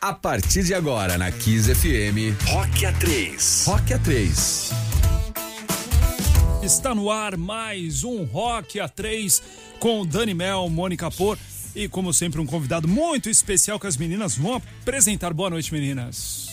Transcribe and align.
A 0.00 0.12
partir 0.12 0.62
de 0.62 0.74
agora 0.74 1.16
na 1.16 1.32
Kiss 1.32 1.74
FM, 1.74 2.36
Rock 2.50 2.84
A3. 2.84 3.66
Rock 3.66 3.94
A3. 3.94 4.72
Está 6.62 6.94
no 6.94 7.10
ar 7.10 7.36
mais 7.36 8.04
um 8.04 8.24
Rock 8.24 8.78
A3 8.78 9.42
com 9.80 10.04
Dani 10.04 10.34
Mel, 10.34 10.68
Mônica 10.68 11.10
Por 11.10 11.38
e, 11.74 11.88
como 11.88 12.12
sempre, 12.12 12.40
um 12.40 12.46
convidado 12.46 12.86
muito 12.86 13.30
especial 13.30 13.80
que 13.80 13.86
as 13.86 13.96
meninas 13.96 14.36
vão 14.36 14.54
apresentar. 14.54 15.32
Boa 15.32 15.48
noite, 15.48 15.72
meninas. 15.72 16.46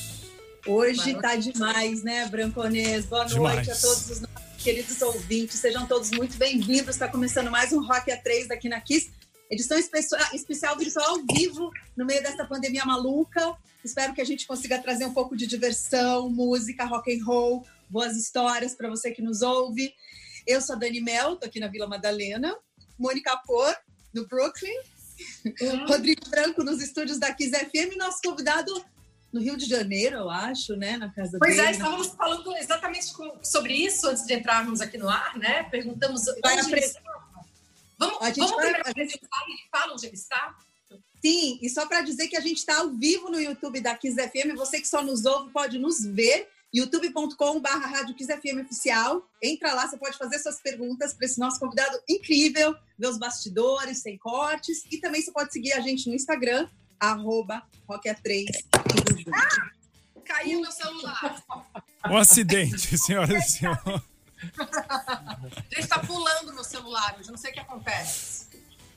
Hoje 0.65 1.13
tá 1.15 1.35
demais, 1.35 2.01
né, 2.01 2.25
Branconês? 2.27 3.05
Boa 3.05 3.25
demais. 3.25 3.55
noite 3.55 3.71
a 3.71 3.75
todos 3.75 4.09
os 4.09 4.21
nossos 4.21 4.63
queridos 4.63 5.01
ouvintes. 5.01 5.59
Sejam 5.59 5.85
todos 5.85 6.11
muito 6.11 6.37
bem-vindos. 6.37 6.95
Está 6.95 7.09
começando 7.09 7.51
mais 7.51 7.73
um 7.73 7.85
Rock 7.85 8.09
A3 8.09 8.51
aqui 8.51 8.69
na 8.69 8.79
Kiss. 8.79 9.11
Edição 9.53 9.77
especial 9.77 10.75
virtual 10.75 11.09
ao 11.11 11.19
vivo 11.31 11.71
no 11.95 12.07
meio 12.07 12.23
dessa 12.23 12.43
pandemia 12.43 12.83
maluca. 12.85 13.55
Espero 13.83 14.11
que 14.11 14.19
a 14.19 14.25
gente 14.25 14.47
consiga 14.47 14.79
trazer 14.79 15.05
um 15.05 15.13
pouco 15.13 15.37
de 15.37 15.45
diversão, 15.45 16.27
música, 16.27 16.85
rock 16.85 17.15
and 17.15 17.23
roll, 17.23 17.63
boas 17.87 18.17
histórias 18.17 18.73
para 18.73 18.89
você 18.89 19.11
que 19.11 19.21
nos 19.21 19.43
ouve. 19.43 19.93
Eu 20.47 20.59
sou 20.59 20.75
a 20.75 20.79
Dani 20.79 20.99
Mel, 21.01 21.35
tô 21.35 21.45
aqui 21.45 21.59
na 21.59 21.67
Vila 21.67 21.85
Madalena. 21.85 22.57
Mônica 22.97 23.37
Por, 23.45 23.75
no 24.11 24.27
Brooklyn. 24.27 24.73
Uhum. 25.45 25.85
Rodrigo 25.85 26.27
Branco, 26.31 26.63
nos 26.63 26.81
estúdios 26.81 27.19
da 27.19 27.31
Kiss 27.31 27.51
FM. 27.51 27.95
Nosso 27.95 28.21
convidado 28.23 28.73
no 29.31 29.39
Rio 29.39 29.55
de 29.55 29.65
Janeiro, 29.65 30.17
eu 30.17 30.31
acho, 30.31 30.75
né? 30.75 30.97
Na 30.97 31.11
casa 31.11 31.37
pois 31.37 31.55
dele. 31.55 31.67
Pois 31.67 31.67
é, 31.67 31.71
estávamos 31.77 32.07
falando 32.07 32.57
exatamente 32.57 33.05
sobre 33.43 33.73
isso 33.73 34.07
antes 34.07 34.25
de 34.25 34.33
entrarmos 34.33 34.81
aqui 34.81 34.97
no 34.97 35.07
ar, 35.07 35.37
né? 35.37 35.61
Perguntamos 35.69 36.23
Vai 36.41 36.57
onde 36.57 36.71
Vamos, 38.07 38.21
a 38.21 38.27
gente 38.27 38.39
vamos 38.39 38.55
vai, 38.55 38.81
a 38.81 38.93
gente... 38.99 39.19
fala 39.71 39.93
onde 39.93 40.05
ele 40.05 40.15
está? 40.15 40.55
Sim, 41.23 41.57
e 41.61 41.69
só 41.69 41.85
para 41.85 42.01
dizer 42.01 42.27
que 42.27 42.35
a 42.35 42.41
gente 42.41 42.57
está 42.57 42.79
ao 42.79 42.89
vivo 42.89 43.29
no 43.29 43.39
YouTube 43.39 43.79
da 43.79 43.95
Kiss 43.95 44.15
FM, 44.15 44.55
você 44.55 44.81
que 44.81 44.87
só 44.87 45.01
nos 45.01 45.23
ouve 45.25 45.51
pode 45.51 45.79
nos 45.79 46.03
ver, 46.03 46.49
youtube.com.br 46.73 47.69
Rádio 47.69 48.13
Kiss 48.15 48.29
FM 48.29 48.65
Oficial. 48.65 49.25
Entra 49.41 49.73
lá, 49.73 49.87
você 49.87 49.97
pode 49.97 50.17
fazer 50.17 50.39
suas 50.39 50.59
perguntas 50.59 51.13
para 51.13 51.25
esse 51.25 51.39
nosso 51.39 51.59
convidado 51.59 51.97
incrível, 52.09 52.75
ver 52.97 53.07
os 53.07 53.17
bastidores, 53.17 53.99
sem 53.99 54.17
cortes, 54.17 54.83
e 54.91 54.97
também 54.97 55.21
você 55.21 55.31
pode 55.31 55.53
seguir 55.53 55.71
a 55.73 55.79
gente 55.79 56.09
no 56.09 56.15
Instagram, 56.15 56.67
arroba 56.99 57.63
Rock3. 57.87 58.45
Ah, 59.33 59.71
caiu 60.25 60.59
meu 60.61 60.71
celular. 60.71 61.43
Um 62.09 62.17
acidente, 62.17 62.97
senhoras 62.99 63.45
e 63.45 63.51
senhores. 63.51 64.12
Ele 65.71 65.81
está 65.81 65.99
pulando 65.99 66.53
no 66.53 66.63
celular, 66.63 67.15
eu 67.19 67.31
não 67.31 67.37
sei 67.37 67.51
o 67.51 67.53
que 67.53 67.59
acontece. 67.59 68.47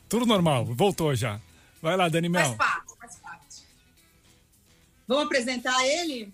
Tudo 0.08 0.27
normal, 0.27 0.64
voltou 0.64 1.14
já. 1.14 1.41
Vai 1.80 1.97
lá, 1.97 2.08
Dani 2.08 2.28
Mel. 2.28 2.44
Faz 2.44 2.56
parte, 2.56 2.98
faz 2.98 3.16
parte. 3.16 3.66
Vamos 5.06 5.25
apresentar 5.25 5.86
ele? 5.86 6.33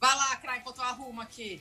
Vai 0.00 0.14
lá, 0.16 0.36
Crai, 0.36 0.58
enquanto 0.58 0.78
eu 0.78 0.84
arrumo 0.84 1.20
aqui. 1.20 1.60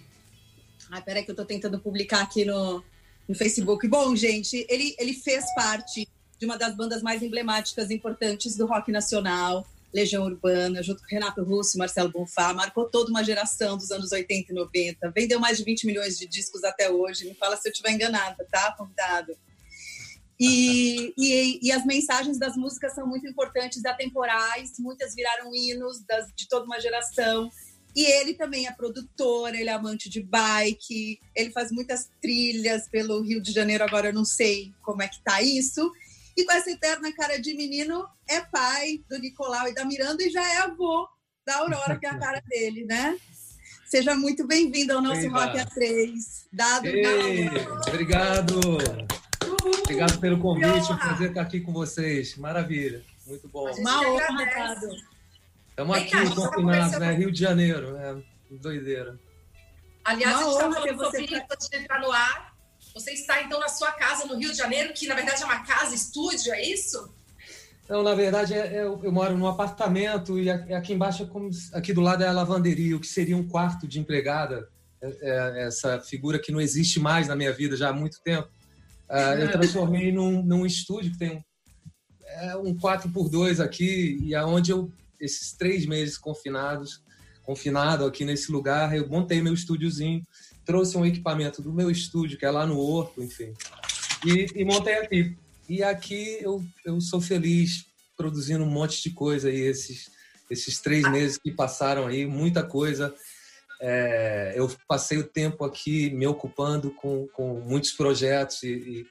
Ai, 0.90 1.02
peraí 1.02 1.24
que 1.24 1.32
eu 1.32 1.36
tô 1.36 1.46
tentando 1.46 1.80
publicar 1.80 2.22
aqui 2.22 2.46
no, 2.46 2.84
no 3.28 3.36
Facebook. 3.36 3.88
Bom, 3.88 4.16
gente, 4.16 4.66
ele, 4.70 4.96
ele 5.00 5.14
fez 5.14 5.46
parte 5.56 6.08
de 6.38 6.46
uma 6.46 6.58
das 6.58 6.76
bandas 6.76 7.02
mais 7.02 7.24
emblemáticas 7.24 7.90
e 7.90 7.94
importantes 7.94 8.56
do 8.56 8.66
rock 8.66 8.92
nacional. 8.92 9.66
Legião 9.94 10.24
Urbana, 10.24 10.82
junto 10.82 11.02
com 11.02 11.08
Renato 11.08 11.44
Russo 11.44 11.78
Marcelo 11.78 12.12
Bonfá, 12.12 12.54
marcou 12.54 12.90
toda 12.90 13.12
uma 13.12 13.24
geração 13.24 13.78
dos 13.78 13.92
anos 13.92 14.12
80 14.12 14.52
e 14.52 14.56
90. 14.56 15.12
Vendeu 15.12 15.40
mais 15.40 15.58
de 15.58 15.64
20 15.64 15.86
milhões 15.86 16.18
de 16.18 16.28
discos 16.28 16.64
até 16.64 16.90
hoje. 16.90 17.26
Me 17.26 17.36
fala 17.36 17.56
se 17.56 17.68
eu 17.68 17.72
estiver 17.72 17.92
enganada, 17.92 18.46
tá, 18.52 18.74
convidado? 18.76 19.38
E, 20.40 21.14
e, 21.18 21.60
e, 21.62 21.72
as 21.72 21.86
mensagens 21.86 22.40
das 22.40 22.58
músicas 22.58 22.96
são 22.96 23.06
muito 23.06 23.28
importantes, 23.28 23.86
atemporais, 23.86 24.72
muitas 24.80 25.14
viraram 25.14 25.54
hinos 25.54 26.04
das, 26.06 26.28
de 26.36 26.48
toda 26.48 26.66
uma 26.66 26.80
geração. 26.80 27.50
E 27.96 28.04
ele 28.04 28.34
também 28.34 28.66
é 28.66 28.72
produtor, 28.72 29.54
ele 29.54 29.70
é 29.70 29.74
amante 29.74 30.10
de 30.10 30.22
bike, 30.24 31.20
ele 31.36 31.52
faz 31.52 31.72
muitas 31.72 32.10
trilhas 32.20 32.88
pelo 32.90 33.22
Rio 33.22 33.40
de 33.40 33.52
Janeiro, 33.52 33.84
agora 33.84 34.08
eu 34.08 34.14
não 34.14 34.26
sei 34.26 34.74
como 34.82 35.04
é 35.04 35.08
que 35.08 35.22
tá 35.22 35.44
isso. 35.44 35.92
E 36.36 36.46
com 36.46 36.52
essa 36.52 36.72
eterna 36.72 37.14
cara 37.14 37.40
de 37.40 37.54
menino, 37.54 38.08
é 38.28 38.42
pai 38.42 39.04
do 39.08 39.20
Nicolau 39.20 39.68
e 39.68 39.74
da 39.74 39.86
Miranda 39.86 40.24
e 40.24 40.30
já 40.30 40.44
é 40.44 40.58
avô 40.58 41.08
da 41.46 41.58
Aurora, 41.58 41.98
que 41.98 42.06
é 42.06 42.10
a 42.10 42.18
cara 42.18 42.42
dele, 42.48 42.86
né? 42.86 43.18
Seja 43.86 44.16
muito 44.16 44.48
bem-vindo 44.48 44.94
ao 44.94 45.02
nosso 45.02 45.22
Eita. 45.22 45.38
Rock 45.38 45.58
A3. 45.60 46.14
Dado 46.52 46.88
Ei, 46.88 47.48
Obrigado. 47.88 48.60
Uhul. 48.60 49.72
Obrigado 49.84 50.20
pelo 50.20 50.40
convite. 50.40 50.90
É 50.90 50.94
um 50.94 50.98
prazer 50.98 51.30
estar 51.30 51.42
aqui 51.42 51.62
com 51.62 51.72
vocês. 51.72 52.36
Maravilha. 52.38 53.04
Muito 53.28 53.48
bom. 53.50 53.72
Uma 53.72 54.02
honra, 54.02 54.46
Dado. 54.46 54.88
Estamos 55.70 55.98
aqui 55.98 56.36
confinados, 56.36 57.00
né? 57.00 57.14
Rio 57.14 57.32
de 57.32 57.40
Janeiro, 57.40 57.94
né? 57.94 58.24
Doideira. 58.50 59.20
Aliás, 60.04 60.36
Uma 60.38 60.42
a 60.42 60.44
gente 60.44 60.54
está 60.54 60.72
falando 60.72 61.06
sobre 61.06 61.24
isso 61.26 61.46
antes 61.52 61.70
de 61.70 61.78
entrar 61.78 62.02
no 62.02 62.12
ar. 62.12 62.53
Você 62.94 63.12
está, 63.12 63.42
então, 63.42 63.60
na 63.60 63.70
sua 63.70 63.92
casa 63.92 64.26
no 64.26 64.38
Rio 64.38 64.52
de 64.52 64.58
Janeiro, 64.58 64.94
que 64.94 65.08
na 65.08 65.16
verdade 65.16 65.42
é 65.42 65.46
uma 65.46 65.64
casa 65.64 65.96
estúdio, 65.96 66.54
é 66.54 66.64
isso? 66.64 67.12
Não, 67.90 68.02
na 68.02 68.14
verdade, 68.14 68.54
é, 68.54 68.76
é, 68.76 68.84
eu 68.84 69.12
moro 69.12 69.38
num 69.38 69.48
apartamento 69.48 70.40
e 70.40 70.50
aqui 70.50 70.94
embaixo, 70.94 71.24
é 71.74 71.78
aqui 71.78 71.92
do 71.92 72.02
lado 72.02 72.24
é 72.24 72.28
a 72.28 72.32
lavanderia, 72.32 72.96
o 72.96 73.00
que 73.00 73.08
seria 73.08 73.36
um 73.36 73.48
quarto 73.48 73.88
de 73.88 74.00
empregada. 74.00 74.70
É, 75.02 75.10
é 75.22 75.68
essa 75.68 76.00
figura 76.00 76.40
que 76.40 76.52
não 76.52 76.62
existe 76.62 77.00
mais 77.00 77.28
na 77.28 77.36
minha 77.36 77.52
vida 77.52 77.76
já 77.76 77.90
há 77.90 77.94
muito 77.94 78.22
tempo. 78.24 78.48
Uh, 79.10 79.36
eu 79.42 79.52
transformei 79.52 80.12
num, 80.12 80.42
num 80.42 80.66
estúdio 80.66 81.12
que 81.12 81.18
tem 81.18 81.46
é, 82.26 82.56
um 82.56 82.74
4x2 82.76 83.60
aqui 83.60 84.18
e 84.22 84.34
aonde 84.34 84.72
eu, 84.72 84.92
esses 85.20 85.54
três 85.54 85.86
meses 85.86 86.18
confinados, 86.18 87.04
confinado 87.44 88.06
aqui 88.06 88.24
nesse 88.24 88.52
lugar, 88.52 88.96
eu 88.96 89.10
montei 89.10 89.42
meu 89.42 89.54
estúdiozinho 89.54 90.22
trouxe 90.66 90.98
um 90.98 91.06
equipamento 91.06 91.62
do 91.62 91.74
meu 91.74 91.90
estúdio, 91.92 92.38
que 92.38 92.46
é 92.46 92.52
lá 92.52 92.66
no 92.66 92.80
Horto, 92.80 93.22
enfim, 93.22 93.54
e, 94.26 94.48
e 94.56 94.66
montei 94.66 94.96
aqui. 94.96 95.38
E 95.68 95.82
aqui 95.84 96.38
eu, 96.42 96.64
eu 96.86 97.00
sou 97.00 97.22
feliz 97.22 97.86
produzindo 98.16 98.64
um 98.64 98.70
monte 98.70 99.02
de 99.02 99.12
coisa 99.12 99.50
aí, 99.50 99.60
esses, 99.60 100.12
esses 100.50 100.80
três 100.80 101.10
meses 101.10 101.38
que 101.38 101.52
passaram 101.52 102.08
aí, 102.08 102.26
muita 102.26 102.64
coisa. 102.64 103.14
É, 103.82 104.54
eu 104.56 104.72
passei 104.88 105.18
o 105.18 105.28
tempo 105.28 105.66
aqui 105.66 106.10
me 106.12 106.26
ocupando 106.26 106.92
com, 106.92 107.28
com 107.34 107.60
muitos 107.60 107.92
projetos 107.92 108.64
e, 108.64 109.06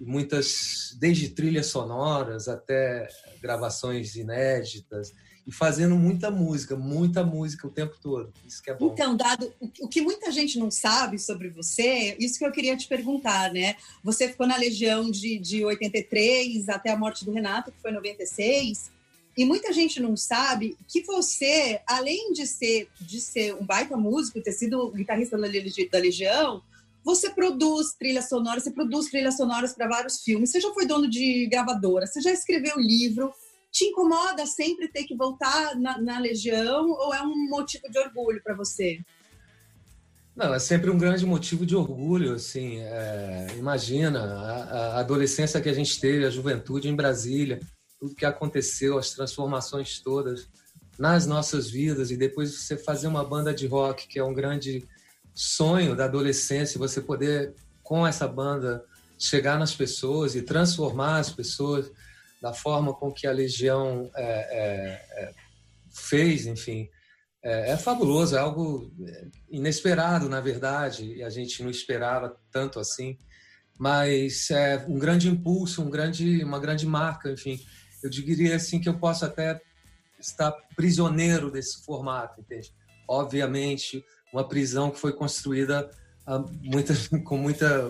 e 0.00 0.04
muitas, 0.04 0.96
desde 0.98 1.28
trilhas 1.28 1.66
sonoras 1.66 2.48
até 2.48 3.06
gravações 3.40 4.16
inéditas 4.16 5.12
e 5.46 5.50
fazendo 5.50 5.96
muita 5.96 6.30
música, 6.30 6.76
muita 6.76 7.24
música 7.24 7.66
o 7.66 7.70
tempo 7.70 7.96
todo. 8.00 8.32
Isso 8.46 8.62
que 8.62 8.70
é 8.70 8.74
bom. 8.74 8.92
Então, 8.92 9.16
Dado, 9.16 9.52
o 9.80 9.88
que 9.88 10.00
muita 10.00 10.30
gente 10.30 10.58
não 10.58 10.70
sabe 10.70 11.18
sobre 11.18 11.48
você, 11.48 12.16
isso 12.18 12.38
que 12.38 12.46
eu 12.46 12.52
queria 12.52 12.76
te 12.76 12.86
perguntar, 12.86 13.52
né? 13.52 13.76
Você 14.04 14.28
ficou 14.28 14.46
na 14.46 14.56
Legião 14.56 15.10
de, 15.10 15.38
de 15.38 15.64
83 15.64 16.68
até 16.68 16.90
a 16.90 16.96
morte 16.96 17.24
do 17.24 17.32
Renato, 17.32 17.72
que 17.72 17.80
foi 17.80 17.90
em 17.90 17.94
96. 17.94 18.90
E 19.36 19.44
muita 19.44 19.72
gente 19.72 19.98
não 19.98 20.16
sabe 20.16 20.76
que 20.86 21.02
você, 21.02 21.80
além 21.86 22.32
de 22.32 22.46
ser, 22.46 22.88
de 23.00 23.20
ser 23.20 23.54
um 23.54 23.64
baita 23.64 23.96
músico, 23.96 24.42
ter 24.42 24.52
sido 24.52 24.90
guitarrista 24.90 25.38
da, 25.38 25.98
Legião, 25.98 26.62
você 27.02 27.30
produz 27.30 27.94
trilhas 27.94 28.28
sonoras, 28.28 28.62
você 28.62 28.70
produz 28.70 29.06
trilhas 29.06 29.36
sonoras 29.36 29.72
para 29.72 29.88
vários 29.88 30.22
filmes, 30.22 30.50
você 30.50 30.60
já 30.60 30.72
foi 30.72 30.86
dono 30.86 31.08
de 31.08 31.46
gravadora, 31.46 32.06
você 32.06 32.20
já 32.20 32.30
escreveu 32.30 32.78
livro, 32.78 33.32
te 33.72 33.86
incomoda 33.86 34.46
sempre 34.46 34.86
ter 34.86 35.04
que 35.04 35.16
voltar 35.16 35.74
na, 35.76 35.98
na 35.98 36.18
Legião 36.18 36.90
ou 36.90 37.14
é 37.14 37.22
um 37.22 37.48
motivo 37.48 37.90
de 37.90 37.98
orgulho 37.98 38.42
para 38.44 38.54
você? 38.54 39.00
Não, 40.36 40.54
é 40.54 40.58
sempre 40.58 40.90
um 40.90 40.98
grande 40.98 41.26
motivo 41.26 41.66
de 41.66 41.74
orgulho, 41.74 42.34
assim, 42.34 42.78
é, 42.78 43.48
imagina 43.58 44.20
a, 44.20 44.62
a, 44.62 45.00
adolescência 45.00 45.60
que 45.60 45.68
a 45.68 45.74
gente 45.74 45.98
teve, 46.00 46.24
a 46.24 46.30
juventude 46.30 46.88
em 46.88 46.96
Brasília, 46.96 47.60
tudo 47.98 48.14
que 48.14 48.24
aconteceu, 48.24 48.98
as 48.98 49.10
transformações 49.10 50.00
todas 50.00 50.48
nas 50.98 51.26
nossas 51.26 51.70
vidas 51.70 52.10
e 52.10 52.16
depois 52.16 52.54
você 52.54 52.76
fazer 52.76 53.06
uma 53.08 53.24
banda 53.24 53.52
de 53.52 53.66
rock, 53.66 54.06
que 54.06 54.18
é 54.18 54.24
um 54.24 54.34
grande 54.34 54.86
sonho 55.34 55.96
da 55.96 56.04
adolescência, 56.04 56.78
você 56.78 57.00
poder 57.00 57.54
com 57.82 58.06
essa 58.06 58.28
banda 58.28 58.84
chegar 59.18 59.58
nas 59.58 59.74
pessoas 59.74 60.34
e 60.34 60.42
transformar 60.42 61.18
as 61.18 61.30
pessoas, 61.30 61.90
da 62.42 62.52
forma 62.52 62.92
com 62.92 63.12
que 63.12 63.24
a 63.24 63.32
Legião 63.32 64.10
é, 64.16 64.24
é, 64.24 65.22
é, 65.22 65.34
fez, 65.94 66.44
enfim, 66.44 66.88
é, 67.40 67.70
é, 67.70 67.76
fabuloso, 67.76 68.34
é 68.34 68.40
algo 68.40 68.92
inesperado, 69.48 70.28
na 70.28 70.40
verdade, 70.40 71.14
e 71.14 71.22
a 71.22 71.30
gente 71.30 71.62
não 71.62 71.70
esperava 71.70 72.36
tanto 72.50 72.80
assim, 72.80 73.16
mas 73.78 74.50
é 74.50 74.84
um 74.88 74.98
grande 74.98 75.28
impulso, 75.28 75.82
um 75.82 75.88
grande, 75.88 76.42
uma 76.42 76.58
grande 76.58 76.84
marca, 76.84 77.30
enfim. 77.30 77.60
Eu 78.02 78.10
diria 78.10 78.56
assim 78.56 78.80
que 78.80 78.88
eu 78.88 78.98
posso 78.98 79.24
até 79.24 79.60
estar 80.18 80.50
prisioneiro 80.74 81.48
desse 81.48 81.84
formato, 81.84 82.40
entende? 82.40 82.72
Obviamente, 83.08 84.04
uma 84.32 84.46
prisão 84.46 84.90
que 84.90 84.98
foi 84.98 85.12
construída 85.12 85.88
muita, 86.60 86.94
com 87.24 87.38
muita 87.38 87.88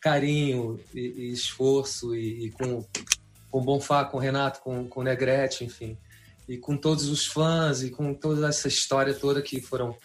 carinho 0.00 0.78
e, 0.94 1.00
e 1.00 1.32
esforço 1.32 2.14
e, 2.14 2.46
e 2.46 2.50
com 2.50 2.86
com 3.54 3.60
o 3.60 3.62
Bonfá, 3.62 4.04
com 4.04 4.16
o 4.16 4.20
Renato, 4.20 4.58
com, 4.58 4.88
com 4.88 4.98
o 4.98 5.04
Negrete, 5.04 5.62
enfim. 5.62 5.96
e 6.48 6.58
com 6.58 6.76
todos 6.76 7.08
os 7.08 7.24
fãs 7.24 7.84
e 7.84 7.90
com 7.90 8.12
toda 8.12 8.48
essa 8.48 8.66
história 8.66 9.14
toda 9.14 9.40
que 9.40 9.60
foram 9.60 9.96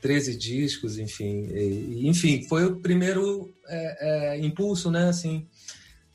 13 0.00 0.36
discos, 0.36 0.98
enfim. 0.98 1.46
E, 1.54 2.08
enfim, 2.08 2.44
foi 2.48 2.64
o 2.64 2.80
primeiro 2.80 3.54
é, 3.68 4.34
é, 4.34 4.44
impulso, 4.44 4.90
né, 4.90 5.08
assim, 5.08 5.46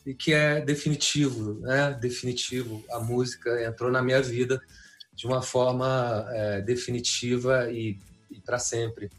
e 0.05 0.13
que 0.13 0.33
é 0.33 0.59
definitivo, 0.59 1.61
né, 1.61 1.97
definitivo. 1.97 2.83
A 2.91 2.99
música 2.99 3.65
entrou 3.65 3.89
na 3.89 4.01
minha 4.01 4.21
vida 4.21 4.61
de 5.13 5.25
uma 5.25 5.41
forma 5.41 6.27
é, 6.31 6.61
definitiva 6.61 7.71
e, 7.71 7.97
e 8.29 8.41
para 8.41 8.59
sempre. 8.59 9.09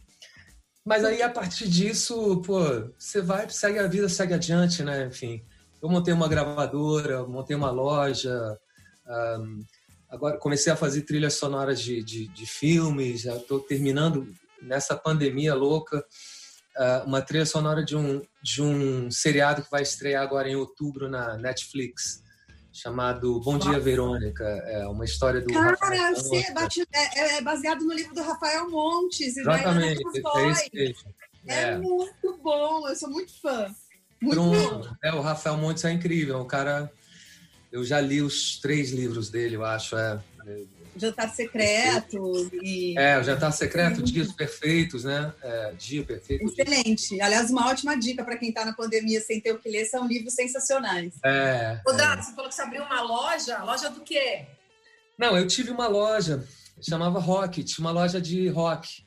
Mas 0.84 1.06
aí, 1.06 1.22
a 1.22 1.30
partir 1.30 1.70
disso, 1.70 2.42
pô, 2.44 2.60
você 2.98 3.22
vai, 3.22 3.48
segue 3.48 3.78
a 3.78 3.86
vida, 3.86 4.10
segue 4.10 4.34
adiante, 4.34 4.82
né? 4.82 5.06
Enfim, 5.06 5.42
eu 5.82 5.88
montei 5.88 6.14
uma 6.14 6.29
gravadora, 6.29 7.26
montei 7.26 7.56
uma 7.56 7.70
loja, 7.70 8.56
um, 9.38 9.64
agora 10.08 10.38
comecei 10.38 10.73
a 10.73 10.76
fazer 10.76 11.02
trilhas 11.02 11.34
sonoras 11.34 11.81
de, 11.81 12.02
de, 12.05 12.29
de 12.29 12.46
filmes, 12.46 13.23
já 13.23 13.37
estou 13.37 13.58
terminando 13.61 14.32
nessa 14.62 14.96
pandemia 14.96 15.55
louca 15.55 15.99
uh, 16.76 17.06
uma 17.06 17.20
trilha 17.20 17.44
sonora 17.44 17.84
de 17.84 17.96
um, 17.96 18.23
de 18.40 18.62
um 18.62 19.11
seriado 19.11 19.62
que 19.62 19.70
vai 19.70 19.82
estrear 19.82 20.23
agora 20.23 20.49
em 20.49 20.55
outubro 20.55 21.08
na 21.08 21.37
Netflix, 21.37 22.23
chamado 22.73 23.40
Bom 23.40 23.58
Dia 23.58 23.81
Verônica. 23.81 24.44
É 24.44 24.87
uma 24.87 25.05
história 25.05 25.40
do. 25.40 25.52
Cara, 25.52 25.76
é, 26.32 27.19
é, 27.19 27.38
é, 27.38 27.43
baseado 27.43 27.84
no 27.84 27.93
livro 27.93 28.14
do 28.14 28.23
Rafael 28.23 28.70
Montes. 28.70 29.37
Exatamente, 29.37 30.00
é 30.17 30.93
É, 31.49 31.62
é 31.62 31.76
muito 31.76 32.38
bom, 32.40 32.88
eu 32.88 32.94
sou 32.94 33.11
muito 33.11 33.32
fã. 33.40 33.67
Muito 34.22 34.36
Pronto. 34.36 34.88
bom. 34.88 34.96
É, 35.02 35.12
o 35.12 35.20
Rafael 35.20 35.56
Montes 35.56 35.84
é 35.84 35.92
incrível, 35.92 36.40
o 36.40 36.44
cara. 36.44 36.90
Eu 37.72 37.84
já 37.84 38.00
li 38.00 38.22
os 38.22 38.60
três 38.60 38.92
livros 38.92 39.28
dele, 39.30 39.56
eu 39.56 39.64
acho. 39.64 39.96
É, 39.96 40.20
Jantar 40.96 41.28
Secreto. 41.30 42.50
E... 42.62 42.96
É, 42.98 43.19
o 43.19 43.22
Jantar 43.22 43.52
Secreto, 43.52 44.02
Dias 44.02 44.32
Perfeitos, 44.32 45.04
né? 45.04 45.32
É, 45.42 45.72
Dia 45.72 46.04
Perfeito. 46.04 46.44
Excelente. 46.44 47.20
Aliás, 47.20 47.50
uma 47.50 47.69
ótima 47.69 47.98
dica 47.98 48.22
para 48.22 48.36
quem 48.36 48.50
está 48.50 48.64
na 48.64 48.74
pandemia 48.74 49.20
sem 49.20 49.40
ter 49.40 49.52
o 49.52 49.58
que 49.58 49.69
ler, 49.69 49.86
são 49.86 50.06
livros 50.06 50.34
sensacionais. 50.34 51.14
É. 51.24 51.80
Ô, 51.86 51.92
Dado, 51.92 52.20
é. 52.20 52.22
você 52.22 52.34
falou 52.34 52.48
que 52.48 52.54
você 52.54 52.62
abriu 52.62 52.82
uma 52.82 53.00
loja. 53.00 53.58
Loja 53.64 53.90
do 53.90 54.00
quê? 54.00 54.46
Não, 55.19 55.36
eu 55.36 55.46
tive 55.46 55.70
uma 55.70 55.88
loja, 55.88 56.46
chamava 56.80 57.19
Rocket, 57.19 57.78
uma 57.78 57.90
loja 57.90 58.20
de 58.20 58.48
rock. 58.48 59.04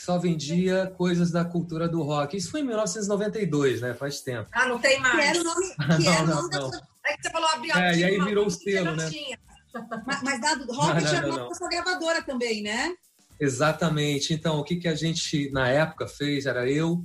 Que 0.00 0.06
só 0.06 0.18
vendia 0.18 0.86
coisas 0.96 1.30
da 1.30 1.44
cultura 1.44 1.86
do 1.86 2.02
rock. 2.02 2.34
Isso 2.34 2.50
foi 2.50 2.60
em 2.60 2.64
1992, 2.64 3.82
né? 3.82 3.92
Faz 3.92 4.22
tempo. 4.22 4.48
Ah, 4.50 4.66
não 4.66 4.78
tem 4.78 4.98
mais. 4.98 5.14
Que 5.14 5.20
era 5.20 5.40
o 5.40 5.44
nome, 5.44 5.66
que 5.76 6.04
não, 6.04 6.26
não, 6.26 6.48
não. 6.48 6.70
É 7.04 7.16
que 7.16 7.22
você 7.22 7.30
falou 7.30 7.48
abrir 7.50 7.76
É, 7.76 7.96
e 7.98 8.04
aí 8.04 8.24
virou 8.24 8.46
o 8.46 8.50
selo, 8.50 8.96
né? 8.96 9.10
Mas, 10.06 10.22
mas 10.22 10.40
dado 10.40 10.64
Rocket 10.72 11.04
não, 11.04 11.20
não, 11.20 11.36
não, 11.36 11.52
é 11.52 11.58
uma 11.60 11.68
gravadora 11.68 12.22
também, 12.22 12.62
né? 12.62 12.94
Exatamente. 13.38 14.32
Então, 14.32 14.58
o 14.58 14.64
que, 14.64 14.76
que 14.76 14.88
a 14.88 14.94
gente, 14.94 15.50
na 15.50 15.68
época, 15.68 16.08
fez 16.08 16.46
era 16.46 16.66
eu, 16.66 17.04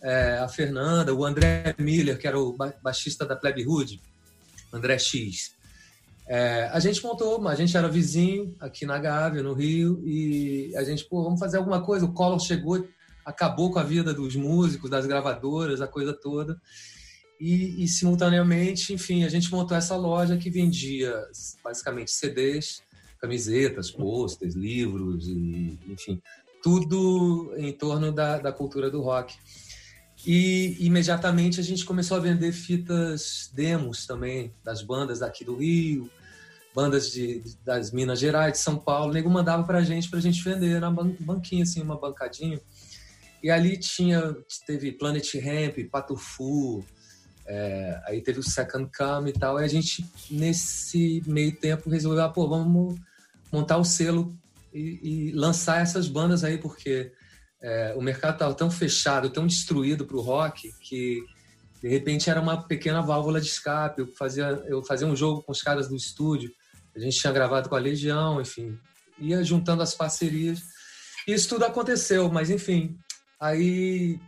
é, 0.00 0.38
a 0.38 0.48
Fernanda, 0.48 1.12
o 1.12 1.24
André 1.24 1.74
Miller, 1.76 2.18
que 2.18 2.28
era 2.28 2.38
o 2.38 2.56
baixista 2.80 3.26
da 3.26 3.34
Plebe 3.34 3.66
Hood, 3.66 4.00
André 4.72 4.96
X. 4.96 5.56
É, 6.28 6.68
a 6.70 6.78
gente 6.78 7.02
montou, 7.02 7.48
a 7.48 7.54
gente 7.54 7.74
era 7.74 7.88
vizinho 7.88 8.54
aqui 8.60 8.84
na 8.84 8.98
Gávea, 8.98 9.42
no 9.42 9.54
Rio, 9.54 10.02
e 10.06 10.76
a 10.76 10.84
gente, 10.84 11.04
pô, 11.06 11.22
vamos 11.24 11.40
fazer 11.40 11.56
alguma 11.56 11.82
coisa. 11.82 12.04
O 12.04 12.12
Collor 12.12 12.38
chegou, 12.38 12.86
acabou 13.24 13.72
com 13.72 13.78
a 13.78 13.82
vida 13.82 14.12
dos 14.12 14.36
músicos, 14.36 14.90
das 14.90 15.06
gravadoras, 15.06 15.80
a 15.80 15.86
coisa 15.86 16.12
toda. 16.12 16.60
E, 17.40 17.82
e, 17.82 17.88
simultaneamente, 17.88 18.92
enfim, 18.92 19.24
a 19.24 19.28
gente 19.30 19.50
montou 19.50 19.74
essa 19.74 19.96
loja 19.96 20.36
que 20.36 20.50
vendia 20.50 21.14
basicamente 21.64 22.10
CDs, 22.10 22.82
camisetas, 23.18 23.90
posters, 23.90 24.54
livros, 24.54 25.28
e, 25.28 25.78
enfim, 25.88 26.20
tudo 26.62 27.54
em 27.56 27.72
torno 27.72 28.12
da, 28.12 28.38
da 28.38 28.52
cultura 28.52 28.90
do 28.90 29.00
rock. 29.00 29.34
E 30.26 30.76
imediatamente 30.80 31.58
a 31.58 31.62
gente 31.62 31.86
começou 31.86 32.18
a 32.18 32.20
vender 32.20 32.52
fitas 32.52 33.50
demos 33.54 34.04
também 34.04 34.52
das 34.62 34.82
bandas 34.82 35.20
daqui 35.20 35.44
do 35.44 35.56
Rio, 35.56 36.10
bandas 36.74 37.10
de, 37.10 37.42
das 37.64 37.90
Minas 37.92 38.18
Gerais, 38.18 38.52
de 38.52 38.58
São 38.58 38.78
Paulo. 38.78 39.10
O 39.10 39.14
nego 39.14 39.30
mandava 39.30 39.64
pra 39.64 39.82
gente, 39.82 40.08
pra 40.10 40.20
gente 40.20 40.42
vender 40.42 40.80
na 40.80 40.90
banquinha, 40.90 41.62
assim, 41.62 41.82
uma 41.82 41.98
bancadinha. 41.98 42.60
E 43.42 43.50
ali 43.50 43.76
tinha, 43.78 44.36
teve 44.66 44.92
Planet 44.92 45.34
Ramp, 45.34 45.78
Patufu, 45.90 46.84
é, 47.46 48.00
aí 48.06 48.20
teve 48.20 48.40
o 48.40 48.42
Second 48.42 48.90
Come 48.96 49.30
e 49.30 49.32
tal, 49.32 49.60
e 49.60 49.64
a 49.64 49.68
gente, 49.68 50.04
nesse 50.30 51.22
meio 51.26 51.54
tempo, 51.56 51.88
resolveu, 51.88 52.24
ah, 52.24 52.28
pô, 52.28 52.48
vamos 52.48 52.98
montar 53.50 53.78
o 53.78 53.84
selo 53.84 54.36
e, 54.72 55.30
e 55.30 55.32
lançar 55.32 55.80
essas 55.80 56.08
bandas 56.08 56.44
aí, 56.44 56.58
porque 56.58 57.12
é, 57.60 57.94
o 57.96 58.02
mercado 58.02 58.34
estava 58.34 58.54
tão 58.54 58.70
fechado, 58.70 59.30
tão 59.30 59.46
destruído 59.46 60.04
para 60.04 60.16
o 60.16 60.20
rock, 60.20 60.72
que 60.80 61.24
de 61.80 61.88
repente 61.88 62.28
era 62.28 62.40
uma 62.40 62.62
pequena 62.62 63.00
válvula 63.00 63.40
de 63.40 63.46
escape. 63.46 64.00
Eu 64.00 64.08
fazia, 64.08 64.46
eu 64.66 64.82
fazia 64.82 65.06
um 65.06 65.16
jogo 65.16 65.42
com 65.42 65.52
os 65.52 65.62
caras 65.62 65.88
do 65.88 65.96
estúdio, 65.96 66.52
a 66.98 67.00
gente 67.00 67.18
tinha 67.18 67.32
gravado 67.32 67.68
com 67.68 67.76
a 67.76 67.78
Legião, 67.78 68.40
enfim, 68.40 68.78
ia 69.18 69.42
juntando 69.44 69.82
as 69.82 69.94
parcerias. 69.94 70.60
E 71.26 71.32
isso 71.32 71.48
tudo 71.48 71.64
aconteceu, 71.64 72.28
mas 72.28 72.50
enfim, 72.50 72.98
aí 73.40 74.18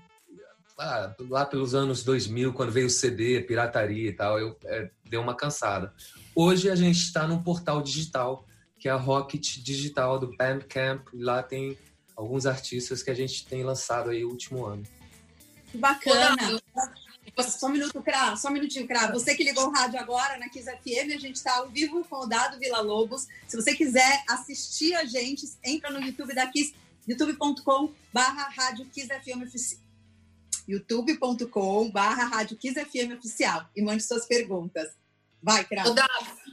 ah, 0.79 1.15
lá 1.29 1.45
pelos 1.45 1.75
anos 1.75 2.05
2000, 2.05 2.53
quando 2.53 2.73
veio 2.73 2.87
o 2.87 2.91
CD, 2.91 3.41
pirataria 3.41 4.09
e 4.09 4.13
tal, 4.13 4.39
eu 4.39 4.57
é, 4.65 4.91
deu 5.05 5.21
uma 5.21 5.35
cansada. 5.35 5.93
Hoje 6.35 6.71
a 6.71 6.77
gente 6.77 7.01
está 7.01 7.27
num 7.27 7.43
portal 7.43 7.83
digital, 7.83 8.47
que 8.79 8.89
é 8.89 8.93
a 8.93 8.97
Rocket 8.97 9.59
Digital 9.59 10.19
do 10.19 10.35
Bandcamp, 10.37 11.09
e 11.13 11.23
lá 11.23 11.43
tem 11.43 11.77
alguns 12.17 12.47
artistas 12.47 13.03
que 13.03 13.11
a 13.11 13.15
gente 13.15 13.47
tem 13.47 13.65
lançado 13.65 14.11
aí 14.11 14.25
o 14.25 14.31
último 14.31 14.65
ano. 14.65 14.85
Que 15.71 15.77
bacana! 15.77 16.37
Só 17.43 17.67
um 17.67 17.71
minuto, 17.71 18.03
Cra, 18.03 18.37
só 18.37 18.49
um 18.49 18.53
minutinho, 18.53 18.87
Cra. 18.87 19.13
Você 19.13 19.35
que 19.35 19.45
ligou 19.45 19.69
o 19.69 19.71
rádio 19.71 19.99
agora 19.99 20.39
na 20.39 20.49
Kiss 20.49 20.65
FM, 20.65 21.15
a 21.15 21.19
gente 21.19 21.37
está 21.37 21.57
ao 21.57 21.69
vivo 21.69 22.05
com 22.05 22.17
o 22.17 22.27
Dado 22.27 22.59
Vila 22.59 22.81
Lobos. 22.81 23.27
Se 23.49 23.57
você 23.57 23.75
quiser 23.75 24.23
assistir 24.29 24.95
a 24.95 25.05
gente, 25.05 25.47
entra 25.65 25.91
no 25.91 26.01
YouTube 26.01 26.35
da 26.35 26.47
Kiss, 26.47 26.75
youtube.com 27.07 27.93
barra 28.13 28.49
rádio 28.49 28.87
FM 28.87 29.81
youtube.com 30.69 31.91
barra 31.91 32.25
Rádio 32.27 32.57
FM 32.57 33.19
Oficial 33.19 33.69
e 33.75 33.83
mande 33.83 34.03
suas 34.03 34.27
perguntas. 34.27 34.89
Vai, 35.43 35.65
Cravo. 35.65 35.95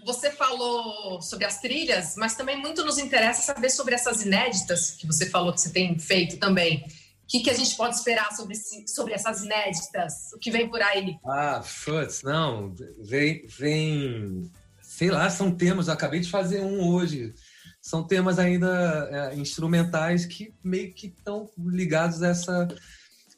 Você 0.05 0.31
falou 0.31 1.21
sobre 1.21 1.45
as 1.45 1.59
trilhas, 1.59 2.15
mas 2.15 2.35
também 2.35 2.55
muito 2.57 2.85
nos 2.85 2.97
interessa 2.97 3.41
saber 3.41 3.69
sobre 3.69 3.93
essas 3.93 4.21
inéditas 4.21 4.91
que 4.91 5.05
você 5.05 5.29
falou 5.29 5.53
que 5.53 5.59
você 5.59 5.69
tem 5.69 5.99
feito 5.99 6.37
também. 6.37 6.85
O 7.27 7.29
que, 7.29 7.41
que 7.41 7.49
a 7.49 7.53
gente 7.53 7.75
pode 7.75 7.93
esperar 7.93 8.31
sobre, 8.31 8.55
sobre 8.87 9.13
essas 9.13 9.43
inéditas? 9.43 10.31
O 10.33 10.39
que 10.39 10.49
vem 10.49 10.69
por 10.69 10.81
aí? 10.81 11.17
Ah, 11.25 11.61
putz, 11.83 12.23
não. 12.23 12.73
Vem, 13.03 13.45
vem. 13.47 14.49
Sei 14.81 15.11
lá, 15.11 15.29
são 15.29 15.51
temas. 15.51 15.87
Eu 15.87 15.93
acabei 15.93 16.21
de 16.21 16.29
fazer 16.29 16.61
um 16.61 16.87
hoje. 16.87 17.33
São 17.81 18.01
temas 18.01 18.39
ainda 18.39 19.09
é, 19.11 19.35
instrumentais 19.35 20.25
que 20.25 20.53
meio 20.63 20.93
que 20.93 21.07
estão 21.07 21.49
ligados 21.57 22.23
a 22.23 22.29
essa 22.29 22.67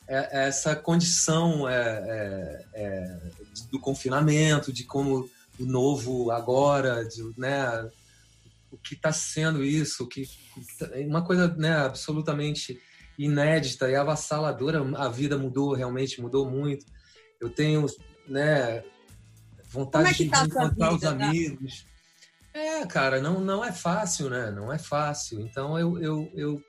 é, 0.08 0.40
é 0.40 0.48
essa 0.48 0.76
condição 0.76 1.68
é, 1.68 1.76
é, 1.76 2.66
é, 2.74 3.20
do 3.72 3.80
confinamento, 3.80 4.72
de 4.72 4.84
como 4.84 5.28
o 5.60 5.66
novo 5.66 6.30
agora, 6.30 7.04
de, 7.06 7.24
né, 7.36 7.90
o 8.72 8.78
que 8.78 8.94
está 8.94 9.12
sendo 9.12 9.64
isso, 9.64 10.08
que 10.08 10.30
uma 11.08 11.24
coisa 11.24 11.48
né, 11.56 11.76
absolutamente 11.76 12.80
inédita 13.20 13.90
e 13.90 13.96
avassaladora. 13.96 14.82
A 14.98 15.10
vida 15.10 15.38
mudou, 15.38 15.74
realmente 15.74 16.22
mudou 16.22 16.50
muito. 16.50 16.86
Eu 17.40 17.50
tenho 17.50 17.86
né, 18.28 18.84
vontade 19.70 20.24
de 20.24 20.30
tá 20.30 20.46
encontrar 20.46 20.70
vida, 20.70 20.96
os 20.96 21.04
amigos. 21.04 21.86
É, 22.54 22.86
cara, 22.88 23.22
não, 23.22 23.40
não 23.42 23.64
é 23.64 23.72
fácil, 23.72 24.30
né? 24.30 24.50
Não 24.52 24.72
é 24.72 24.80
fácil. 24.80 25.42
Então 25.42 25.78
eu, 25.78 26.02
eu, 26.02 26.32
eu 26.34 26.64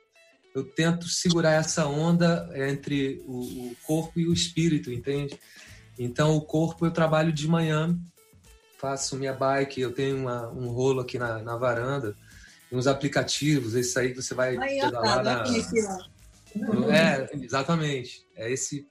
eu 0.53 0.65
tento 0.65 1.07
segurar 1.07 1.53
essa 1.53 1.87
onda 1.87 2.49
entre 2.53 3.23
o, 3.25 3.39
o, 3.39 3.75
corpo 3.85 4.19
e 4.19 4.27
o 4.27 4.33
espírito, 4.33 4.91
entende? 4.91 5.39
Então, 5.97 6.35
o 6.35 6.41
corpo 6.41 6.85
eu 6.85 6.91
trabalho 6.91 7.31
de 7.31 7.47
manhã, 7.47 7.97
faço 8.77 9.15
minha 9.15 9.33
bike, 9.33 9.79
eu 9.79 9.93
tenho 9.93 10.17
uma, 10.17 10.49
um 10.49 10.69
rolo 10.69 11.01
aqui 11.01 11.17
na, 11.17 11.41
na 11.41 11.55
varanda, 11.55 12.15
uns 12.71 12.87
aplicativos, 12.87 13.75
esse 13.75 13.97
aí 13.97 14.09
que 14.09 14.21
você 14.21 14.33
vai 14.33 14.57
aí, 14.57 14.81
pedalar 14.81 15.23
tá, 15.23 15.23
na... 15.23 15.43
É, 16.91 17.35
exatamente. 17.43 18.25
É 18.35 18.51
esse. 18.51 18.87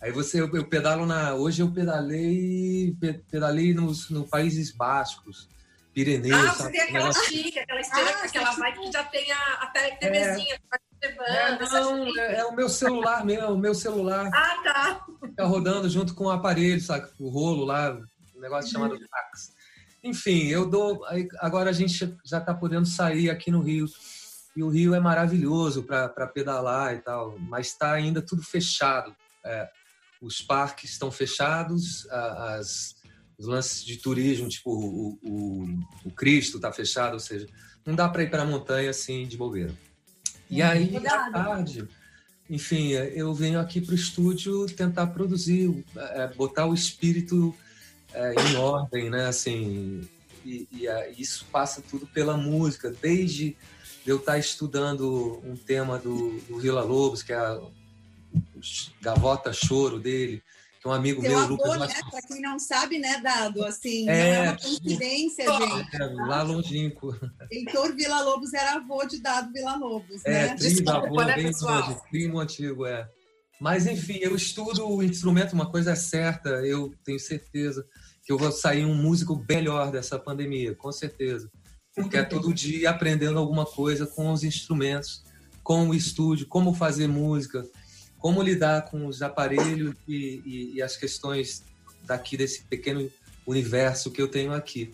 Aí 0.00 0.12
você, 0.12 0.40
eu, 0.40 0.54
eu, 0.54 0.64
pedalo 0.64 1.06
na. 1.06 1.34
Hoje 1.34 1.62
eu 1.62 1.72
pedalei, 1.72 2.96
pedalei 3.30 3.74
nos, 3.74 4.10
no 4.10 4.26
Países 4.28 4.70
Bascos. 4.72 5.48
Pirineus. 5.92 6.48
Ah, 6.48 6.54
você 6.54 6.70
tem 6.70 6.80
aquela 6.80 7.12
chique, 7.12 7.58
aquela 7.58 7.80
esteira, 7.80 8.10
ah, 8.10 8.24
aquela 8.24 8.56
bike 8.56 8.80
que 8.82 8.92
já 8.92 9.02
tem 9.04 9.32
a, 9.32 9.52
a 9.54 9.66
TVzinha, 9.66 10.54
é. 10.54 10.78
É, 11.00 11.58
não, 11.58 12.18
é, 12.18 12.34
é, 12.36 12.44
o 12.44 12.54
meu 12.54 12.68
celular 12.68 13.24
mesmo, 13.24 13.52
o 13.52 13.58
meu 13.58 13.74
celular. 13.74 14.28
Ah, 14.32 14.62
tá. 14.62 15.06
Fica 15.20 15.44
rodando 15.44 15.88
junto 15.88 16.14
com 16.14 16.24
o 16.24 16.30
aparelho, 16.30 16.80
sabe? 16.80 17.08
O 17.18 17.28
rolo 17.28 17.64
lá, 17.64 17.98
um 18.34 18.40
negócio 18.40 18.66
uhum. 18.66 18.88
chamado 18.88 19.08
fax. 19.08 19.52
enfim, 20.02 20.46
eu 20.48 20.68
dou. 20.68 21.04
Agora 21.38 21.70
a 21.70 21.72
gente 21.72 22.16
já 22.24 22.38
está 22.38 22.52
podendo 22.52 22.86
sair 22.86 23.30
aqui 23.30 23.50
no 23.50 23.60
Rio. 23.60 23.86
E 24.58 24.62
o 24.64 24.68
Rio 24.68 24.92
é 24.92 24.98
maravilhoso 24.98 25.84
para 25.84 26.26
pedalar 26.26 26.92
e 26.92 26.98
tal, 26.98 27.38
mas 27.38 27.68
está 27.68 27.92
ainda 27.92 28.20
tudo 28.20 28.42
fechado. 28.42 29.14
É, 29.46 29.70
os 30.20 30.42
parques 30.42 30.90
estão 30.90 31.12
fechados, 31.12 32.10
as, 32.10 32.96
os 33.38 33.46
lances 33.46 33.84
de 33.84 33.98
turismo, 33.98 34.48
tipo 34.48 34.72
o, 34.72 35.16
o, 35.22 35.78
o 36.06 36.10
Cristo 36.10 36.56
está 36.56 36.72
fechado, 36.72 37.12
ou 37.12 37.20
seja, 37.20 37.46
não 37.86 37.94
dá 37.94 38.08
para 38.08 38.24
ir 38.24 38.30
para 38.30 38.42
a 38.42 38.44
montanha 38.44 38.90
assim 38.90 39.28
de 39.28 39.36
bobeira. 39.36 39.72
E 40.50 40.60
uhum. 40.60 40.68
aí, 40.68 40.96
à 41.06 41.30
tarde, 41.30 41.88
enfim, 42.50 42.88
eu 42.88 43.32
venho 43.32 43.60
aqui 43.60 43.80
para 43.80 43.92
o 43.92 43.94
estúdio 43.94 44.66
tentar 44.66 45.06
produzir, 45.06 45.84
é, 45.96 46.26
botar 46.34 46.66
o 46.66 46.74
espírito 46.74 47.54
é, 48.12 48.34
em 48.34 48.56
ordem, 48.56 49.08
né? 49.08 49.26
Assim, 49.26 50.00
e, 50.44 50.66
e 50.72 50.88
isso 51.16 51.46
passa 51.52 51.80
tudo 51.80 52.08
pela 52.08 52.36
música, 52.36 52.92
desde 53.00 53.56
eu 54.10 54.16
estar 54.16 54.32
tá 54.32 54.38
estudando 54.38 55.40
um 55.44 55.56
tema 55.56 55.98
do, 55.98 56.38
do 56.40 56.58
Vila 56.58 56.82
Lobos, 56.82 57.22
que 57.22 57.32
é 57.32 57.36
a 57.36 57.60
Gavota 59.02 59.52
Choro 59.52 59.98
dele, 59.98 60.42
que 60.80 60.86
é 60.86 60.90
um 60.90 60.94
amigo 60.94 61.20
Seu 61.20 61.30
meu, 61.30 61.38
avô, 61.40 61.54
Lucas 61.54 61.78
né? 61.78 62.00
Para 62.10 62.22
quem 62.22 62.40
não 62.40 62.58
sabe, 62.58 62.98
né, 62.98 63.20
Dado, 63.20 63.64
assim, 63.64 64.08
é, 64.08 64.14
não 64.14 64.44
é 64.44 64.48
uma 64.48 64.58
coincidência, 64.58 65.44
gente. 65.58 65.96
É, 65.96 66.04
lá 66.26 66.42
longínquo. 66.42 67.14
Heitor 67.50 67.94
Vila 67.94 68.22
Lobos 68.22 68.54
era 68.54 68.74
avô 68.74 69.04
de 69.04 69.20
Dado 69.20 69.52
Vila 69.52 69.76
Lobos, 69.76 70.24
é, 70.24 70.48
né? 70.48 70.56
Primo, 70.56 70.90
avô, 70.90 71.22
né, 71.24 71.34
bem 71.34 71.46
pessoal? 71.46 72.06
primo 72.10 72.38
antigo, 72.38 72.86
é. 72.86 73.08
Mas, 73.60 73.86
enfim, 73.86 74.18
eu 74.22 74.36
estudo 74.36 74.88
o 74.88 75.02
instrumento, 75.02 75.52
uma 75.52 75.70
coisa 75.70 75.92
é 75.92 75.96
certa, 75.96 76.48
eu 76.64 76.94
tenho 77.04 77.18
certeza 77.18 77.84
que 78.24 78.30
eu 78.30 78.38
vou 78.38 78.52
sair 78.52 78.84
um 78.84 78.94
músico 78.94 79.44
melhor 79.48 79.90
dessa 79.90 80.18
pandemia, 80.18 80.74
com 80.74 80.92
certeza. 80.92 81.50
Porque 82.02 82.16
é 82.16 82.22
todo 82.22 82.54
dia 82.54 82.90
aprendendo 82.90 83.38
alguma 83.38 83.64
coisa 83.64 84.06
com 84.06 84.32
os 84.32 84.44
instrumentos, 84.44 85.22
com 85.62 85.88
o 85.88 85.94
estúdio, 85.94 86.46
como 86.46 86.74
fazer 86.74 87.06
música, 87.06 87.66
como 88.18 88.42
lidar 88.42 88.86
com 88.86 89.06
os 89.06 89.22
aparelhos 89.22 89.94
e, 90.06 90.42
e, 90.44 90.72
e, 90.76 90.82
as 90.82 90.96
questões 90.96 91.62
daqui 92.04 92.36
desse 92.36 92.62
pequeno 92.62 93.10
universo 93.46 94.10
que 94.10 94.20
eu 94.20 94.28
tenho 94.28 94.52
aqui. 94.52 94.90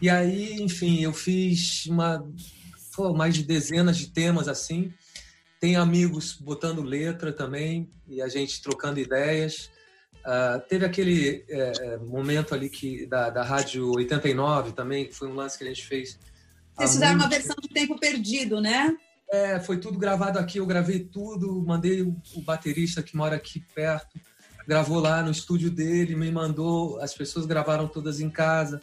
E 0.00 0.08
aí, 0.08 0.60
enfim, 0.60 1.02
eu 1.02 1.12
fiz 1.12 1.86
uma 1.86 2.26
pô, 2.94 3.12
mais 3.12 3.34
de 3.34 3.42
dezenas 3.42 3.96
de 3.96 4.08
temas 4.08 4.48
assim. 4.48 4.92
Tem 5.58 5.76
amigos 5.76 6.34
botando 6.40 6.82
letra 6.82 7.32
também 7.32 7.88
e 8.08 8.20
a 8.20 8.28
gente 8.28 8.62
trocando 8.62 8.98
ideias. 8.98 9.70
Uh, 10.20 10.60
teve 10.68 10.84
aquele 10.84 11.44
é, 11.48 11.96
momento 11.98 12.54
ali 12.54 12.68
que 12.68 13.06
da, 13.06 13.30
da 13.30 13.42
Rádio 13.42 13.90
89 13.92 14.72
também, 14.72 15.06
que 15.06 15.14
foi 15.14 15.28
um 15.28 15.34
lance 15.34 15.56
que 15.56 15.64
a 15.64 15.66
gente 15.66 15.86
fez. 15.86 16.18
Vocês 16.80 16.92
fizeram 16.92 17.16
uma 17.16 17.28
versão 17.28 17.56
de 17.60 17.68
Tempo 17.68 17.98
Perdido, 17.98 18.58
né? 18.58 18.96
É, 19.30 19.60
foi 19.60 19.78
tudo 19.78 19.98
gravado 19.98 20.38
aqui, 20.38 20.58
eu 20.58 20.66
gravei 20.66 21.00
tudo, 21.00 21.62
mandei 21.62 22.02
o, 22.02 22.16
o, 22.34 22.42
baterista 22.42 23.02
que 23.02 23.14
mora 23.14 23.36
aqui 23.36 23.60
perto, 23.74 24.18
gravou 24.66 24.98
lá 24.98 25.22
no 25.22 25.30
estúdio 25.30 25.70
dele, 25.70 26.16
me 26.16 26.30
mandou, 26.32 26.98
as 27.00 27.14
pessoas 27.14 27.44
gravaram 27.44 27.86
todas 27.86 28.18
em 28.18 28.30
casa. 28.30 28.80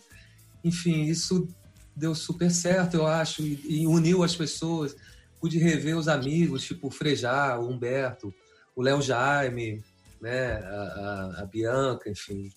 Enfim, 0.63 1.05
isso 1.05 1.49
deu 1.95 2.13
super 2.13 2.51
certo, 2.51 2.95
eu 2.95 3.07
acho, 3.07 3.41
e, 3.41 3.81
e 3.81 3.87
uniu 3.87 4.23
as 4.23 4.35
pessoas. 4.35 4.95
Pude 5.41 5.57
rever 5.57 5.97
os 5.97 6.07
amigos, 6.07 6.63
tipo 6.63 6.87
o 6.87 6.91
Frejá, 6.91 7.57
o 7.57 7.69
Humberto, 7.69 8.33
o 8.75 8.81
Léo 8.81 9.01
Jaime, 9.01 9.83
né, 10.21 10.53
a, 10.53 11.33
a, 11.39 11.41
a 11.41 11.45
Bianca, 11.45 12.09
enfim. 12.09 12.51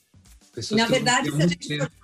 Pessoas 0.55 0.81
na 0.83 0.87
verdade, 0.87 1.31
se 1.31 1.43
a 1.43 1.47
gente 1.47 1.79
for 1.79 2.00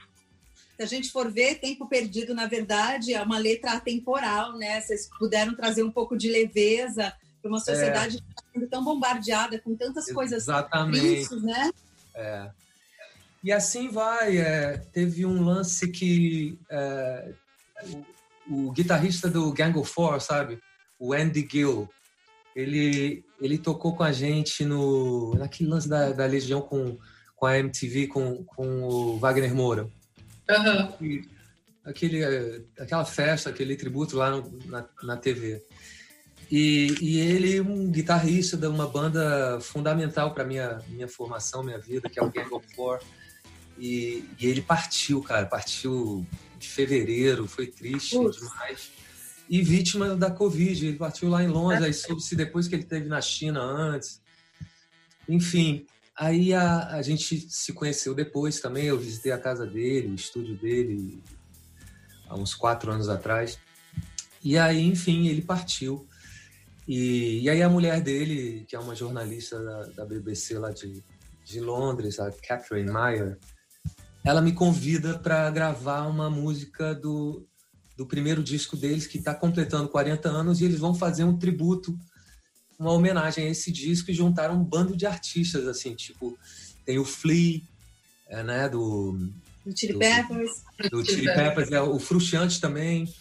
se 0.76 0.83
a 0.83 0.87
gente 0.87 1.11
for 1.11 1.30
ver, 1.33 1.54
Tempo 1.56 1.88
Perdido, 1.88 2.35
na 2.35 2.47
verdade, 2.47 3.14
é 3.14 3.23
uma 3.23 3.38
letra 3.38 3.73
atemporal, 3.73 4.56
né? 4.59 4.80
Vocês 4.80 5.09
puderam 5.18 5.54
trazer 5.54 5.83
um 5.83 5.90
pouco 5.90 6.16
de 6.16 6.28
leveza 6.28 7.14
para 7.40 7.49
uma 7.49 7.61
sociedade 7.61 8.18
é. 8.18 8.21
que 8.21 8.28
está 8.28 8.42
sendo 8.52 8.68
tão 8.68 8.85
bombardeada 8.85 9.59
com 9.59 9.75
tantas 9.75 10.12
coisas 10.12 10.42
Exatamente. 10.42 11.35
né? 11.37 11.71
É. 12.14 12.50
E 13.42 13.50
assim 13.50 13.88
vai. 13.88 14.37
É, 14.37 14.76
teve 14.92 15.25
um 15.25 15.42
lance 15.42 15.88
que 15.88 16.59
é, 16.71 17.33
o, 18.50 18.66
o, 18.66 18.73
guitarrista 18.73 19.30
do 19.30 19.50
Gang 19.52 19.78
of 19.78 19.90
Four, 19.90 20.21
sabe? 20.21 20.59
O 20.99 21.14
Andy 21.14 21.47
Gill, 21.50 21.88
ele, 22.54 23.25
ele 23.40 23.56
tocou 23.56 23.97
com 23.97 24.02
a 24.02 24.12
gente 24.12 24.62
no, 24.64 25.35
naquele 25.37 25.71
lance 25.71 25.88
da, 25.88 26.12
da 26.12 26.26
Legião 26.26 26.61
com, 26.61 26.99
com 27.35 27.47
a 27.47 27.59
MTV, 27.59 28.09
com, 28.09 28.45
com 28.45 28.83
o 28.83 29.18
Wagner 29.18 29.54
Moura. 29.54 29.88
Uhum. 30.50 31.22
Aquele, 31.84 32.66
aquela 32.78 33.04
festa, 33.04 33.50
aquele 33.50 33.76
tributo 33.76 34.16
lá 34.16 34.30
no, 34.30 34.58
na, 34.66 34.88
na 35.02 35.16
TV. 35.16 35.62
E, 36.50 36.94
e, 37.00 37.18
ele, 37.18 37.60
um 37.60 37.90
guitarrista 37.90 38.56
de 38.56 38.66
uma 38.66 38.86
banda 38.86 39.58
fundamental 39.60 40.32
para 40.32 40.44
minha 40.44 40.80
minha 40.88 41.08
formação, 41.08 41.62
minha 41.62 41.78
vida, 41.78 42.08
que 42.08 42.20
é 42.20 42.22
o 42.22 42.30
Gang 42.30 42.52
of 42.54 42.66
Four. 42.74 43.00
E, 43.78 44.24
e 44.38 44.46
ele 44.46 44.62
partiu, 44.62 45.20
cara, 45.22 45.44
partiu 45.44 46.26
de 46.58 46.68
fevereiro, 46.68 47.46
foi 47.46 47.66
triste 47.66 48.16
demais. 48.16 48.90
E 49.48 49.62
vítima 49.62 50.16
da 50.16 50.30
Covid, 50.30 50.86
ele 50.86 50.96
partiu 50.96 51.28
lá 51.28 51.42
em 51.42 51.48
Londres, 51.48 51.82
aí 51.82 51.92
soube-se 51.92 52.34
depois 52.34 52.66
que 52.66 52.74
ele 52.74 52.84
teve 52.84 53.06
na 53.08 53.20
China 53.20 53.60
antes. 53.60 54.20
Enfim, 55.28 55.86
Aí 56.18 56.54
a, 56.54 56.88
a 56.88 57.02
gente 57.02 57.46
se 57.50 57.73
conheceu 57.75 58.14
depois 58.14 58.58
também, 58.58 58.87
eu 58.87 58.99
visitei 58.99 59.32
a 59.32 59.38
casa 59.38 59.66
dele, 59.66 60.08
o 60.08 60.14
estúdio 60.14 60.56
dele, 60.56 61.23
há 62.26 62.35
uns 62.35 62.54
quatro 62.54 62.90
anos 62.90 63.08
atrás. 63.08 63.58
E 64.42 64.56
aí, 64.56 64.80
enfim, 64.82 65.28
ele 65.28 65.42
partiu. 65.42 66.06
E, 66.88 67.42
e 67.42 67.50
aí 67.50 67.62
a 67.62 67.68
mulher 67.68 68.00
dele, 68.00 68.64
que 68.66 68.75
é 68.75 68.78
uma 68.78 68.94
jornalista 68.94 69.62
da, 69.62 69.82
da 69.88 70.06
BBC 70.06 70.58
lá 70.58 70.70
de, 70.70 71.04
de 71.44 71.61
Londres, 71.61 72.18
a 72.18 72.30
Catherine 72.30 72.90
Meyer, 72.90 73.38
ela 74.25 74.40
me 74.40 74.52
convida 74.52 75.18
para 75.18 75.50
gravar 75.50 76.06
uma 76.06 76.30
música 76.30 76.94
do, 76.94 77.46
do 77.96 78.06
primeiro 78.06 78.42
disco 78.42 78.76
deles, 78.76 79.06
que 79.06 79.18
está 79.18 79.35
completando 79.35 79.88
40 79.88 80.28
anos, 80.28 80.61
e 80.61 80.64
eles 80.64 80.78
vão 80.78 80.94
fazer 80.94 81.25
um 81.25 81.37
tributo 81.37 81.96
uma 82.78 82.92
homenagem 82.92 83.47
a 83.47 83.50
esse 83.50 83.73
disco 83.73 84.11
e 84.11 84.14
juntaram 84.14 84.54
um 84.54 84.64
bando 84.64 84.97
de 84.97 85.06
artistas, 85.06 85.66
assim, 85.66 85.95
tipo, 85.95 86.38
tem 86.85 86.99
o 86.99 87.04
Flea, 87.04 87.61
é, 88.28 88.42
né, 88.42 88.68
do... 88.68 89.18
Do 89.64 89.76
Chili 89.76 89.99
Peppers. 89.99 90.50
Do, 90.90 91.02
do 91.02 91.04
Chili 91.04 91.26
Peppers, 91.26 91.73
é, 91.73 91.80
o 91.80 91.99
Frustiante 91.99 92.61
também 92.61 93.12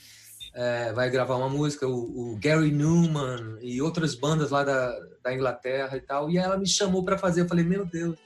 é, 0.54 0.94
vai 0.94 1.10
gravar 1.10 1.38
uma 1.38 1.50
música, 1.50 1.88
o, 1.88 2.34
o, 2.34 2.38
Gary 2.38 2.72
Newman 2.72 3.58
e 3.62 3.82
outras 3.82 4.14
bandas 4.14 4.52
lá 4.52 4.64
da, 4.64 5.00
da 5.24 5.34
Inglaterra 5.34 5.98
e 5.98 6.02
tal, 6.02 6.30
e 6.30 6.38
ela 6.38 6.58
me 6.58 6.68
chamou 6.68 7.04
para 7.04 7.18
fazer, 7.18 7.42
eu 7.42 7.48
falei, 7.48 7.66
meu 7.66 7.86
Deus... 7.86 8.18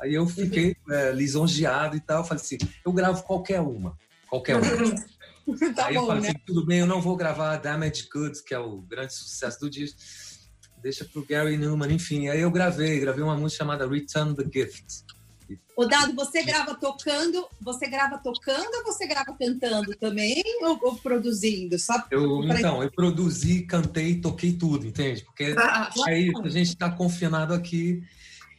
Aí 0.00 0.14
eu 0.14 0.26
fiquei 0.26 0.76
é, 0.90 1.12
lisonjeado 1.12 1.96
e 1.96 2.00
tal, 2.00 2.24
falei 2.24 2.42
assim, 2.42 2.58
eu 2.84 2.92
gravo 2.92 3.22
qualquer 3.24 3.60
uma, 3.60 3.98
qualquer 4.30 4.56
uma. 4.56 4.64
tá 5.74 5.86
Aí 5.86 5.94
bom, 5.94 6.02
eu 6.02 6.06
falei 6.06 6.22
né? 6.22 6.28
assim, 6.28 6.38
tudo 6.46 6.64
bem, 6.64 6.78
eu 6.78 6.86
não 6.86 7.00
vou 7.00 7.16
gravar 7.16 7.56
Damaged 7.56 8.08
Goods, 8.12 8.40
que 8.40 8.54
é 8.54 8.58
o 8.58 8.80
grande 8.82 9.12
sucesso 9.12 9.58
do 9.58 9.68
disco, 9.68 9.98
deixa 10.82 11.04
pro 11.04 11.24
Gary 11.24 11.56
Newman, 11.56 11.92
enfim. 11.92 12.28
Aí 12.28 12.40
eu 12.40 12.50
gravei, 12.50 13.00
gravei 13.00 13.22
uma 13.22 13.36
música 13.36 13.64
chamada 13.64 13.88
Return 13.88 14.34
the 14.34 14.44
Gift. 14.52 15.04
O 15.76 15.86
Dado, 15.86 16.12
você 16.14 16.42
grava 16.42 16.74
tocando, 16.74 17.46
você 17.60 17.86
grava 17.86 18.18
tocando 18.18 18.68
ou 18.78 18.84
você 18.84 19.06
grava 19.06 19.32
cantando 19.32 19.94
também 19.96 20.42
ou, 20.60 20.78
ou 20.82 20.96
produzindo? 20.96 21.78
Só 21.78 21.94
eu, 22.10 22.42
então, 22.44 22.82
eu 22.82 22.90
produzi, 22.90 23.62
cantei, 23.62 24.20
toquei 24.20 24.52
tudo, 24.52 24.86
entende? 24.86 25.24
Porque 25.24 25.54
ah, 25.56 25.90
aí 26.06 26.32
a 26.44 26.48
gente 26.48 26.70
está 26.70 26.90
confinado 26.90 27.54
aqui, 27.54 28.02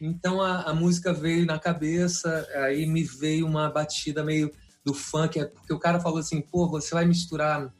então 0.00 0.40
a, 0.40 0.62
a, 0.62 0.74
música 0.74 1.12
veio 1.12 1.44
na 1.44 1.58
cabeça, 1.58 2.48
aí 2.54 2.86
me 2.86 3.04
veio 3.04 3.46
uma 3.46 3.68
batida 3.68 4.24
meio 4.24 4.50
do 4.82 4.94
funk, 4.94 5.38
é 5.38 5.44
porque 5.44 5.74
o 5.74 5.78
cara 5.78 6.00
falou 6.00 6.18
assim, 6.18 6.40
pô, 6.40 6.66
você 6.68 6.94
vai 6.94 7.04
misturar 7.04 7.70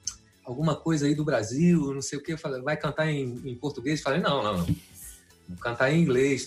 alguma 0.44 0.76
coisa 0.76 1.06
aí 1.06 1.14
do 1.14 1.25
Brasil, 1.25 1.92
não 1.92 2.02
sei 2.02 2.18
o 2.18 2.23
que, 2.23 2.37
falei, 2.37 2.61
vai 2.62 2.76
cantar 2.76 3.09
em, 3.09 3.40
em 3.44 3.54
português? 3.56 4.00
Falei, 4.00 4.20
não, 4.20 4.42
não, 4.42 4.59
não. 4.59 4.66
Vou 5.49 5.59
cantar 5.59 5.92
em 5.92 6.00
inglês. 6.00 6.47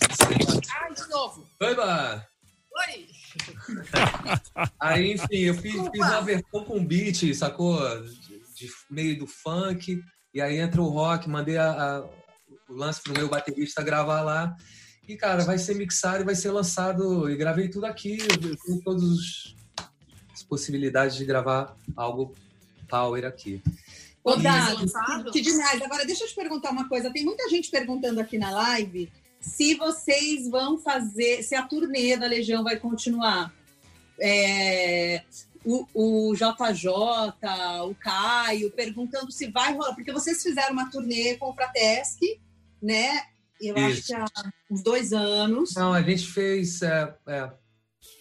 Ah, 0.72 0.90
de 0.90 1.10
novo. 1.10 1.46
Oi, 1.62 1.76
Bar. 1.76 2.28
Oi. 2.74 3.08
Aí, 4.80 5.14
enfim, 5.14 5.38
eu 5.38 5.54
fiz, 5.56 5.74
fiz 5.74 6.02
uma 6.02 6.22
versão 6.22 6.64
com 6.64 6.86
beat, 6.86 7.34
sacou? 7.34 7.78
De, 8.02 8.40
de, 8.56 8.70
meio 8.90 9.20
do 9.20 9.28
funk. 9.28 10.02
E 10.34 10.42
aí 10.42 10.58
entra 10.58 10.82
o 10.82 10.90
rock, 10.90 11.30
mandei 11.30 11.58
a, 11.58 11.72
a, 11.72 12.00
o 12.70 12.74
lance 12.74 13.02
pro 13.02 13.14
meu 13.14 13.28
baterista 13.28 13.84
gravar 13.84 14.22
lá. 14.22 14.56
E, 15.08 15.18
cara, 15.18 15.44
vai 15.44 15.58
ser 15.58 15.76
mixado 15.76 16.22
e 16.22 16.26
vai 16.26 16.36
ser 16.36 16.52
lançado. 16.52 17.30
E 17.30 17.36
gravei 17.36 17.70
tudo 17.70 17.86
aqui. 17.86 18.18
Eu 18.22 18.58
tenho 18.58 18.82
todas 18.84 19.56
as 20.34 20.42
possibilidades 20.44 21.16
de 21.16 21.26
gravar 21.26 21.76
algo 21.96 22.34
power 22.88 23.26
aqui. 23.26 23.62
Ô, 24.24 24.36
Dado, 24.36 24.86
que 25.32 25.42
demais. 25.42 25.82
Agora, 25.82 26.06
deixa 26.06 26.24
eu 26.24 26.28
te 26.28 26.36
perguntar 26.36 26.72
uma 26.72 26.88
coisa. 26.88 27.12
Tem 27.12 27.26
muita 27.26 27.50
gente 27.50 27.70
perguntando 27.70 28.22
aqui 28.22 28.38
na 28.38 28.52
live 28.52 29.12
se 29.42 29.76
vocês 29.76 30.50
vão 30.50 30.78
fazer, 30.78 31.44
se 31.44 31.54
a 31.54 31.64
turnê 31.64 32.16
da 32.16 32.26
Legião 32.26 32.64
vai 32.64 32.78
continuar. 32.78 33.54
É, 34.20 35.24
o, 35.66 35.86
o 35.94 36.34
JJ, 36.34 36.90
o 37.86 37.96
Caio, 37.96 38.72
perguntando 38.72 39.32
se 39.32 39.48
vai 39.48 39.74
rolar, 39.74 39.94
porque 39.94 40.14
vocês 40.14 40.42
fizeram 40.42 40.74
uma 40.74 40.90
turnê 40.90 41.36
com 41.36 41.50
o 41.50 41.54
Fratesc, 41.54 42.20
né? 42.82 43.22
Eu 43.60 43.76
isso. 43.76 43.86
acho 43.86 44.04
que 44.06 44.14
há 44.14 44.52
uns 44.72 44.84
dois 44.84 45.12
anos. 45.12 45.74
Não, 45.76 45.94
a 45.94 46.02
gente 46.02 46.26
fez. 46.28 46.82
É, 46.82 47.14
é, 47.28 47.52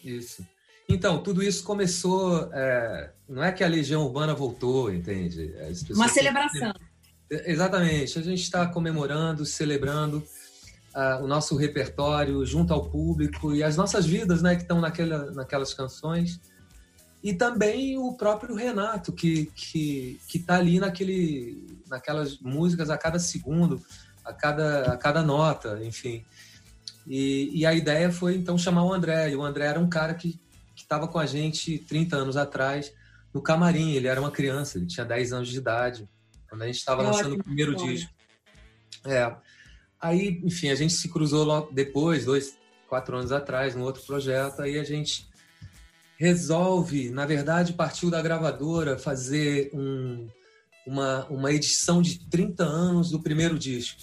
isso. 0.04 0.46
Então, 0.88 1.22
tudo 1.22 1.42
isso 1.42 1.64
começou. 1.64 2.50
É, 2.52 3.10
não 3.28 3.42
é 3.42 3.52
que 3.52 3.64
a 3.64 3.68
Legião 3.68 4.04
Urbana 4.04 4.34
voltou, 4.34 4.92
entende? 4.92 5.54
Uma 5.90 6.08
celebração. 6.08 6.72
Exatamente. 7.30 8.18
A 8.18 8.22
gente 8.22 8.42
está 8.42 8.66
comemorando, 8.66 9.46
celebrando 9.46 10.18
uh, 10.94 11.22
o 11.22 11.26
nosso 11.26 11.56
repertório 11.56 12.44
junto 12.44 12.72
ao 12.72 12.88
público 12.88 13.54
e 13.54 13.62
as 13.62 13.76
nossas 13.76 14.04
vidas, 14.04 14.42
né, 14.42 14.54
que 14.54 14.62
estão 14.62 14.80
naquela, 14.80 15.30
naquelas 15.32 15.72
canções. 15.72 16.40
E 17.22 17.32
também 17.32 17.96
o 17.96 18.14
próprio 18.14 18.54
Renato, 18.54 19.12
que 19.12 19.46
que 19.54 20.20
que 20.28 20.38
está 20.38 20.56
ali 20.56 20.80
naquele, 20.80 21.78
naquelas 21.88 22.38
músicas 22.40 22.90
a 22.90 22.98
cada 22.98 23.18
segundo, 23.18 23.80
a 24.24 24.32
cada, 24.32 24.92
a 24.92 24.96
cada 24.96 25.22
nota, 25.22 25.80
enfim. 25.84 26.24
E, 27.06 27.60
e 27.60 27.64
a 27.64 27.72
ideia 27.72 28.10
foi 28.10 28.34
então 28.34 28.58
chamar 28.58 28.84
o 28.84 28.92
André. 28.92 29.30
E 29.30 29.36
o 29.36 29.42
André 29.42 29.66
era 29.66 29.78
um 29.78 29.88
cara 29.88 30.14
que 30.14 30.40
estava 30.92 31.08
com 31.08 31.18
a 31.18 31.24
gente 31.24 31.78
30 31.78 32.16
anos 32.16 32.36
atrás 32.36 32.92
no 33.32 33.40
camarim. 33.40 33.92
Ele 33.92 34.06
era 34.06 34.20
uma 34.20 34.30
criança, 34.30 34.76
ele 34.76 34.86
tinha 34.86 35.06
10 35.06 35.32
anos 35.32 35.48
de 35.48 35.56
idade, 35.56 36.08
quando 36.48 36.62
a 36.62 36.66
gente 36.66 36.76
estava 36.76 37.02
lançando 37.02 37.34
o 37.34 37.42
primeiro 37.42 37.74
disco. 37.74 38.12
É. 39.06 39.34
Aí, 39.98 40.40
enfim, 40.44 40.68
a 40.68 40.74
gente 40.74 40.92
se 40.92 41.08
cruzou 41.08 41.44
logo 41.44 41.72
depois, 41.72 42.26
dois, 42.26 42.58
quatro 42.88 43.16
anos 43.16 43.32
atrás, 43.32 43.74
num 43.74 43.84
outro 43.84 44.02
projeto. 44.02 44.60
Aí 44.60 44.78
a 44.78 44.84
gente 44.84 45.26
resolve, 46.18 47.08
na 47.08 47.24
verdade, 47.24 47.72
partiu 47.72 48.10
da 48.10 48.20
gravadora 48.20 48.98
fazer 48.98 49.70
um, 49.72 50.28
uma, 50.86 51.24
uma 51.26 51.52
edição 51.52 52.02
de 52.02 52.28
30 52.28 52.64
anos 52.64 53.10
do 53.10 53.20
primeiro 53.20 53.58
disco. 53.58 53.98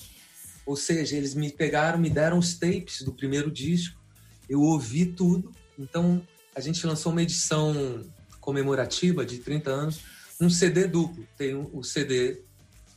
Ou 0.65 0.75
seja, 0.75 1.15
eles 1.15 1.35
me 1.35 1.51
pegaram, 1.51 1.99
me 1.99 2.09
deram 2.09 2.39
os 2.39 2.57
tapes 2.57 3.03
do 3.03 3.13
primeiro 3.13 3.51
disco, 3.51 3.99
eu 4.49 4.61
ouvi 4.61 5.05
tudo. 5.05 5.51
Então, 5.77 6.21
a 6.59 6.61
gente 6.61 6.85
lançou 6.85 7.13
uma 7.13 7.23
edição 7.23 8.05
comemorativa 8.41 9.25
de 9.25 9.37
30 9.37 9.69
anos, 9.69 10.01
um 10.41 10.49
CD 10.49 10.87
duplo. 10.87 11.25
Tem 11.37 11.55
o 11.55 11.81
CD 11.83 12.41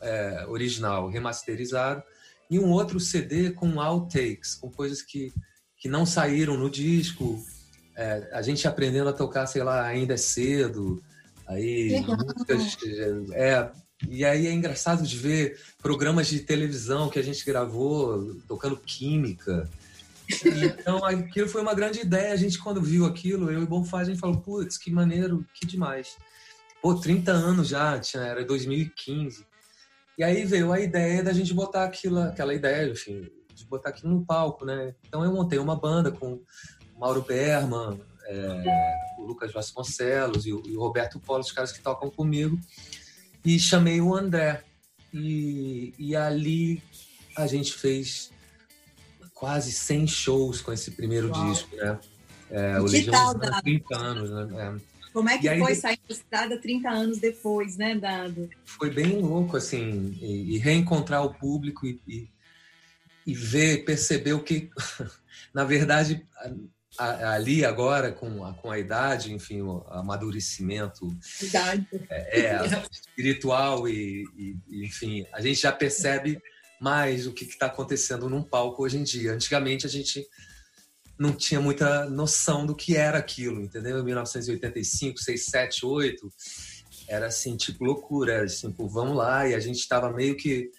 é, 0.01 0.45
original 0.49 1.09
remasterizado 1.09 2.03
e 2.51 2.59
um 2.59 2.71
outro 2.73 2.99
CD 2.99 3.53
com 3.53 3.81
outtakes, 3.81 4.57
com 4.57 4.69
coisas 4.69 5.01
que, 5.01 5.33
que 5.79 5.89
não 5.89 6.05
saíram 6.05 6.57
no 6.57 6.69
disco. 6.69 7.41
É, 7.97 8.31
a 8.33 8.43
gente 8.43 8.67
aprendendo 8.67 9.09
a 9.09 9.13
tocar, 9.13 9.47
sei 9.47 9.63
lá, 9.63 9.87
ainda 9.87 10.15
é 10.15 10.17
cedo. 10.17 11.01
Aí, 11.47 12.01
músicas. 12.01 12.77
É, 13.33 13.71
e 14.09 14.25
aí 14.25 14.49
é 14.49 14.53
engraçado 14.53 15.07
de 15.07 15.17
ver 15.17 15.57
programas 15.81 16.27
de 16.27 16.41
televisão 16.41 17.09
que 17.09 17.19
a 17.21 17.23
gente 17.23 17.45
gravou 17.45 18.35
tocando 18.49 18.77
química. 18.77 19.71
Então, 20.79 21.05
aquilo 21.05 21.49
foi 21.49 21.63
uma 21.63 21.75
grande 21.75 22.01
ideia. 22.01 22.33
A 22.33 22.37
gente, 22.37 22.59
quando 22.59 22.81
viu 22.81 23.05
aquilo, 23.05 23.51
eu 23.51 23.63
e 23.63 23.67
Bonfá, 23.67 24.01
a 24.01 24.05
gente 24.05 24.19
falou: 24.19 24.41
putz, 24.41 24.77
que 24.77 24.91
maneiro, 24.91 25.47
que 25.55 25.67
demais. 25.67 26.17
Pô, 26.81 26.95
30 26.95 27.31
anos 27.31 27.69
já, 27.69 27.99
tinha, 27.99 28.23
era 28.25 28.45
2015. 28.45 29.47
E 30.19 30.25
aí 30.25 30.45
veio 30.45 30.73
a 30.73 30.81
ideia 30.81 31.23
da 31.23 31.33
gente 31.33 31.55
botar 31.55 31.85
aquilo, 31.85 32.21
aquela 32.21 32.53
ideia, 32.53 32.91
enfim, 32.91 33.31
de 33.55 33.65
botar 33.65 33.91
aquilo 33.91 34.13
no 34.13 34.27
palco, 34.27 34.65
né? 34.65 34.95
Então 35.07 35.25
eu 35.25 35.33
montei 35.33 35.59
uma 35.59 35.77
banda 35.77 36.11
com 36.11 36.35
o 36.35 37.01
Mauro 37.01 37.23
Berman, 37.23 38.01
é, 38.27 38.65
o 39.19 39.23
Lucas 39.23 39.53
Vasconcelos 39.53 40.45
e 40.45 40.53
o, 40.53 40.63
e 40.67 40.77
o 40.77 40.81
Roberto 40.81 41.21
Polo, 41.21 41.41
os 41.41 41.53
caras 41.53 41.73
que 41.73 41.81
tocam 41.81 42.11
comigo, 42.11 42.59
e 43.45 43.59
chamei 43.59 44.01
o 44.01 44.15
André. 44.15 44.65
E, 45.15 45.95
e 45.99 46.17
ali 46.17 46.83
a 47.37 47.47
gente 47.47 47.73
fez 47.73 48.32
quase 49.43 49.73
100 49.73 50.07
shows 50.07 50.61
com 50.61 50.73
esse 50.73 50.93
primeiro 50.93 51.29
Uau. 51.29 51.51
disco, 51.51 51.75
né? 51.75 51.99
É, 52.49 52.79
o 52.79 52.85
Legião 52.85 53.35
30 53.65 53.99
anos, 53.99 54.31
né? 54.31 54.79
É. 54.79 55.11
Como 55.13 55.29
é 55.29 55.37
que 55.37 55.59
foi 55.59 55.75
sair 55.75 55.99
da 56.09 56.15
estrada 56.15 56.57
30 56.59 56.89
anos 56.89 57.19
depois, 57.19 57.77
né, 57.77 57.97
Dado? 57.97 58.49
Foi 58.65 58.89
bem 58.89 59.21
louco, 59.21 59.57
assim, 59.57 60.17
e, 60.23 60.55
e 60.55 60.59
reencontrar 60.59 61.25
o 61.25 61.35
público 61.35 61.85
e, 61.85 62.01
e, 62.07 62.29
e, 63.27 63.35
ver, 63.35 63.85
perceber 63.85 64.33
o 64.33 64.45
que, 64.45 64.71
na 65.53 65.65
verdade, 65.65 66.25
ali 66.97 67.65
agora, 67.65 68.13
com 68.13 68.45
a, 68.45 68.55
com 68.55 68.71
a 68.71 68.79
idade, 68.79 69.35
enfim, 69.35 69.61
o 69.61 69.85
amadurecimento 69.89 71.13
idade. 71.43 71.85
É, 72.09 72.43
é 72.43 72.61
espiritual 72.93 73.89
e, 73.89 74.25
e, 74.37 74.87
enfim, 74.87 75.27
a 75.33 75.41
gente 75.41 75.61
já 75.61 75.73
percebe 75.73 76.41
mais 76.83 77.29
o 77.29 77.33
que 77.33 77.45
está 77.45 77.67
acontecendo 77.67 78.29
num 78.29 78.43
palco 78.43 78.83
hoje 78.83 78.99
em 78.99 79.05
dia. 79.05 79.33
Antigamente 79.33 79.87
a 79.87 79.89
gente 79.89 80.27
não 81.17 81.33
tinha 81.33 81.61
muita 81.61 82.11
noção 82.11 82.67
do 82.67 82.75
que 82.75 82.97
era 82.97 83.19
aquilo, 83.19 83.63
entendeu? 83.63 84.01
Em 84.01 84.05
1985, 84.05 85.21
6, 85.21 85.45
7, 85.45 85.87
8, 85.87 86.29
era 87.07 87.27
assim, 87.27 87.57
tipo 87.57 87.85
loucura, 87.85 88.43
assim, 88.43 88.69
tipo, 88.71 88.89
vamos 88.89 89.17
lá, 89.17 89.49
e 89.49 89.55
a 89.55 89.61
gente 89.61 89.79
estava 89.79 90.13
meio 90.13 90.37
que 90.37 90.73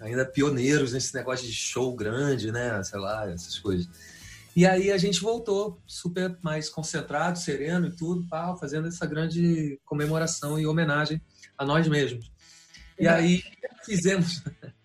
ainda 0.00 0.24
pioneiros 0.24 0.94
nesse 0.94 1.14
negócio 1.14 1.46
de 1.46 1.52
show 1.52 1.94
grande, 1.94 2.50
né, 2.50 2.82
sei 2.82 2.98
lá, 2.98 3.30
essas 3.30 3.58
coisas. 3.58 3.86
E 4.56 4.66
aí 4.66 4.90
a 4.90 4.96
gente 4.96 5.20
voltou 5.20 5.78
super 5.86 6.38
mais 6.40 6.70
concentrado, 6.70 7.38
sereno 7.38 7.88
e 7.88 7.94
tudo, 7.94 8.26
pá, 8.26 8.56
fazendo 8.56 8.88
essa 8.88 9.04
grande 9.04 9.78
comemoração 9.84 10.58
e 10.58 10.66
homenagem 10.66 11.20
a 11.58 11.66
nós 11.66 11.86
mesmos. 11.86 12.32
E 12.98 13.06
aí 13.06 13.42
fizemos 13.84 14.42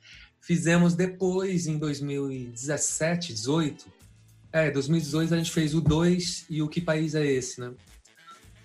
fizemos 0.45 0.93
depois 0.93 1.65
em 1.65 1.77
2017, 1.77 3.33
18, 3.33 3.85
é, 4.51 4.69
2018 4.69 5.33
a 5.33 5.37
gente 5.37 5.51
fez 5.51 5.73
o 5.73 5.81
2 5.81 6.45
e 6.49 6.61
o 6.61 6.69
Que 6.69 6.79
País 6.79 7.15
é 7.15 7.25
Esse, 7.25 7.59
né? 7.59 7.73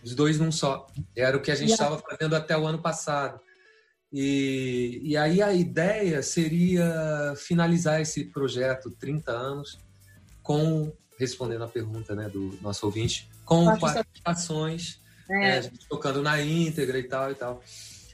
Os 0.02 0.14
dois 0.14 0.38
num 0.38 0.52
só. 0.52 0.86
Era 1.16 1.36
o 1.36 1.40
que 1.40 1.50
a 1.50 1.54
gente 1.54 1.72
estava 1.72 1.96
yeah. 1.96 2.08
fazendo 2.08 2.36
até 2.36 2.56
o 2.56 2.66
ano 2.66 2.78
passado. 2.78 3.40
E, 4.12 5.00
e 5.02 5.16
aí 5.16 5.42
a 5.42 5.52
ideia 5.52 6.22
seria 6.22 7.34
finalizar 7.36 8.00
esse 8.00 8.24
projeto 8.24 8.90
30 8.90 9.30
anos 9.30 9.78
com, 10.42 10.92
respondendo 11.18 11.64
a 11.64 11.68
pergunta 11.68 12.14
né, 12.14 12.28
do 12.28 12.58
nosso 12.60 12.86
ouvinte, 12.86 13.28
com 13.44 13.64
participações, 13.78 15.00
é. 15.30 15.58
É, 15.58 15.70
tocando 15.88 16.22
na 16.22 16.40
íntegra 16.42 16.98
e 16.98 17.04
tal 17.04 17.30
e 17.30 17.34
tal. 17.34 17.62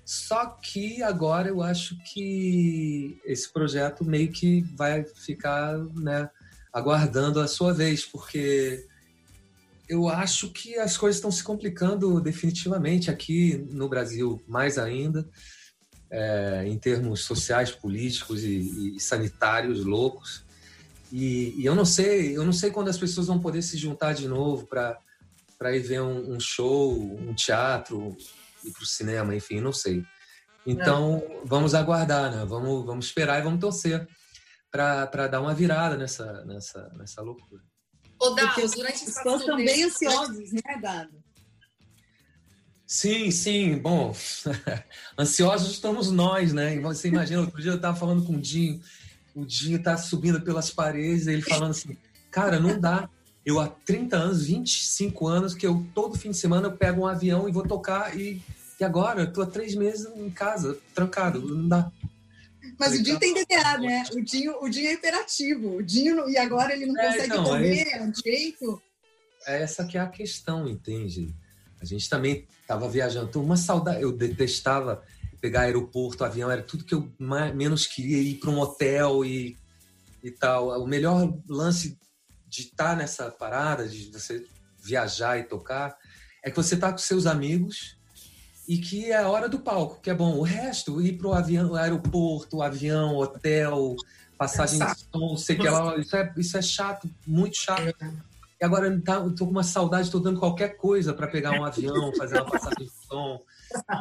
Só 0.07 0.47
que 0.47 1.03
agora 1.03 1.49
eu 1.49 1.61
acho 1.61 1.99
que 2.05 3.21
esse 3.25 3.53
projeto 3.53 4.05
meio 4.05 4.31
que 4.31 4.63
vai 4.77 5.03
ficar, 5.03 5.77
né, 5.97 6.31
aguardando 6.73 7.41
a 7.41 7.49
sua 7.49 7.75
vez, 7.75 8.05
porque 8.05 8.87
eu 9.89 10.09
acho 10.09 10.53
que 10.53 10.77
as 10.77 10.97
coisas 10.97 11.17
estão 11.17 11.33
se 11.33 11.43
complicando 11.43 12.21
definitivamente 12.21 13.11
aqui 13.11 13.67
no 13.69 13.89
Brasil, 13.89 14.41
mais 14.47 14.79
ainda, 14.79 15.29
é, 16.09 16.63
em 16.69 16.79
termos 16.79 17.25
sociais, 17.25 17.73
políticos 17.73 18.45
e, 18.45 18.95
e 18.95 19.01
sanitários 19.01 19.85
loucos. 19.85 20.45
E, 21.11 21.53
e, 21.59 21.65
eu 21.65 21.75
não 21.75 21.85
sei, 21.85 22.37
eu 22.37 22.45
não 22.45 22.53
sei 22.53 22.71
quando 22.71 22.89
as 22.89 22.99
pessoas 22.99 23.27
vão 23.27 23.41
poder 23.41 23.63
se 23.63 23.77
juntar 23.77 24.13
de 24.13 24.29
novo 24.29 24.69
para 24.69 24.97
para 25.59 25.75
ir 25.75 25.81
ver 25.81 26.03
um, 26.03 26.35
um, 26.35 26.39
show, 26.39 26.93
um 27.19 27.33
teatro, 27.33 28.15
ir 28.67 28.73
para 28.73 28.83
o 28.83 28.87
cinema, 28.87 29.35
enfim, 29.35 29.61
não 29.61 29.73
sei. 29.73 30.05
Então, 30.67 31.23
vamos 31.45 31.75
aguardar, 31.75 32.35
né? 32.35 32.45
Vamos, 32.45 32.85
vamos 32.85 33.07
esperar 33.07 33.39
e 33.39 33.43
vamos 33.43 33.61
torcer 33.61 34.07
para 34.71 35.29
dar 35.29 35.41
uma 35.41 35.55
virada 35.55 35.97
nessa, 35.97 36.45
nessa, 36.45 36.93
nessa 36.97 37.23
loucura. 37.23 37.63
Ô, 38.19 38.31
Dado, 38.31 38.65
os 38.65 38.75
fãs 38.75 39.03
estão 39.03 39.57
bem 39.57 39.85
ansiosos, 39.85 40.53
né, 40.53 40.81
Dado? 40.81 41.27
Sim, 42.87 43.31
sim. 43.31 43.79
Bom, 43.79 44.15
ansiosos 45.19 45.73
estamos 45.73 46.11
nós, 46.11 46.53
né? 46.53 46.79
Você 46.81 47.09
imagina, 47.09 47.41
outro 47.41 47.61
dia 47.61 47.73
eu 47.73 47.77
estava 47.77 47.97
falando 47.97 48.25
com 48.25 48.35
o 48.35 48.41
Dinho, 48.41 48.81
o 49.35 49.45
Dinho 49.45 49.83
tá 49.83 49.97
subindo 49.97 50.41
pelas 50.41 50.71
paredes, 50.71 51.27
ele 51.27 51.43
falando 51.43 51.71
assim, 51.71 51.97
cara, 52.31 52.59
não 52.59 52.79
dá. 52.79 53.09
Eu 53.45 53.61
há 53.61 53.69
30 53.69 54.17
anos, 54.17 54.47
25 54.47 55.27
anos, 55.29 55.55
que 55.55 55.67
eu 55.67 55.87
todo 55.95 56.19
fim 56.19 56.31
de 56.31 56.37
semana 56.37 56.67
eu 56.67 56.77
pego 56.77 57.03
um 57.03 57.07
avião 57.07 57.49
e 57.49 57.53
vou 57.53 57.63
tocar 57.63 58.17
e, 58.17 58.43
e 58.79 58.85
agora 58.85 59.23
eu 59.23 59.33
tô 59.33 59.43
há 59.43 59.47
três 59.47 59.75
meses 59.75 60.07
em 60.17 60.31
casa, 60.31 60.79
trancado, 60.95 61.41
não 61.41 61.69
dá. 61.69 61.91
Mas 62.79 62.99
o 62.99 63.03
Dinho 63.03 63.19
tem 63.19 63.33
DDA, 63.33 63.79
né? 63.79 64.05
O 64.13 64.21
Dinho, 64.21 64.63
o 64.63 64.69
Dinho 64.69 64.89
é 64.89 64.93
hiperativo. 64.93 65.77
O 65.77 65.83
Dinho, 65.83 66.29
e 66.29 66.37
agora 66.37 66.75
ele 66.75 66.87
não 66.87 67.01
é, 67.01 67.07
consegue 67.07 67.27
então, 67.27 67.45
comer 67.45 67.89
é, 67.89 68.13
jeito. 68.23 68.83
É 69.47 69.63
essa 69.63 69.85
que 69.87 69.97
é 69.97 70.01
a 70.01 70.09
questão, 70.09 70.69
entende? 70.69 71.35
A 71.81 71.85
gente 71.85 72.09
também 72.09 72.47
estava 72.61 72.89
viajando. 72.89 73.31
Tô 73.31 73.41
uma 73.41 73.57
saudade. 73.57 74.03
Eu 74.03 74.13
detestava 74.13 75.03
pegar 75.41 75.63
aeroporto, 75.63 76.25
avião, 76.25 76.51
era 76.51 76.63
tudo 76.63 76.85
que 76.85 76.95
eu 76.95 77.11
mais, 77.19 77.55
menos 77.55 77.87
queria 77.87 78.19
ir 78.19 78.37
para 78.37 78.51
um 78.51 78.59
hotel 78.59 79.25
e, 79.25 79.57
e 80.23 80.31
tal. 80.31 80.83
O 80.83 80.87
melhor 80.87 81.33
lance 81.49 81.99
de 82.47 82.63
estar 82.63 82.91
tá 82.91 82.97
nessa 82.97 83.31
parada, 83.31 83.89
de 83.89 84.11
você 84.11 84.45
viajar 84.83 85.39
e 85.39 85.45
tocar, 85.45 85.97
é 86.43 86.51
que 86.51 86.57
você 86.57 86.77
tá 86.77 86.91
com 86.93 86.99
seus 86.99 87.27
amigos 87.27 87.97
e 88.69 88.79
que 88.79 89.11
é 89.13 89.19
a 89.19 89.29
hora 89.29 89.49
do 89.49 89.61
palco, 89.61 90.01
que 90.01 90.11
é 90.11 90.15
bom. 90.15 90.37
O 90.37 90.43
resto, 90.43 91.01
ir 91.01 91.19
pro 91.19 91.33
avião, 91.33 91.75
aeroporto, 91.75 92.63
avião, 92.63 93.17
hotel, 93.17 93.95
passagem 94.37 94.79
de 94.79 95.07
som, 95.13 95.37
sei 95.37 95.57
que 95.57 95.69
lá, 95.69 95.97
isso 95.97 96.17
é, 96.17 96.35
isso 96.37 96.59
é 96.59 96.63
chato, 96.63 97.09
muito 97.27 97.57
chato. 97.57 97.95
E 98.61 98.65
agora 98.65 99.01
tá, 99.03 99.15
eu 99.15 99.35
tô 99.35 99.45
com 99.45 99.53
uma 99.53 99.63
saudade, 99.63 100.11
tô 100.11 100.19
dando 100.19 100.41
qualquer 100.41 100.77
coisa 100.77 101.13
para 101.13 101.29
pegar 101.29 101.53
um 101.53 101.65
avião, 101.65 102.13
fazer 102.17 102.41
uma 102.41 102.51
passagem 102.51 102.87
de 102.87 103.07
som, 103.07 103.41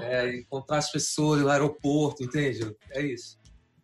é, 0.01 0.37
encontrar 0.37 0.77
as 0.77 0.91
pessoas 0.91 1.41
no 1.41 1.49
aeroporto, 1.49 2.23
entende? 2.23 2.75
É 2.91 3.01
isso. 3.01 3.37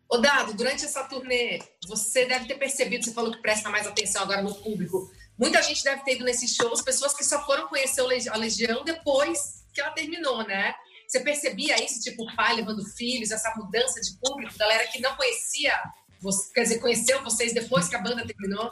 Ô 0.10 0.18
Dado, 0.18 0.54
durante 0.54 0.84
essa 0.84 1.04
turnê, 1.04 1.62
você 1.88 2.26
deve 2.26 2.46
ter 2.46 2.56
percebido, 2.56 3.04
você 3.04 3.14
falou 3.14 3.32
que 3.32 3.42
presta 3.42 3.70
mais 3.70 3.88
atenção 3.88 4.24
agora 4.24 4.42
no 4.42 4.54
público. 4.54 5.10
Muita 5.38 5.62
gente 5.62 5.84
deve 5.84 6.04
ter 6.04 6.16
ido 6.16 6.26
nesses 6.26 6.54
shows, 6.54 6.82
pessoas 6.82 7.14
que 7.14 7.24
só 7.24 7.46
foram 7.46 7.68
conhecer 7.68 8.02
a 8.02 8.38
Legião 8.38 8.84
depois 8.84 9.61
que 9.74 9.82
ela 9.82 9.92
terminou, 9.92 10.46
né? 10.46 10.74
Você 11.08 11.20
percebia 11.20 11.84
isso, 11.84 12.00
tipo, 12.02 12.26
pai 12.36 12.56
levando 12.56 12.86
filhos, 12.86 13.32
essa 13.32 13.54
mudança 13.56 14.00
de 14.00 14.18
público, 14.22 14.58
galera 14.58 14.88
que 14.88 15.02
não 15.02 15.16
conhecia, 15.16 15.74
você, 16.22 16.54
quer 16.54 16.64
dizer, 16.64 16.80
conheceu 16.80 17.24
vocês 17.24 17.54
depois 17.54 17.90
que 17.90 17.96
a 17.96 18.02
banda 18.02 18.26
terminou? 18.26 18.72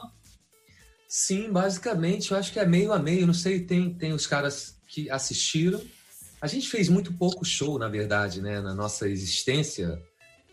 Sim, 1.07 1.51
basicamente, 1.51 2.31
eu 2.31 2.37
acho 2.37 2.53
que 2.53 2.59
é 2.59 2.65
meio 2.65 2.93
a 2.93 2.99
meio. 2.99 3.25
Não 3.25 3.33
sei, 3.33 3.61
tem, 3.61 3.93
tem 3.93 4.13
os 4.13 4.27
caras 4.27 4.79
que 4.87 5.09
assistiram. 5.09 5.81
A 6.39 6.47
gente 6.47 6.69
fez 6.69 6.87
muito 6.87 7.13
pouco 7.13 7.43
show, 7.43 7.79
na 7.79 7.89
verdade, 7.89 8.41
né? 8.41 8.61
Na 8.61 8.75
nossa 8.75 9.09
existência 9.09 9.99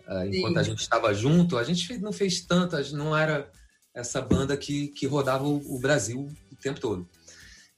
Uh, 0.07 0.25
enquanto 0.33 0.59
a 0.59 0.63
gente 0.63 0.81
estava 0.81 1.13
junto, 1.13 1.59
a 1.59 1.65
gente 1.65 1.99
não 1.99 2.13
fez 2.13 2.41
tanto, 2.41 2.77
não 2.95 3.17
era 3.17 3.51
essa 3.93 4.23
banda 4.23 4.57
que, 4.57 4.89
que 4.89 5.05
rodava 5.05 5.45
o, 5.45 5.57
o, 5.75 5.81
Brasil 5.81 6.31
o 6.53 6.57
tempo 6.57 6.79
todo. 6.79 7.09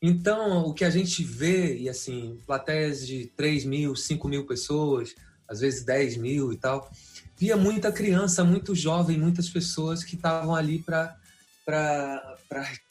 Então, 0.01 0.65
o 0.65 0.73
que 0.73 0.85
a 0.85 0.91
gente 0.91 1.25
vê, 1.25 1.77
e 1.77 1.89
assim, 1.89 2.39
plateias 2.47 3.07
de 3.07 3.27
3 3.37 3.65
mil, 3.65 3.97
5 3.97 4.29
mil 4.29 4.47
pessoas, 4.47 5.15
às 5.49 5.61
vezes 5.61 5.85
10 5.85 6.17
mil 6.19 6.53
e 6.53 6.57
tal, 6.57 6.91
via 7.37 7.57
muita 7.57 7.91
criança, 7.91 8.45
muito 8.45 8.75
jovem, 8.75 9.19
muitas 9.19 9.49
pessoas 9.49 10.05
que 10.05 10.15
estavam 10.15 10.55
ali 10.55 10.79
para 10.79 11.17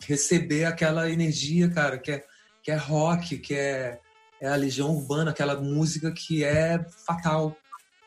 receber 0.01 0.65
aquela 0.65 1.09
energia, 1.09 1.69
cara, 1.69 1.97
que 1.97 2.11
é, 2.11 2.25
que 2.61 2.71
é 2.71 2.75
rock, 2.75 3.37
que 3.37 3.53
é, 3.53 3.99
é 4.41 4.47
a 4.47 4.55
legião 4.55 4.89
urbana, 4.93 5.31
aquela 5.31 5.55
música 5.59 6.11
que 6.11 6.43
é 6.43 6.83
fatal, 7.05 7.55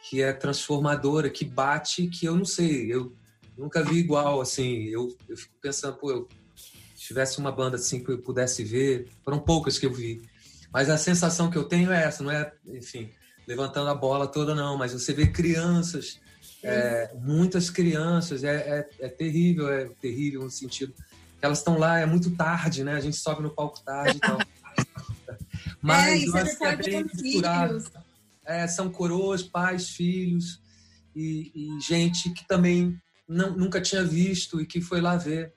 que 0.08 0.20
é 0.20 0.32
transformadora, 0.32 1.30
que 1.30 1.44
bate, 1.44 2.06
que 2.08 2.26
eu 2.26 2.36
não 2.36 2.44
sei, 2.44 2.92
eu 2.92 3.14
nunca 3.56 3.82
vi 3.82 3.96
igual, 3.96 4.40
assim, 4.40 4.84
eu, 4.84 5.16
eu 5.28 5.36
fico 5.36 5.54
pensando, 5.60 5.96
pô, 5.96 6.10
eu, 6.10 6.28
tivesse 7.11 7.38
uma 7.38 7.51
banda 7.51 7.77
assim 7.77 8.03
que 8.03 8.12
eu 8.12 8.18
pudesse 8.18 8.62
ver, 8.62 9.09
foram 9.25 9.40
poucas 9.40 9.79
que 9.79 9.87
eu 9.87 9.92
vi, 9.92 10.23
mas 10.73 10.88
a 10.88 10.96
sensação 10.96 11.51
que 11.51 11.59
eu 11.59 11.64
tenho 11.64 11.90
é 11.90 12.05
essa, 12.05 12.23
não 12.23 12.31
é, 12.31 12.53
enfim, 12.66 13.11
levantando 13.49 13.90
a 13.90 13.94
bola 13.94 14.29
toda 14.29 14.55
não, 14.55 14.79
mas 14.79 14.92
você 14.92 15.12
vê 15.12 15.27
crianças, 15.27 16.20
é, 16.62 17.11
muitas 17.20 17.68
crianças, 17.68 18.44
é, 18.44 18.55
é, 18.57 18.88
é, 19.07 19.09
terrível, 19.09 19.68
é 19.68 19.87
terrível 20.01 20.42
no 20.42 20.51
sentido 20.51 20.94
que 20.94 21.44
elas 21.44 21.59
estão 21.59 21.79
lá, 21.79 21.99
é 21.99 22.07
muito 22.07 22.37
tarde, 22.37 22.85
né, 22.85 22.94
a 22.94 23.01
gente 23.01 23.16
sobe 23.16 23.42
no 23.42 23.51
palco 23.51 23.81
tarde 23.81 24.18
e 24.18 24.20
tal. 24.20 24.38
Mas 25.83 26.23
é, 26.23 26.27
eu 26.27 26.37
acho 26.37 26.59
que 26.59 26.64
é 26.64 26.77
bem 26.77 27.05
misturado 27.05 27.83
é, 28.44 28.66
são 28.66 28.90
coroas, 28.90 29.42
pais, 29.42 29.90
filhos 29.90 30.61
e, 31.14 31.51
e 31.55 31.81
gente 31.81 32.31
que 32.31 32.46
também 32.46 33.01
não, 33.29 33.57
nunca 33.57 33.81
tinha 33.81 34.05
visto 34.05 34.61
e 34.61 34.66
que 34.66 34.81
foi 34.81 35.01
lá 35.01 35.16
ver 35.16 35.53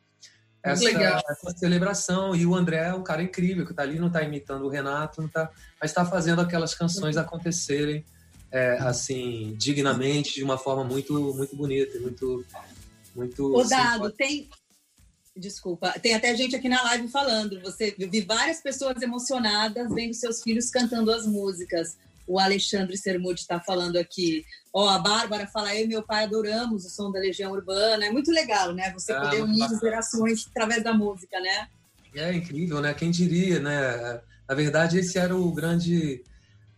essa, 0.64 0.90
essa, 0.90 1.58
celebração. 1.58 2.36
E 2.36 2.46
o 2.46 2.56
André 2.56 2.78
é 2.78 2.94
um 2.94 3.04
cara 3.04 3.22
incrível, 3.22 3.66
que 3.66 3.72
está 3.72 3.84
ali, 3.84 4.00
não 4.00 4.08
está 4.08 4.24
imitando 4.24 4.66
o 4.66 4.70
Renato, 4.70 5.22
não 5.22 5.28
tá, 5.28 5.52
mas 5.80 5.92
está 5.92 6.06
fazendo 6.06 6.42
aquelas 6.42 6.74
canções 6.74 7.18
acontecerem 7.18 8.06
é, 8.50 8.78
assim, 8.80 9.56
dignamente, 9.58 10.36
de 10.36 10.44
uma 10.44 10.58
forma 10.58 10.84
muito, 10.84 11.34
muito 11.34 11.56
bonita, 11.56 12.00
muito. 12.00 12.46
muito 13.16 13.56
o 13.56 13.64
Dado, 13.64 14.10
tem. 14.12 14.50
Desculpa, 15.36 16.00
tem 16.00 16.14
até 16.14 16.36
gente 16.36 16.56
aqui 16.56 16.70
na 16.70 16.84
live 16.84 17.08
falando. 17.08 17.60
Você 17.62 17.96
vi 17.98 18.22
várias 18.22 18.62
pessoas 18.62 19.02
emocionadas 19.02 19.92
vendo 19.92 20.14
seus 20.14 20.44
filhos 20.44 20.70
cantando 20.70 21.12
as 21.12 21.26
músicas 21.26 21.98
o 22.28 22.40
Alexandre 22.40 22.98
Sermude 22.98 23.42
está 23.42 23.60
falando 23.60 23.98
aqui. 23.98 24.46
Ó, 24.74 24.90
a 24.90 25.00
Bárbara 25.00 25.48
fala, 25.48 25.76
eu 25.76 25.86
e 25.86 25.88
meu 25.88 26.04
pai 26.04 26.24
adoramos 26.24 26.86
o 26.86 26.90
som 26.90 27.12
da 27.12 27.20
Legião 27.20 27.52
Urbana. 27.52 28.06
É 28.06 28.12
muito 28.12 28.32
legal, 28.32 28.74
né? 28.74 28.92
Você 28.94 29.12
ah, 29.14 29.22
poder 29.22 29.44
unir 29.44 29.64
as 29.64 29.80
gerações 29.80 30.48
através 30.48 30.84
da 30.84 30.94
música, 30.94 31.40
né? 31.40 31.68
É 32.16 32.34
incrível, 32.34 32.82
né? 32.82 32.94
Quem 32.94 33.12
diria, 33.12 33.60
né? 33.60 34.22
Na 34.48 34.56
verdade, 34.56 35.00
esse 35.00 35.18
era 35.18 35.36
o 35.36 35.52
grande, 35.52 36.24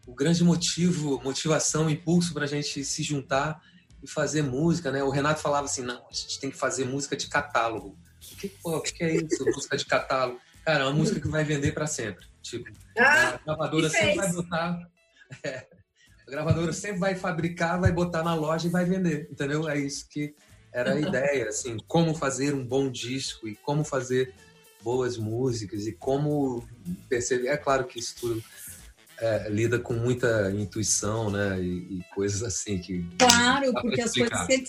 o 0.06 0.14
grande 0.14 0.44
motivo, 0.44 1.22
motivação, 1.24 1.90
impulso 1.90 2.34
para 2.34 2.46
a 2.46 2.48
gente 2.48 2.84
se 2.84 3.04
juntar 3.04 3.62
e 4.04 4.10
fazer 4.10 4.42
música, 4.42 4.92
né? 4.92 5.04
O 5.04 5.10
Renato 5.10 5.42
falava 5.42 5.66
assim, 5.66 5.82
não, 5.84 6.06
a 6.10 6.14
gente 6.14 6.40
tem 6.40 6.52
que 6.52 6.58
fazer 6.58 6.86
música 6.86 7.16
de 7.16 7.28
catálogo. 7.28 7.98
O 8.32 8.36
que, 8.36 8.50
pô, 8.50 8.82
que 8.82 9.04
é 9.04 9.16
isso, 9.16 9.46
música 9.46 9.78
de 9.78 9.86
catálogo? 9.86 10.40
Cara, 10.64 10.84
é 10.84 10.88
uma 10.88 10.94
música 10.94 11.20
que 11.20 11.28
vai 11.28 11.44
vender 11.44 11.74
para 11.74 11.86
sempre. 11.86 12.26
Tipo, 12.42 12.72
ah, 12.98 13.30
a 13.30 13.38
gravadora 13.38 13.90
sempre 13.90 14.16
vai 14.16 14.34
botar 14.34 14.80
é. 15.44 15.68
A 16.28 16.32
gravadora 16.32 16.74
sempre 16.74 17.00
vai 17.00 17.16
fabricar, 17.16 17.80
vai 17.80 17.92
botar 17.92 18.24
na 18.24 18.34
loja 18.34 18.68
e 18.68 18.72
vai 18.72 18.84
vender, 18.84 19.28
entendeu? 19.32 19.70
É 19.70 19.78
isso 19.78 20.08
que 20.10 20.34
era 20.74 20.94
a 20.94 21.00
ideia, 21.00 21.48
assim, 21.48 21.78
como 21.88 22.16
fazer 22.16 22.54
um 22.54 22.66
bom 22.66 22.90
disco 22.90 23.48
e 23.48 23.56
como 23.56 23.84
fazer 23.84 24.34
boas 24.82 25.18
músicas 25.18 25.88
e 25.88 25.94
como 25.94 26.68
perceber. 27.08 27.48
É 27.48 27.58
claro 27.58 27.86
que 27.86 28.00
isso 28.00 28.16
tudo 28.20 28.44
é, 29.20 29.50
lida 29.50 29.80
com 29.80 29.94
muita 29.94 30.52
intuição, 30.52 31.30
né? 31.30 31.62
E, 31.62 32.00
e 32.00 32.04
coisas 32.14 32.44
assim 32.44 32.80
que. 32.80 33.06
Claro, 33.18 33.72
porque 33.74 34.02
as 34.02 34.14
coisas, 34.14 34.46
que 34.46 34.54
ele, 34.54 34.68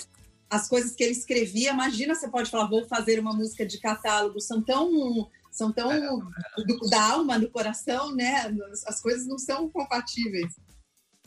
as 0.49 0.69
coisas 0.69 0.93
que 0.93 1.03
ele 1.03 1.13
escrevia, 1.13 1.71
imagina, 1.71 2.15
você 2.15 2.29
pode 2.29 2.51
falar, 2.51 2.69
vou 2.69 2.87
fazer 2.87 3.19
uma 3.19 3.33
música 3.33 3.67
de 3.67 3.79
catálogo, 3.79 4.41
são 4.41 4.63
tão 4.63 5.29
são 5.57 5.73
tão 5.73 5.91
é. 5.91 6.01
Do, 6.01 6.81
da 6.91 7.03
alma, 7.03 7.39
do 7.39 7.49
coração, 7.49 8.15
né? 8.15 8.55
As 8.87 9.01
coisas 9.01 9.27
não 9.27 9.39
são 9.39 9.71
compatíveis. 9.71 10.53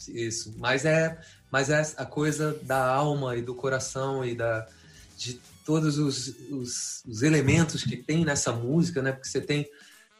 Isso, 0.07 0.53
mas 0.57 0.85
é, 0.85 1.19
mas 1.51 1.69
é 1.69 1.81
a 1.97 2.05
coisa 2.05 2.57
da 2.61 2.85
alma 2.85 3.35
e 3.35 3.41
do 3.41 3.55
coração 3.55 4.23
e 4.23 4.35
da 4.35 4.67
de 5.17 5.41
todos 5.65 5.97
os, 5.97 6.27
os, 6.49 7.03
os 7.05 7.21
elementos 7.23 7.83
que 7.83 7.97
tem 7.97 8.23
nessa 8.23 8.53
música, 8.53 9.01
né? 9.01 9.11
Porque 9.11 9.27
você 9.27 9.41
tem 9.41 9.67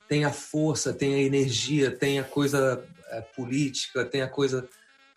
tem 0.08 0.26
a 0.26 0.32
força, 0.32 0.92
tem 0.92 1.14
a 1.14 1.20
energia, 1.20 1.92
tem 1.92 2.20
a 2.20 2.24
coisa 2.24 2.84
é, 3.12 3.22
política, 3.22 4.04
tem 4.04 4.24
a 4.24 4.28
coisa 4.28 4.68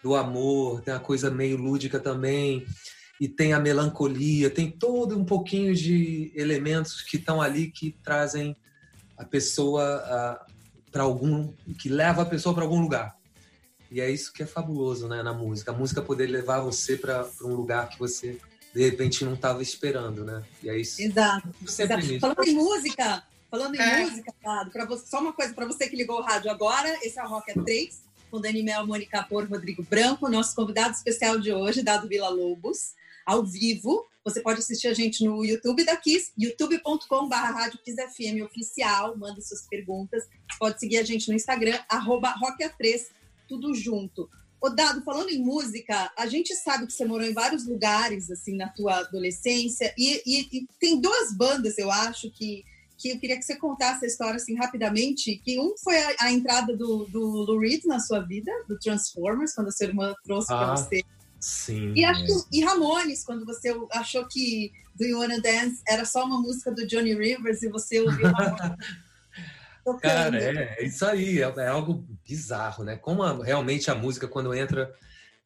do 0.03 0.15
amor, 0.15 0.83
tem 0.83 0.93
a 0.93 1.01
coisa 1.01 1.31
meio 1.31 1.57
lúdica 1.57 1.99
também, 1.99 2.67
e 3.19 3.27
tem 3.27 3.55
a 3.55 3.59
melancolia, 3.59 4.51
tem 4.51 4.71
todo 4.71 5.19
um 5.19 5.25
pouquinho 5.25 5.75
de 5.75 6.31
elementos 6.35 7.01
que 7.01 7.17
estão 7.17 7.41
ali 7.41 7.71
que 7.71 7.97
trazem 8.05 8.55
a 9.23 9.25
pessoa 9.25 10.39
para 10.91 11.05
algum 11.05 11.53
que 11.79 11.89
leva 11.89 12.23
a 12.23 12.27
pessoa 12.27 12.55
para 12.55 12.65
algum 12.65 12.81
lugar. 12.81 13.17
E 13.91 14.01
é 14.01 14.11
isso 14.11 14.33
que 14.33 14.43
é 14.43 14.47
fabuloso, 14.47 15.09
né, 15.09 15.23
na 15.23 15.33
música. 15.33 15.71
A 15.71 15.75
música 15.75 16.01
poder 16.01 16.27
levar 16.27 16.61
você 16.61 16.97
para 16.97 17.27
um 17.43 17.55
lugar 17.55 17.89
que 17.89 17.99
você 17.99 18.39
de 18.75 18.83
repente 18.89 19.25
não 19.25 19.35
estava 19.35 19.63
esperando, 19.63 20.25
né? 20.25 20.43
E 20.63 20.71
é 20.71 20.79
isso. 20.79 21.01
Exato. 21.03 21.49
Exato. 21.63 22.21
Falando 22.21 22.45
em 22.45 22.55
música, 22.55 23.23
falando 23.51 23.75
em 23.75 23.81
é. 23.81 24.01
música, 24.01 24.33
para 24.73 24.87
você, 24.87 25.07
só 25.07 25.21
uma 25.21 25.33
coisa 25.35 25.53
para 25.53 25.67
você 25.67 25.89
que 25.89 25.97
ligou 25.97 26.21
o 26.21 26.23
rádio 26.23 26.51
agora, 26.51 26.89
esse 27.03 27.19
é 27.19 27.25
o 27.25 27.29
Rock 27.29 27.53
3 27.53 28.03
com 28.31 28.41
Dani 28.41 28.63
Mel, 28.63 28.87
Mônica 28.87 29.23
Por, 29.25 29.47
Rodrigo 29.47 29.83
Branco, 29.83 30.27
nosso 30.27 30.55
convidado 30.57 30.95
especial 30.95 31.39
de 31.39 31.53
hoje, 31.53 31.83
Dado 31.83 32.09
Vila 32.09 32.31
Lobos, 32.31 32.95
ao 33.27 33.45
vivo. 33.45 34.07
Você 34.25 34.41
pode 34.41 34.61
assistir 34.61 34.87
a 34.87 34.95
gente 34.95 35.25
no 35.25 35.45
YouTube 35.45 35.85
da 35.85 35.97
Kiss, 35.97 36.33
youtube.com.br 36.39 37.35
Rádio 37.35 37.81
FM 37.85 38.45
oficial. 38.45 39.17
Manda 39.17 39.41
suas 39.41 39.67
perguntas. 39.67 40.25
Pode 40.61 40.79
seguir 40.79 40.99
a 40.99 41.03
gente 41.03 41.29
no 41.29 41.35
Instagram, 41.35 41.79
arroba 41.89 42.33
Rock3, 42.39 43.09
tudo 43.49 43.75
junto. 43.75 44.31
Ô, 44.61 44.71
Dado, 44.71 45.03
falando 45.03 45.31
em 45.31 45.43
música, 45.43 46.13
a 46.17 46.27
gente 46.27 46.55
sabe 46.55 46.87
que 46.87 46.93
você 46.93 47.05
morou 47.05 47.27
em 47.27 47.33
vários 47.33 47.67
lugares, 47.67 48.31
assim, 48.31 48.57
na 48.57 48.69
tua 48.69 49.01
adolescência, 49.01 49.93
e, 49.99 50.23
e, 50.25 50.49
e 50.53 50.69
tem 50.79 51.01
duas 51.01 51.35
bandas, 51.37 51.77
eu 51.79 51.91
acho, 51.91 52.31
que, 52.31 52.65
que 52.97 53.11
eu 53.11 53.19
queria 53.19 53.37
que 53.37 53.43
você 53.43 53.57
contasse 53.57 54.05
a 54.05 54.07
história, 54.07 54.37
assim, 54.37 54.55
rapidamente, 54.55 55.37
que 55.45 55.59
um 55.59 55.75
foi 55.77 56.01
a, 56.01 56.15
a 56.21 56.33
entrada 56.33 56.77
do, 56.77 57.07
do 57.07 57.21
Lou 57.21 57.59
Reed 57.59 57.85
na 57.87 57.99
sua 57.99 58.21
vida, 58.21 58.53
do 58.69 58.79
Transformers, 58.79 59.53
quando 59.53 59.67
a 59.67 59.73
sua 59.73 59.87
irmã 59.87 60.15
trouxe 60.23 60.53
ah. 60.53 60.57
para 60.59 60.77
você 60.77 61.03
Sim. 61.43 61.93
E, 61.97 62.05
acho, 62.05 62.23
é. 62.23 62.45
e 62.53 62.65
Ramones, 62.65 63.25
quando 63.25 63.45
você 63.45 63.75
achou 63.91 64.25
que 64.29 64.71
Do 64.95 65.05
You 65.05 65.19
Wanna 65.19 65.41
Dance 65.41 65.83
era 65.89 66.05
só 66.05 66.25
uma 66.25 66.41
música 66.41 66.71
do 66.71 66.87
Johnny 66.87 67.15
Rivers 67.15 67.65
e 67.65 67.69
você 67.69 67.99
ouviu 67.99 68.29
uma 68.29 68.77
Cara, 70.01 70.41
é, 70.41 70.77
é, 70.79 70.87
isso 70.87 71.05
aí, 71.05 71.43
é, 71.43 71.53
é, 71.57 71.67
algo 71.67 72.07
bizarro, 72.25 72.85
né? 72.85 72.97
Como 72.97 73.25
a, 73.25 73.45
realmente 73.45 73.91
a 73.91 73.95
música, 73.97 74.29
quando 74.29 74.55
entra 74.55 74.95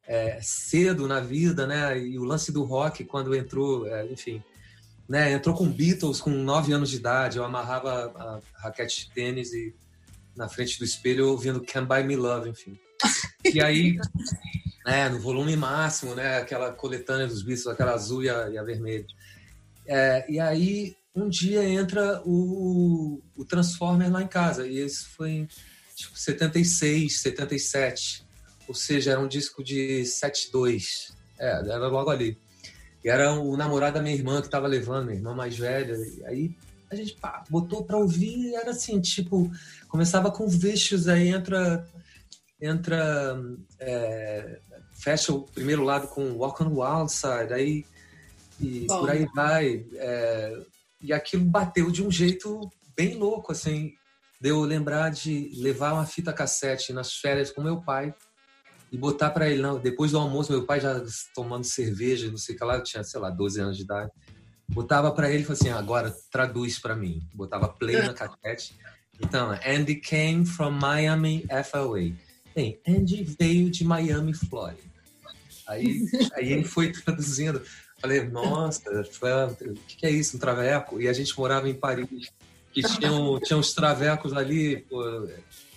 é, 0.05 0.39
cedo 0.39 1.07
na 1.07 1.19
vida, 1.19 1.65
né? 1.65 1.97
E 1.97 2.19
o 2.19 2.23
lance 2.23 2.51
do 2.51 2.63
rock, 2.63 3.03
quando 3.03 3.35
entrou, 3.35 3.87
é, 3.87 4.05
enfim, 4.05 4.43
né? 5.09 5.31
Entrou 5.31 5.55
com 5.55 5.67
Beatles 5.67 6.21
com 6.21 6.29
nove 6.29 6.71
anos 6.71 6.91
de 6.91 6.97
idade, 6.97 7.39
eu 7.39 7.43
amarrava 7.43 8.13
a 8.15 8.39
raquete 8.61 9.07
de 9.07 9.11
tênis 9.15 9.51
e 9.51 9.73
na 10.35 10.47
frente 10.47 10.77
do 10.77 10.85
espelho 10.85 11.29
ouvindo 11.29 11.65
Can't 11.65 11.87
Buy 11.87 12.03
Me 12.03 12.15
Love, 12.15 12.51
enfim. 12.51 12.79
E 13.53 13.61
aí, 13.61 13.97
é, 14.85 15.07
no 15.07 15.19
volume 15.19 15.55
máximo, 15.55 16.13
né? 16.13 16.37
Aquela 16.37 16.71
coletânea 16.73 17.27
dos 17.27 17.43
Beatles, 17.43 17.67
aquela 17.67 17.93
azul 17.93 18.23
e 18.23 18.29
a, 18.29 18.49
e 18.49 18.57
a 18.57 18.63
vermelha. 18.63 19.05
É, 19.85 20.25
e 20.29 20.39
aí, 20.39 20.95
um 21.15 21.29
dia 21.29 21.63
entra 21.63 22.21
o, 22.25 23.21
o 23.35 23.45
Transformer 23.45 24.11
lá 24.11 24.21
em 24.21 24.27
casa. 24.27 24.67
E 24.67 24.83
isso 24.83 25.09
foi 25.15 25.29
em 25.31 25.47
tipo, 25.95 26.17
76, 26.17 27.21
77. 27.21 28.25
Ou 28.67 28.75
seja, 28.75 29.11
era 29.11 29.19
um 29.19 29.27
disco 29.27 29.63
de 29.63 30.05
72. 30.05 31.15
É, 31.39 31.49
era 31.49 31.87
logo 31.87 32.09
ali. 32.09 32.37
E 33.03 33.09
era 33.09 33.33
o 33.33 33.55
namorado 33.55 33.95
da 33.95 34.01
minha 34.01 34.15
irmã 34.15 34.41
que 34.41 34.47
estava 34.47 34.67
levando, 34.67 35.05
minha 35.05 35.17
irmã 35.17 35.33
mais 35.33 35.57
velha. 35.57 35.95
E 35.95 36.25
aí 36.25 36.55
a 36.89 36.95
gente 36.95 37.15
pá, 37.15 37.43
botou 37.49 37.83
para 37.83 37.97
ouvir 37.97 38.49
e 38.49 38.55
era 38.55 38.71
assim, 38.71 38.99
tipo, 38.99 39.51
começava 39.87 40.31
com 40.31 40.47
Vicious, 40.47 41.07
aí 41.07 41.29
entra 41.29 41.85
entra 42.61 43.39
é, 43.79 44.59
fecha 44.93 45.31
o 45.31 45.43
primeiro 45.43 45.83
lado 45.83 46.07
com 46.07 46.33
Walk 46.33 46.63
on 46.63 46.69
the 46.69 46.81
Wild 46.81 47.11
Side, 47.11 47.53
aí 47.53 47.85
e 48.59 48.85
Bom. 48.87 48.99
por 48.99 49.09
aí 49.09 49.27
vai. 49.35 49.85
É, 49.93 50.59
e 51.01 51.13
aquilo 51.13 51.45
bateu 51.45 51.91
de 51.91 52.03
um 52.03 52.11
jeito 52.11 52.69
bem 52.95 53.15
louco, 53.15 53.51
assim. 53.51 53.93
Deu 54.41 54.61
lembrar 54.61 55.09
de 55.09 55.51
levar 55.55 55.93
uma 55.93 56.05
fita 56.05 56.33
cassete 56.33 56.93
nas 56.93 57.13
férias 57.13 57.51
com 57.51 57.61
meu 57.61 57.81
pai 57.81 58.13
e 58.91 58.97
botar 58.97 59.31
para 59.31 59.49
ele, 59.49 59.61
não, 59.61 59.79
depois 59.79 60.11
do 60.11 60.19
almoço, 60.19 60.51
meu 60.51 60.65
pai 60.65 60.79
já 60.79 61.03
tomando 61.35 61.65
cerveja, 61.65 62.29
não 62.29 62.37
sei 62.37 62.55
o 62.55 62.57
que 62.57 62.63
lá, 62.63 62.75
eu 62.75 62.83
tinha, 62.83 63.03
sei 63.03 63.19
lá, 63.19 63.29
12 63.29 63.59
anos 63.59 63.77
de 63.77 63.83
idade. 63.83 64.11
Botava 64.69 65.11
para 65.11 65.29
ele 65.29 65.41
e 65.41 65.45
falava 65.45 65.61
assim: 65.61 65.69
agora 65.69 66.15
traduz 66.31 66.79
para 66.79 66.95
mim. 66.95 67.21
Botava 67.33 67.67
play 67.69 68.01
na 68.01 68.13
cassete. 68.13 68.77
Então, 69.19 69.57
Andy 69.65 69.95
came 69.95 70.45
from 70.45 70.71
Miami, 70.71 71.45
FLA. 71.65 72.13
Bem, 72.57 72.79
Andy 72.87 73.23
veio 73.39 73.69
de 73.69 73.83
Miami, 73.83 74.33
Flórida. 74.33 74.81
Aí, 75.67 76.07
aí 76.33 76.51
ele 76.53 76.63
foi 76.63 76.91
traduzindo. 76.91 77.61
Falei, 78.01 78.23
nossa, 78.23 78.81
o 78.99 79.73
que, 79.87 80.07
é 80.07 80.09
isso, 80.09 80.37
um 80.37 80.39
traveco? 80.39 80.99
E 80.99 81.07
a 81.07 81.13
gente 81.13 81.37
morava 81.37 81.69
em 81.69 81.75
Paris, 81.75 82.07
que 82.73 82.81
tinha, 82.81 83.11
tinha 83.43 83.57
uns 83.57 83.73
travecos 83.75 84.33
ali, 84.33 84.77
pô, 84.89 85.29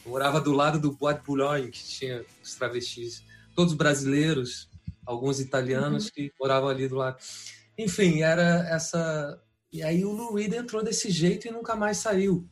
morava 0.06 0.40
do 0.40 0.52
lado 0.52 0.80
do 0.80 0.92
Bois 0.92 1.16
de 1.16 1.22
Boulogne, 1.22 1.70
que 1.70 1.84
tinha 1.84 2.24
os 2.42 2.54
travestis, 2.54 3.22
todos 3.54 3.74
brasileiros, 3.74 4.66
alguns 5.04 5.38
italianos 5.38 6.06
uhum. 6.06 6.10
que 6.14 6.32
moravam 6.40 6.70
ali 6.70 6.88
do 6.88 6.96
lado. 6.96 7.18
Enfim, 7.76 8.22
era 8.22 8.66
essa. 8.70 9.38
E 9.70 9.82
aí 9.82 10.02
o 10.02 10.12
Lou 10.12 10.32
Reed 10.32 10.54
entrou 10.54 10.82
desse 10.82 11.10
jeito 11.10 11.46
e 11.46 11.50
nunca 11.50 11.76
mais 11.76 11.98
saiu. 11.98 12.48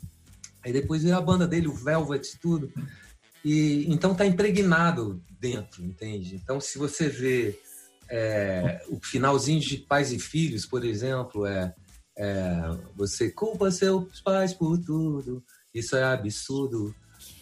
Aí 0.62 0.70
depois 0.70 1.02
veio 1.02 1.16
a 1.16 1.20
banda 1.22 1.46
dele, 1.48 1.66
o 1.66 1.72
Velvet, 1.72 2.38
tudo. 2.42 2.70
E 3.44 3.84
então 3.88 4.14
tá 4.14 4.26
impregnado 4.26 5.22
dentro, 5.40 5.84
entende? 5.84 6.36
Então 6.36 6.60
se 6.60 6.78
você 6.78 7.08
vê 7.08 7.58
é, 8.10 8.82
o 8.88 8.98
finalzinho 9.00 9.60
de 9.60 9.78
Pais 9.78 10.12
e 10.12 10.18
Filhos, 10.18 10.66
por 10.66 10.84
exemplo, 10.84 11.46
é, 11.46 11.74
é 12.16 12.60
você 12.96 13.30
culpa 13.30 13.70
seus 13.70 14.20
pais 14.20 14.52
por 14.52 14.78
tudo, 14.78 15.42
isso 15.74 15.96
é 15.96 16.04
absurdo. 16.04 16.94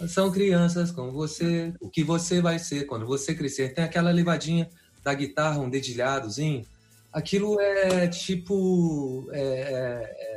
São 0.08 0.30
crianças 0.30 0.90
como 0.90 1.12
você, 1.12 1.72
o 1.80 1.88
que 1.88 2.02
você 2.02 2.40
vai 2.40 2.58
ser 2.58 2.84
quando 2.84 3.06
você 3.06 3.34
crescer. 3.34 3.74
Tem 3.74 3.84
aquela 3.84 4.10
levadinha 4.10 4.68
da 5.02 5.14
guitarra, 5.14 5.60
um 5.60 5.70
dedilhadozinho. 5.70 6.66
Aquilo 7.12 7.58
é 7.60 8.06
tipo. 8.08 9.28
É, 9.32 9.40
é, 9.40 10.16
é, 10.18 10.36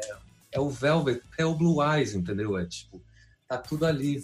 é 0.53 0.59
o 0.59 0.69
Velvet, 0.69 1.21
é 1.37 1.45
o 1.45 1.55
Blue 1.55 1.83
Eyes, 1.83 2.13
entendeu? 2.13 2.57
É 2.57 2.65
tipo, 2.65 3.01
tá 3.47 3.57
tudo 3.57 3.85
ali. 3.85 4.23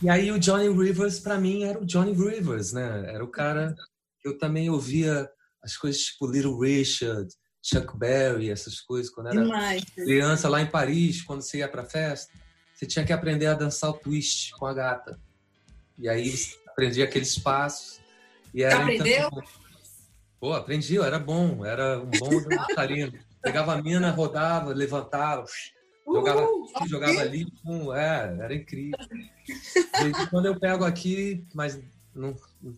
E 0.00 0.08
aí 0.08 0.30
o 0.30 0.38
Johnny 0.38 0.68
Rivers, 0.68 1.18
para 1.18 1.38
mim, 1.38 1.64
era 1.64 1.78
o 1.78 1.84
Johnny 1.84 2.12
Rivers, 2.12 2.72
né? 2.72 3.04
Era 3.06 3.24
o 3.24 3.28
cara 3.28 3.74
que 4.20 4.28
eu 4.28 4.38
também 4.38 4.70
ouvia 4.70 5.28
as 5.62 5.76
coisas 5.76 6.00
tipo 6.00 6.30
Little 6.30 6.58
Richard, 6.58 7.28
Chuck 7.62 7.96
Berry, 7.96 8.50
essas 8.50 8.80
coisas, 8.80 9.10
quando 9.12 9.28
era 9.28 9.42
Demais. 9.42 9.84
criança 9.94 10.48
lá 10.48 10.60
em 10.60 10.66
Paris, 10.66 11.22
quando 11.22 11.42
você 11.42 11.58
ia 11.58 11.68
pra 11.68 11.84
festa 11.84 12.32
você 12.78 12.86
tinha 12.86 13.04
que 13.04 13.12
aprender 13.12 13.46
a 13.46 13.54
dançar 13.54 13.90
o 13.90 13.94
twist 13.94 14.52
com 14.52 14.64
a 14.64 14.72
gata. 14.72 15.18
E 15.98 16.08
aí 16.08 16.32
aprendia 16.68 17.04
aqueles 17.04 17.36
passos. 17.36 18.00
E 18.54 18.62
era, 18.62 18.82
aprendeu? 18.82 19.26
Então, 19.26 19.42
pô, 20.38 20.52
aprendi, 20.52 20.94
eu 20.94 21.04
era 21.04 21.18
bom, 21.18 21.66
era 21.66 21.98
um 21.98 22.08
bom 22.08 22.40
dançarino. 22.48 23.12
Pegava 23.42 23.74
a 23.74 23.82
mina, 23.82 24.12
rodava, 24.12 24.72
levantava, 24.72 25.44
jogava 26.12 26.42
aqui, 26.42 26.88
jogava 26.88 27.20
ali, 27.20 27.50
pum, 27.62 27.94
é, 27.94 28.36
era 28.40 28.54
incrível. 28.54 28.98
E 29.48 30.26
quando 30.30 30.46
eu 30.46 30.58
pego 30.58 30.84
aqui, 30.84 31.44
mas 31.54 31.78
não, 32.14 32.34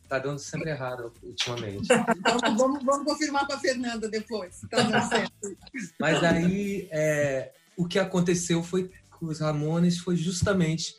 tá 0.09 0.19
dando 0.19 0.39
sempre 0.39 0.71
errado 0.71 1.13
ultimamente. 1.23 1.89
Então, 1.93 2.57
vamos, 2.57 2.85
vamos 2.85 3.05
confirmar 3.05 3.47
com 3.47 3.55
a 3.55 3.59
Fernanda 3.59 4.09
depois. 4.09 4.61
Tá 4.71 4.83
dando 4.83 5.03
certo. 5.09 5.57
Mas 5.99 6.23
aí 6.23 6.89
é, 6.91 7.53
o 7.77 7.87
que 7.87 7.99
aconteceu 7.99 8.63
foi 8.63 8.91
os 9.21 9.41
Ramones 9.41 9.99
foi 9.99 10.17
justamente 10.17 10.97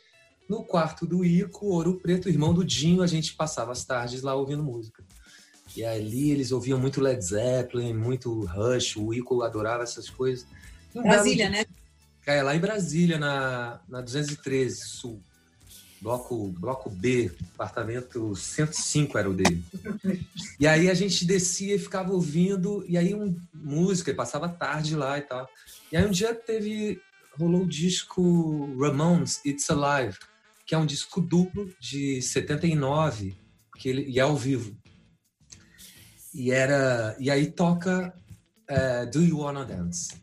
no 0.48 0.62
quarto 0.64 1.06
do 1.06 1.24
Ico, 1.24 1.66
Ouro 1.66 1.98
Preto, 1.98 2.28
irmão 2.28 2.52
do 2.54 2.64
Dinho, 2.64 3.02
a 3.02 3.06
gente 3.06 3.34
passava 3.34 3.72
as 3.72 3.84
tardes 3.84 4.22
lá 4.22 4.34
ouvindo 4.34 4.62
música. 4.62 5.02
E 5.76 5.84
ali 5.84 6.30
eles 6.30 6.52
ouviam 6.52 6.78
muito 6.78 7.00
Led 7.00 7.24
Zeppelin, 7.24 7.94
muito 7.94 8.44
Rush, 8.44 8.96
o 8.96 9.14
Ico 9.14 9.42
adorava 9.42 9.82
essas 9.82 10.10
coisas. 10.10 10.46
Brasília, 10.94 11.48
né? 11.48 11.64
É, 12.26 12.42
lá 12.42 12.54
em 12.54 12.60
Brasília, 12.60 13.18
na, 13.18 13.80
na 13.88 14.00
213 14.00 14.86
Sul. 14.86 15.22
Bloco, 16.00 16.48
bloco 16.58 16.90
B, 16.90 17.30
apartamento 17.54 18.34
105 18.34 19.16
era 19.16 19.30
o 19.30 19.34
dele. 19.34 19.62
E 20.58 20.66
aí 20.66 20.90
a 20.90 20.94
gente 20.94 21.24
descia 21.24 21.76
e 21.76 21.78
ficava 21.78 22.12
ouvindo, 22.12 22.84
e 22.88 22.98
aí 22.98 23.14
um, 23.14 23.36
música, 23.54 24.12
passava 24.12 24.48
tarde 24.48 24.96
lá 24.96 25.18
e 25.18 25.22
tal. 25.22 25.48
E 25.92 25.96
aí 25.96 26.04
um 26.04 26.10
dia 26.10 26.34
teve 26.34 27.00
rolou 27.38 27.62
o 27.62 27.68
disco 27.68 28.76
Ramones 28.80 29.40
It's 29.44 29.70
Alive, 29.70 30.18
que 30.66 30.74
é 30.74 30.78
um 30.78 30.86
disco 30.86 31.20
duplo 31.20 31.72
de 31.80 32.20
79, 32.20 33.36
que 33.78 33.88
ele, 33.88 34.02
e 34.08 34.18
é 34.18 34.22
ao 34.22 34.36
vivo. 34.36 34.76
E 36.34 36.50
era 36.50 37.16
e 37.18 37.30
aí 37.30 37.50
toca 37.50 38.12
uh, 38.70 39.10
Do 39.10 39.22
You 39.22 39.38
Wanna 39.38 39.64
Dance? 39.64 40.20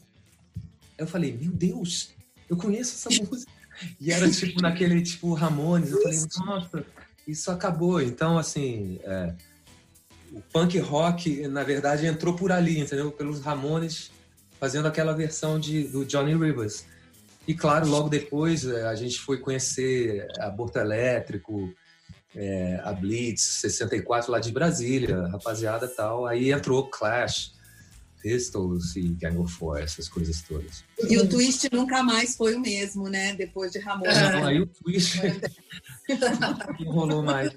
Eu 0.99 1.07
falei, 1.07 1.35
meu 1.35 1.51
Deus, 1.51 2.09
eu 2.49 2.57
conheço 2.57 2.95
essa 2.95 3.09
música. 3.23 3.51
E 3.99 4.11
era 4.11 4.29
tipo 4.29 4.61
naquele 4.61 5.01
tipo 5.01 5.33
Ramones. 5.33 5.91
Eu 5.91 6.01
falei, 6.01 6.19
nossa, 6.45 6.85
isso 7.27 7.49
acabou. 7.49 8.01
Então, 8.01 8.37
assim, 8.37 8.99
é, 9.03 9.33
o 10.31 10.41
punk 10.41 10.77
rock, 10.79 11.47
na 11.47 11.63
verdade, 11.63 12.05
entrou 12.05 12.35
por 12.35 12.51
ali, 12.51 12.79
entendeu? 12.79 13.11
Pelos 13.11 13.39
Ramones 13.39 14.11
fazendo 14.59 14.87
aquela 14.87 15.13
versão 15.13 15.59
de, 15.59 15.85
do 15.85 16.05
Johnny 16.05 16.35
Rivers. 16.35 16.85
E 17.47 17.53
claro, 17.53 17.87
logo 17.87 18.09
depois 18.09 18.65
eh, 18.65 18.85
a 18.85 18.93
gente 18.93 19.19
foi 19.19 19.39
conhecer 19.39 20.27
Aborto 20.39 20.77
Elétrico, 20.77 21.73
é, 22.35 22.79
a 22.83 22.93
Blitz 22.93 23.41
64 23.41 24.31
lá 24.31 24.39
de 24.39 24.51
Brasília, 24.51 25.27
rapaziada 25.27 25.87
tal. 25.87 26.27
Aí 26.27 26.51
entrou 26.51 26.87
Clash, 26.89 27.53
Pistols 28.21 28.95
e 28.95 29.09
Gang 29.09 29.37
of 29.37 29.53
Four, 29.53 29.77
essas 29.77 30.09
coisas 30.09 30.41
todas. 30.41 30.83
E 31.07 31.17
o 31.17 31.27
twist 31.27 31.69
nunca 31.71 32.03
mais 32.03 32.35
foi 32.35 32.55
o 32.55 32.59
mesmo, 32.59 33.07
né? 33.07 33.33
Depois 33.35 33.71
de 33.71 33.79
Ramon. 33.79 34.05
Não, 34.05 34.45
aí 34.45 34.61
o 34.61 34.67
twist 34.67 35.19
não 36.79 36.91
rolou 36.91 37.23
mais. 37.23 37.51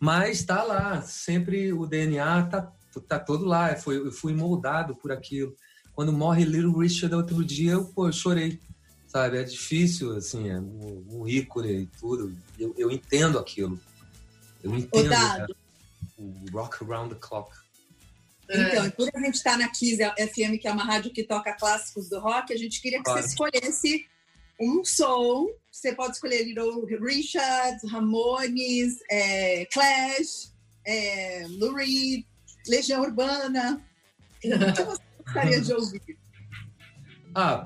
Mas 0.00 0.44
tá 0.44 0.62
lá, 0.62 1.02
sempre 1.02 1.72
o 1.72 1.86
DNA 1.86 2.44
tá, 2.44 2.72
tá 3.06 3.18
todo 3.18 3.44
lá. 3.44 3.74
Foi, 3.76 3.98
eu 3.98 4.12
fui 4.12 4.34
moldado 4.34 4.94
por 4.96 5.12
aquilo. 5.12 5.54
Quando 5.92 6.12
morre 6.12 6.44
Little 6.44 6.78
Richard 6.78 7.14
outro 7.14 7.44
dia, 7.44 7.72
eu, 7.72 7.84
pô, 7.86 8.06
eu 8.06 8.12
chorei 8.12 8.60
sabe? 9.08 9.38
É 9.38 9.42
difícil, 9.42 10.14
assim, 10.14 10.48
é 10.50 10.60
um, 10.60 11.04
um 11.08 11.28
ícone 11.28 11.82
e 11.82 11.86
tudo. 11.98 12.36
Eu, 12.58 12.74
eu 12.76 12.90
entendo 12.90 13.38
aquilo. 13.38 13.80
Eu 14.62 14.76
entendo 14.76 15.10
né? 15.10 15.46
o 16.16 16.32
rock 16.52 16.84
around 16.84 17.14
the 17.14 17.20
clock. 17.20 17.50
Então, 18.50 18.86
e 18.86 18.90
por 18.90 19.10
a 19.14 19.20
gente 19.20 19.34
estar 19.34 19.52
tá 19.52 19.58
na 19.58 19.68
Kiss 19.68 19.98
FM, 19.98 20.58
que 20.60 20.66
é 20.66 20.72
uma 20.72 20.84
rádio 20.84 21.12
que 21.12 21.22
toca 21.22 21.52
clássicos 21.52 22.08
do 22.08 22.18
rock, 22.18 22.52
a 22.52 22.56
gente 22.56 22.80
queria 22.80 22.98
que 22.98 23.04
claro. 23.04 23.20
você 23.20 23.28
escolhesse 23.28 24.06
um 24.58 24.84
som. 24.84 25.48
Você 25.70 25.92
pode 25.92 26.14
escolher 26.14 26.44
Little 26.44 26.84
Richard, 26.86 27.86
Ramones, 27.86 28.98
é, 29.10 29.66
Clash, 29.66 30.52
é, 30.86 31.46
Lou 31.48 31.74
Reed, 31.74 32.24
Legião 32.66 33.02
Urbana. 33.02 33.84
O 34.38 34.40
que 34.40 34.82
você 34.82 34.84
gostaria 35.22 35.60
de 35.60 35.72
ouvir? 35.72 36.18
Ah, 37.34 37.62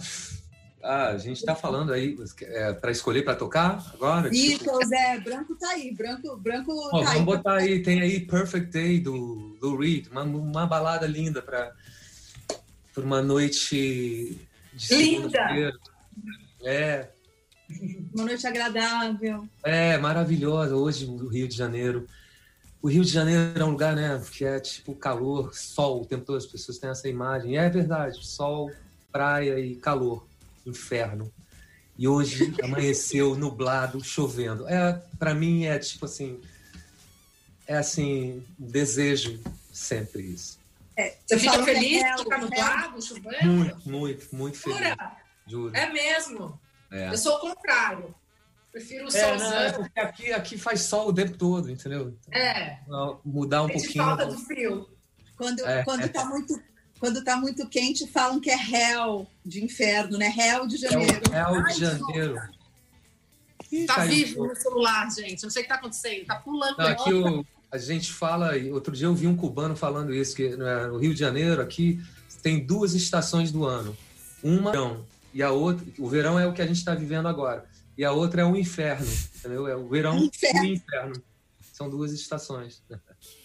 ah, 0.83 1.09
a 1.09 1.19
gente 1.19 1.39
está 1.39 1.55
falando 1.55 1.93
aí 1.93 2.17
é, 2.43 2.73
para 2.73 2.91
escolher 2.91 3.23
para 3.23 3.37
tocar 3.37 3.93
agora? 3.95 4.29
Beatles, 4.29 4.59
tipo... 4.59 4.95
é, 4.95 5.21
branco 5.21 5.55
tá 5.55 5.69
aí, 5.71 5.95
branco, 5.95 6.37
branco 6.37 6.73
oh, 6.73 6.91
tá 6.91 6.97
vamos 6.97 7.11
aí. 7.11 7.23
botar 7.23 7.55
aí, 7.55 7.83
tem 7.83 8.01
aí 8.01 8.21
Perfect 8.21 8.71
Day 8.71 8.99
do, 8.99 9.57
do 9.61 9.77
Reed, 9.77 10.09
uma, 10.09 10.23
uma 10.23 10.67
balada 10.67 11.07
linda 11.07 11.41
para 11.41 11.73
uma 12.97 13.23
noite 13.23 14.39
de 14.75 14.95
Linda! 14.95 15.73
É. 16.65 17.09
Uma 18.15 18.25
noite 18.25 18.47
agradável. 18.47 19.49
É, 19.65 19.97
maravilhosa. 19.99 20.77
Hoje, 20.77 21.07
o 21.07 21.29
Rio 21.29 21.49
de 21.49 21.57
Janeiro. 21.57 22.07
O 22.81 22.89
Rio 22.89 23.05
de 23.05 23.11
Janeiro 23.11 23.61
é 23.61 23.65
um 23.65 23.71
lugar, 23.71 23.95
né, 23.95 24.21
que 24.33 24.45
é 24.45 24.59
tipo 24.59 24.95
calor, 24.95 25.55
sol 25.55 26.03
o 26.03 26.07
tempo 26.07 26.25
todo. 26.25 26.37
As 26.37 26.47
pessoas 26.47 26.79
têm 26.79 26.91
essa 26.91 27.09
imagem. 27.09 27.53
E 27.53 27.57
é 27.57 27.69
verdade: 27.69 28.25
sol, 28.25 28.71
praia 29.11 29.59
e 29.61 29.77
calor. 29.77 30.27
Inferno. 30.67 31.33
E 31.99 32.09
hoje 32.09 32.55
amanheceu 32.63 33.35
nublado, 33.35 34.03
chovendo. 34.03 34.67
É, 34.69 35.01
para 35.19 35.35
mim 35.35 35.65
é 35.65 35.79
tipo 35.79 36.05
assim, 36.07 36.41
é 37.67 37.77
assim, 37.77 38.45
desejo 38.59 39.41
sempre 39.73 40.23
isso. 40.23 40.59
É, 40.97 41.17
você 41.27 41.39
fica 41.39 41.63
feliz 41.65 42.03
de 42.03 42.23
ficar 42.23 42.39
nublado, 42.39 43.03
chovendo? 43.03 43.47
Muito, 43.47 43.89
muito, 43.89 44.37
muito 44.37 44.59
feliz. 44.59 44.79
Jura? 44.79 45.17
Juro. 45.47 45.77
É 45.77 45.93
mesmo. 45.93 46.61
É. 46.91 47.09
Eu 47.09 47.19
sou 47.19 47.37
o 47.37 47.41
contrário. 47.41 48.15
Prefiro 48.71 49.05
o 49.05 49.09
é, 49.09 49.11
solzão. 49.11 49.51
Não, 49.51 49.59
é 49.59 49.73
porque 49.73 50.01
aqui, 50.01 50.33
aqui 50.33 50.59
faz 50.59 50.83
sol 50.83 51.09
o 51.09 51.15
tempo 51.15 51.37
todo, 51.37 51.71
entendeu? 51.71 52.17
É. 52.31 52.79
Mudar 53.25 53.63
um 53.63 53.69
pouquinho. 53.69 54.05
falta 54.05 54.27
do 54.27 54.39
frio. 54.39 54.89
Quando, 55.37 55.67
é, 55.67 55.83
quando, 55.85 56.03
é. 56.03 56.09
Tá 56.09 56.25
muito, 56.25 56.55
quando 57.03 57.25
tá 57.25 57.37
muito 57.37 57.69
quente, 57.69 58.07
falam 58.07 58.41
que 58.41 58.49
é 58.49 58.55
réu 58.55 59.27
de 59.45 59.65
inferno, 59.65 60.17
né? 60.17 60.29
Réu 60.29 60.69
de 60.69 60.77
janeiro. 60.77 61.21
Réu 61.33 61.65
de 61.65 61.81
janeiro. 61.81 62.37
tá 63.89 64.05
vivo 64.05 64.47
no 64.47 64.55
celular, 64.55 65.11
gente. 65.11 65.43
Não 65.43 65.51
sei 65.51 65.63
o 65.63 65.65
que 65.65 65.69
tá 65.69 65.75
acontecendo. 65.75 66.27
Tá 66.27 66.37
pulando. 66.37 66.79
Não, 66.79 66.87
aqui 66.87 67.13
o, 67.13 67.45
a 67.73 67.77
gente 67.77 68.13
fala, 68.13 68.53
outro 68.71 68.95
dia 68.95 69.09
eu 69.09 69.15
vi 69.17 69.27
um 69.27 69.37
cubano 69.37 69.75
falando 69.75 70.15
isso, 70.15 70.37
que 70.37 70.51
né, 70.51 70.87
no 70.87 70.99
Rio 70.99 71.13
de 71.13 71.19
Janeiro, 71.19 71.61
aqui, 71.61 72.01
tem 72.41 72.65
duas 72.65 72.95
estações 72.95 73.51
do 73.51 73.65
ano. 73.65 73.97
Uma 74.41 74.71
verão, 74.71 75.05
e 75.35 75.43
a 75.43 75.51
outra, 75.51 75.85
o 75.99 76.09
verão 76.09 76.39
é 76.39 76.47
o 76.47 76.53
que 76.53 76.63
a 76.63 76.67
gente 76.69 76.79
está 76.79 76.95
vivendo 76.95 77.27
agora. 77.27 77.65
E 77.99 78.05
a 78.05 78.13
outra 78.13 78.43
é 78.43 78.45
o 78.45 78.57
inferno, 78.57 79.11
entendeu? 79.35 79.67
É 79.67 79.75
o 79.75 79.89
verão 79.89 80.19
inferno. 80.19 80.65
e 80.67 80.71
o 80.71 80.75
inferno. 80.75 81.23
São 81.73 81.91
duas 81.91 82.13
estações. 82.13 82.81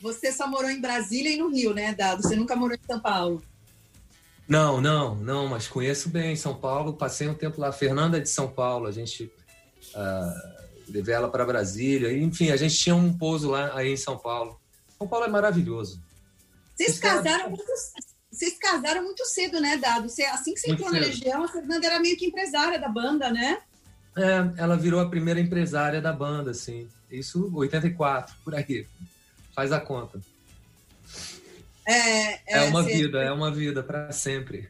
Você 0.02 0.32
só 0.32 0.48
morou 0.48 0.70
em 0.70 0.80
Brasília 0.80 1.32
e 1.32 1.38
no 1.38 1.50
Rio, 1.50 1.74
né, 1.74 1.94
Dado? 1.94 2.22
Você 2.22 2.36
nunca 2.36 2.56
morou 2.56 2.76
em 2.76 2.88
São 2.88 3.00
Paulo? 3.00 3.44
Não, 4.48 4.80
não, 4.80 5.16
não, 5.16 5.48
mas 5.48 5.68
conheço 5.68 6.10
bem 6.10 6.36
São 6.36 6.56
Paulo, 6.56 6.94
passei 6.94 7.28
um 7.28 7.34
tempo 7.34 7.60
lá. 7.60 7.72
Fernanda 7.72 8.18
é 8.18 8.22
de 8.22 8.30
São 8.30 8.48
Paulo, 8.48 8.88
a 8.88 8.92
gente. 8.92 9.32
Uh, 9.94 10.58
levei 10.88 11.14
ela 11.14 11.30
para 11.30 11.46
Brasília. 11.46 12.12
Enfim, 12.18 12.52
a 12.52 12.58
gente 12.58 12.78
tinha 12.78 12.96
um 12.96 13.16
pouso 13.18 13.50
lá 13.50 13.76
aí 13.76 13.92
em 13.92 13.98
São 13.98 14.18
Paulo. 14.18 14.60
São 14.98 15.08
Paulo 15.08 15.26
é 15.26 15.30
maravilhoso. 15.30 16.02
Vocês 16.76 17.00
casaram 17.00 17.50
muito, 17.50 17.66
vocês 18.32 18.58
casaram 18.58 19.04
muito 19.04 19.26
cedo, 19.26 19.60
né, 19.60 19.78
Dado? 19.78 20.08
Você, 20.08 20.24
assim 20.24 20.54
que 20.54 20.60
você 20.60 20.68
muito 20.68 20.82
entrou 20.82 20.94
cedo. 20.94 21.02
na 21.02 21.08
Legião, 21.08 21.44
a 21.44 21.48
Fernanda 21.48 21.86
era 21.86 22.00
meio 22.00 22.16
que 22.16 22.26
empresária 22.26 22.80
da 22.80 22.88
banda, 22.88 23.32
né? 23.32 23.60
É, 24.16 24.62
ela 24.62 24.78
virou 24.78 25.00
a 25.00 25.10
primeira 25.10 25.40
empresária 25.40 26.02
da 26.02 26.14
banda, 26.14 26.52
assim. 26.52 26.88
Isso 27.12 27.52
84, 27.54 28.36
por 28.44 28.56
aí. 28.56 28.88
Faz 29.58 29.72
a 29.72 29.80
conta. 29.82 30.22
É, 31.84 31.94
é, 31.94 32.42
é 32.46 32.64
uma 32.66 32.84
vida, 32.84 33.24
é 33.24 33.32
uma 33.32 33.50
vida 33.50 33.82
para 33.82 34.12
sempre. 34.12 34.70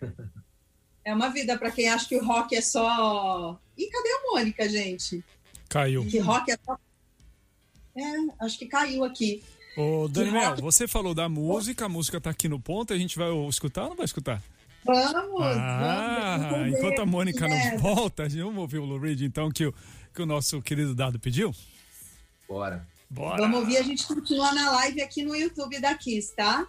É 1.03 1.13
uma 1.13 1.27
vida 1.29 1.57
para 1.57 1.71
quem 1.71 1.89
acha 1.89 2.07
que 2.07 2.15
o 2.15 2.25
rock 2.25 2.55
é 2.55 2.61
só. 2.61 3.59
E 3.77 3.89
cadê 3.89 4.09
a 4.09 4.31
Mônica, 4.31 4.69
gente? 4.69 5.21
Caiu. 5.67 6.05
Que 6.05 6.19
rock 6.19 6.51
é. 6.51 6.57
É, 7.97 8.45
acho 8.45 8.57
que 8.57 8.65
caiu 8.65 9.03
aqui. 9.03 9.43
Ô, 9.75 10.07
Daniel, 10.07 10.51
rock... 10.51 10.61
você 10.61 10.87
falou 10.87 11.13
da 11.13 11.27
música, 11.27 11.83
a 11.83 11.89
música 11.89 12.21
tá 12.21 12.29
aqui 12.29 12.47
no 12.47 12.59
ponto, 12.59 12.93
a 12.93 12.97
gente 12.97 13.17
vai 13.17 13.29
escutar 13.49 13.83
ou 13.83 13.89
não 13.89 13.97
vai 13.97 14.05
escutar? 14.05 14.41
Vamos! 14.85 15.41
Ah, 15.41 16.49
vamos, 16.49 16.77
enquanto 16.77 16.99
a 16.99 17.05
Mônica 17.05 17.45
não 17.45 17.77
volta, 17.77 18.29
vamos 18.29 18.57
ouvir 18.57 18.77
o 18.77 18.85
Lou 18.85 18.99
Reed, 18.99 19.19
então, 19.21 19.51
que 19.51 19.65
o, 19.65 19.73
que 20.13 20.21
o 20.21 20.25
nosso 20.25 20.61
querido 20.61 20.95
Dado 20.95 21.19
pediu? 21.19 21.53
Bora. 22.47 22.87
Bora. 23.09 23.41
Vamos 23.41 23.59
ouvir, 23.59 23.77
a 23.77 23.83
gente 23.83 24.05
continua 24.05 24.53
na 24.53 24.71
live 24.71 25.01
aqui 25.01 25.23
no 25.23 25.35
YouTube 25.35 25.79
da 25.79 25.95
Kiss, 25.95 26.33
tá? 26.35 26.67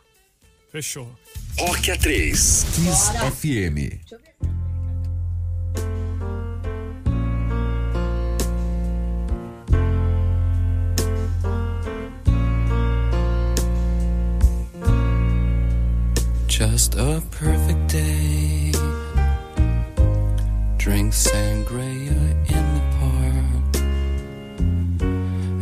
Fechou. 0.70 1.10
Rock 1.58 1.90
A3, 1.90 2.30
Kiss 2.30 3.12
Bora. 3.12 3.30
FM. 3.32 3.74
Deixa 3.74 4.14
eu 4.14 4.18
ver. 4.20 4.38
Just 16.48 16.96
a 16.96 17.22
perfect 17.30 17.86
day. 17.92 18.72
Drink 20.76 21.14
sangria 21.14 22.17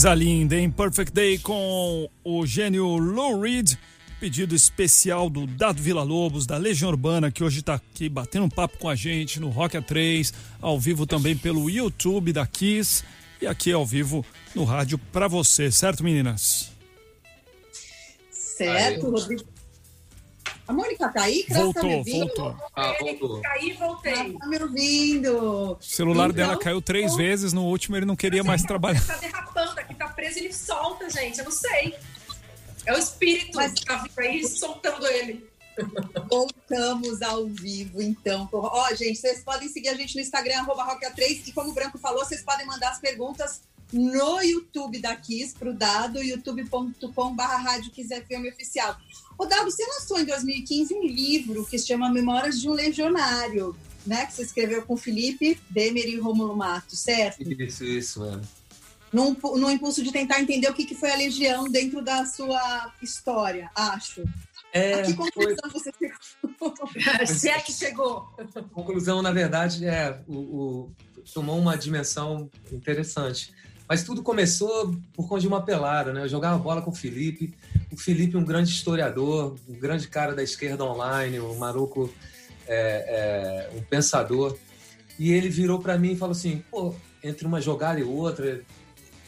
Coisa 0.00 0.14
linda, 0.14 0.56
hein? 0.56 0.70
Perfect 0.70 1.12
Day 1.12 1.38
com 1.38 2.08
o 2.24 2.46
gênio 2.46 2.96
Lou 2.96 3.38
Reed. 3.38 3.74
Pedido 4.18 4.54
especial 4.54 5.28
do 5.28 5.46
Dado 5.46 5.82
Vila 5.82 6.02
Lobos, 6.02 6.46
da 6.46 6.56
Legião 6.56 6.88
Urbana, 6.88 7.30
que 7.30 7.44
hoje 7.44 7.60
tá 7.60 7.74
aqui 7.74 8.08
batendo 8.08 8.46
um 8.46 8.48
papo 8.48 8.78
com 8.78 8.88
a 8.88 8.94
gente 8.94 9.38
no 9.38 9.50
Rock 9.50 9.76
A3, 9.76 10.32
ao 10.58 10.80
vivo 10.80 11.06
também 11.06 11.36
pelo 11.36 11.68
YouTube 11.68 12.32
da 12.32 12.46
Kiss 12.46 13.04
e 13.42 13.46
aqui 13.46 13.72
ao 13.72 13.84
vivo 13.84 14.24
no 14.54 14.64
rádio 14.64 14.96
pra 14.96 15.28
você, 15.28 15.70
certo, 15.70 16.02
meninas? 16.02 16.72
Certo. 18.30 19.10
Rodrigo. 19.10 19.49
A 20.70 20.72
Mônica 20.72 21.08
tá 21.08 21.22
aí? 21.22 21.42
Tá 21.48 21.54
Voltou, 21.54 21.90
ouvindo? 21.90 22.26
voltou. 22.26 22.56
Ah, 22.76 22.94
voltou. 23.00 23.40
Caí 23.42 23.70
e 23.70 23.72
voltei. 23.72 24.32
Tá 24.38 24.46
me 24.46 24.56
ouvindo? 24.62 25.72
O 25.72 25.82
celular 25.82 26.30
Então, 26.30 26.36
dela 26.46 26.56
caiu 26.56 26.80
três 26.80 27.16
vezes, 27.16 27.52
no 27.52 27.64
último 27.64 27.96
ele 27.96 28.06
não 28.06 28.14
queria 28.14 28.44
mais 28.44 28.62
trabalhar. 28.62 29.04
Tá 29.04 29.16
derrapando, 29.18 29.80
aqui 29.80 29.94
tá 29.96 30.06
preso 30.10 30.38
e 30.38 30.44
ele 30.44 30.54
solta, 30.54 31.10
gente. 31.10 31.40
Eu 31.40 31.46
não 31.46 31.50
sei. 31.50 31.92
É 32.86 32.94
o 32.94 32.98
espírito 32.98 33.56
Mas- 33.56 33.72
que 33.74 33.84
tá 33.84 33.96
vindo 33.96 34.18
aí 34.20 34.46
soltando 34.46 35.04
ele. 35.08 35.44
Voltamos 36.30 37.20
ao 37.22 37.46
vivo, 37.48 38.00
então. 38.00 38.48
Ó, 38.52 38.94
gente, 38.94 39.18
vocês 39.18 39.42
podem 39.42 39.68
seguir 39.68 39.88
a 39.88 39.94
gente 39.94 40.14
no 40.14 40.20
Instagram, 40.20 40.58
arroba 40.60 40.84
Rock3, 40.86 41.48
e 41.48 41.52
como 41.52 41.70
o 41.70 41.74
Branco 41.74 41.98
falou, 41.98 42.24
vocês 42.24 42.42
podem 42.42 42.64
mandar 42.66 42.90
as 42.90 43.00
perguntas 43.00 43.62
no 43.92 44.40
YouTube 44.40 45.00
da 45.00 45.16
Kiss 45.16 45.52
pro 45.58 45.74
Dado, 45.74 46.22
youtube.com.br 46.22 47.42
Rádio 47.42 47.90
Kiss 47.90 48.08
FM 48.14 48.46
Oficial. 48.52 48.96
Ô, 49.40 49.46
Dado, 49.46 49.70
você 49.70 49.82
lançou 49.86 50.20
em 50.20 50.26
2015 50.26 50.92
um 50.94 51.02
livro 51.02 51.64
que 51.64 51.78
se 51.78 51.86
chama 51.86 52.12
Memórias 52.12 52.60
de 52.60 52.68
um 52.68 52.72
Legionário, 52.72 53.74
né? 54.06 54.26
Que 54.26 54.34
você 54.34 54.42
escreveu 54.42 54.82
com 54.82 54.98
Felipe 54.98 55.58
Demer 55.70 56.06
e 56.06 56.18
Rômulo 56.18 56.54
Mato, 56.54 56.94
certo? 56.94 57.42
Isso, 57.42 57.82
isso, 57.82 58.22
é. 58.26 58.38
Num, 59.10 59.34
num 59.56 59.70
impulso 59.70 60.02
de 60.02 60.12
tentar 60.12 60.42
entender 60.42 60.68
o 60.68 60.74
que, 60.74 60.84
que 60.84 60.94
foi 60.94 61.10
a 61.10 61.16
Legião 61.16 61.64
dentro 61.70 62.02
da 62.02 62.26
sua 62.26 62.92
história, 63.00 63.70
acho. 63.74 64.22
É, 64.74 64.94
a 64.96 65.02
que 65.04 65.14
foi, 65.14 65.30
conclusão 65.30 65.70
você 65.72 65.90
chegou? 65.98 66.74
Se 67.26 67.48
é 67.48 67.60
que 67.60 67.72
chegou. 67.72 68.28
conclusão, 68.74 69.22
na 69.22 69.32
verdade, 69.32 69.86
é 69.86 70.20
o, 70.28 70.34
o- 70.36 70.92
tomou 71.32 71.58
uma 71.58 71.78
dimensão 71.78 72.50
interessante. 72.70 73.54
Mas 73.88 74.04
tudo 74.04 74.22
começou 74.22 74.94
por 75.14 75.26
conta 75.26 75.40
de 75.40 75.48
uma 75.48 75.62
pelada, 75.62 76.12
né? 76.12 76.22
Eu 76.22 76.28
jogava 76.28 76.58
bola 76.58 76.80
com 76.82 76.90
o 76.90 76.94
Felipe. 76.94 77.52
O 77.92 77.96
Felipe, 77.96 78.36
um 78.36 78.44
grande 78.44 78.70
historiador, 78.70 79.56
um 79.68 79.74
grande 79.74 80.06
cara 80.08 80.34
da 80.34 80.42
esquerda 80.42 80.84
online, 80.84 81.40
um 81.40 81.56
maluco, 81.56 82.12
é, 82.66 83.68
é, 83.72 83.76
um 83.76 83.82
pensador. 83.82 84.56
E 85.18 85.32
ele 85.32 85.48
virou 85.48 85.80
para 85.80 85.98
mim 85.98 86.12
e 86.12 86.16
falou 86.16 86.32
assim: 86.32 86.62
pô, 86.70 86.94
entre 87.22 87.46
uma 87.46 87.60
jogada 87.60 87.98
e 87.98 88.04
outra, 88.04 88.62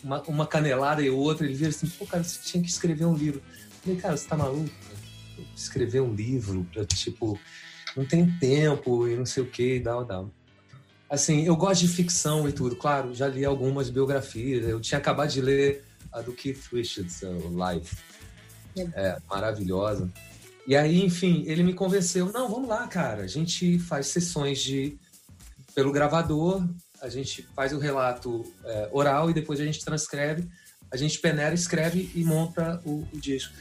uma, 0.02 0.22
uma 0.22 0.46
canelada 0.46 1.02
e 1.02 1.10
outra, 1.10 1.44
ele 1.44 1.54
vira 1.54 1.70
assim: 1.70 1.88
pô, 1.88 2.06
cara, 2.06 2.22
você 2.22 2.38
tinha 2.42 2.62
que 2.62 2.70
escrever 2.70 3.04
um 3.04 3.14
livro. 3.14 3.40
Eu 3.40 3.80
falei, 3.82 4.00
cara, 4.00 4.16
você 4.16 4.28
tá 4.28 4.36
maluco? 4.36 4.70
Escrever 5.56 6.00
um 6.00 6.14
livro, 6.14 6.66
pra, 6.72 6.84
tipo, 6.84 7.38
não 7.96 8.04
tem 8.04 8.30
tempo 8.38 9.08
e 9.08 9.16
não 9.16 9.26
sei 9.26 9.42
o 9.42 9.46
que, 9.46 9.76
e 9.76 9.80
tal, 9.80 10.04
tal. 10.04 10.30
Assim, 11.10 11.44
eu 11.44 11.54
gosto 11.56 11.82
de 11.82 11.88
ficção 11.88 12.48
e 12.48 12.52
tudo, 12.52 12.74
claro, 12.74 13.14
já 13.14 13.28
li 13.28 13.44
algumas 13.44 13.90
biografias, 13.90 14.66
eu 14.66 14.80
tinha 14.80 14.98
acabado 14.98 15.30
de 15.30 15.42
ler 15.42 15.84
a 16.10 16.22
do 16.22 16.32
Keith 16.32 16.68
Richards, 16.72 17.20
Life, 17.22 17.96
é, 18.76 19.18
maravilhosa. 19.28 20.10
E 20.66 20.76
aí, 20.76 21.04
enfim, 21.04 21.42
ele 21.46 21.62
me 21.62 21.74
convenceu, 21.74 22.30
não, 22.32 22.48
vamos 22.48 22.68
lá, 22.68 22.86
cara, 22.86 23.22
a 23.22 23.26
gente 23.26 23.78
faz 23.80 24.06
sessões 24.06 24.60
de 24.60 24.96
pelo 25.74 25.90
gravador, 25.90 26.64
a 27.00 27.08
gente 27.08 27.42
faz 27.56 27.72
o 27.72 27.78
relato 27.78 28.44
é, 28.64 28.88
oral 28.92 29.28
e 29.28 29.34
depois 29.34 29.60
a 29.60 29.64
gente 29.64 29.84
transcreve, 29.84 30.48
a 30.90 30.96
gente 30.96 31.18
peneira, 31.18 31.54
escreve 31.54 32.10
e 32.14 32.22
monta 32.22 32.80
o, 32.84 33.06
o 33.12 33.20
disco. 33.20 33.52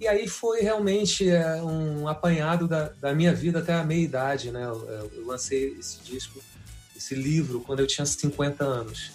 E 0.00 0.08
aí 0.08 0.26
foi 0.26 0.62
realmente 0.62 1.28
é, 1.28 1.60
um 1.62 2.08
apanhado 2.08 2.66
da, 2.66 2.88
da 2.88 3.14
minha 3.14 3.34
vida 3.34 3.58
até 3.58 3.74
a 3.74 3.84
meia 3.84 4.02
idade, 4.02 4.50
né? 4.50 4.64
Eu, 4.64 5.10
eu 5.12 5.26
lancei 5.26 5.76
esse 5.78 6.00
disco, 6.00 6.40
esse 6.96 7.14
livro, 7.14 7.60
quando 7.60 7.80
eu 7.80 7.86
tinha 7.86 8.06
50 8.06 8.64
anos. 8.64 9.10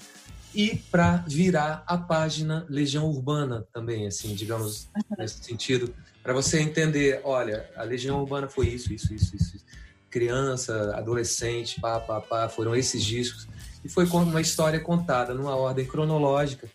E 0.55 0.77
para 0.89 1.17
virar 1.27 1.83
a 1.85 1.97
página 1.97 2.65
Legião 2.69 3.05
Urbana 3.09 3.67
também, 3.73 4.07
assim, 4.07 4.33
digamos, 4.33 4.87
nesse 5.17 5.43
sentido, 5.43 5.93
para 6.23 6.33
você 6.33 6.61
entender, 6.61 7.19
olha, 7.25 7.69
a 7.75 7.83
Legião 7.83 8.21
Urbana 8.21 8.47
foi 8.47 8.69
isso, 8.69 8.93
isso, 8.93 9.13
isso, 9.13 9.35
isso. 9.35 9.65
Criança, 10.09 10.95
adolescente, 10.95 11.81
pá, 11.81 11.99
pá, 11.99 12.21
pá, 12.21 12.47
foram 12.47 12.73
esses 12.73 13.03
discos. 13.03 13.49
E 13.83 13.89
foi 13.89 14.05
uma 14.05 14.39
história 14.39 14.79
contada 14.79 15.33
numa 15.33 15.57
ordem 15.57 15.85
cronológica 15.85 16.69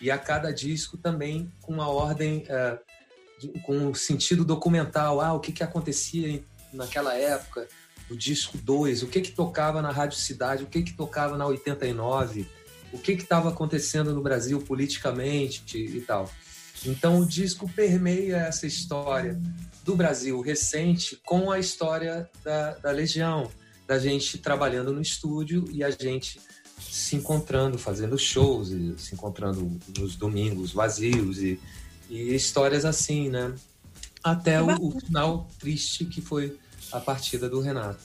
e 0.00 0.10
a 0.10 0.18
cada 0.18 0.50
disco 0.50 0.96
também 0.96 1.52
com 1.62 1.72
uma 1.72 1.88
ordem 1.88 2.44
eh, 2.48 2.78
com 3.62 3.76
um 3.76 3.94
sentido 3.94 4.44
documental. 4.44 5.20
Ah, 5.20 5.34
o 5.34 5.38
que, 5.38 5.52
que 5.52 5.62
acontecia 5.62 6.42
naquela 6.72 7.14
época, 7.14 7.68
o 8.10 8.16
disco 8.16 8.58
2, 8.58 9.04
o 9.04 9.06
que, 9.06 9.20
que 9.20 9.30
tocava 9.30 9.80
na 9.80 9.92
Rádio 9.92 10.18
Cidade, 10.18 10.64
o 10.64 10.66
que, 10.66 10.82
que 10.82 10.94
tocava 10.94 11.36
na 11.36 11.46
89, 11.46 12.48
o 12.92 12.98
que 12.98 13.12
estava 13.12 13.50
acontecendo 13.50 14.14
no 14.14 14.22
Brasil 14.22 14.60
politicamente 14.60 15.78
e 15.78 16.00
tal. 16.00 16.30
Então 16.84 17.20
o 17.20 17.26
disco 17.26 17.68
permeia 17.68 18.36
essa 18.36 18.66
história 18.66 19.40
do 19.84 19.94
Brasil 19.94 20.40
recente 20.40 21.20
com 21.24 21.50
a 21.50 21.58
história 21.58 22.28
da, 22.42 22.74
da 22.74 22.90
Legião, 22.90 23.50
da 23.86 23.98
gente 23.98 24.38
trabalhando 24.38 24.92
no 24.92 25.00
estúdio 25.00 25.68
e 25.70 25.82
a 25.84 25.90
gente 25.90 26.40
se 26.80 27.16
encontrando, 27.16 27.78
fazendo 27.78 28.18
shows, 28.18 28.70
e 28.70 28.94
se 28.98 29.14
encontrando 29.14 29.78
nos 29.96 30.16
domingos 30.16 30.72
vazios 30.72 31.38
e, 31.38 31.60
e 32.08 32.34
histórias 32.34 32.84
assim, 32.84 33.28
né? 33.28 33.54
Até 34.22 34.60
o, 34.60 34.68
o 34.80 35.00
final 35.00 35.48
triste 35.58 36.04
que 36.04 36.20
foi 36.20 36.58
a 36.92 37.00
partida 37.00 37.48
do 37.48 37.60
Renato. 37.60 38.00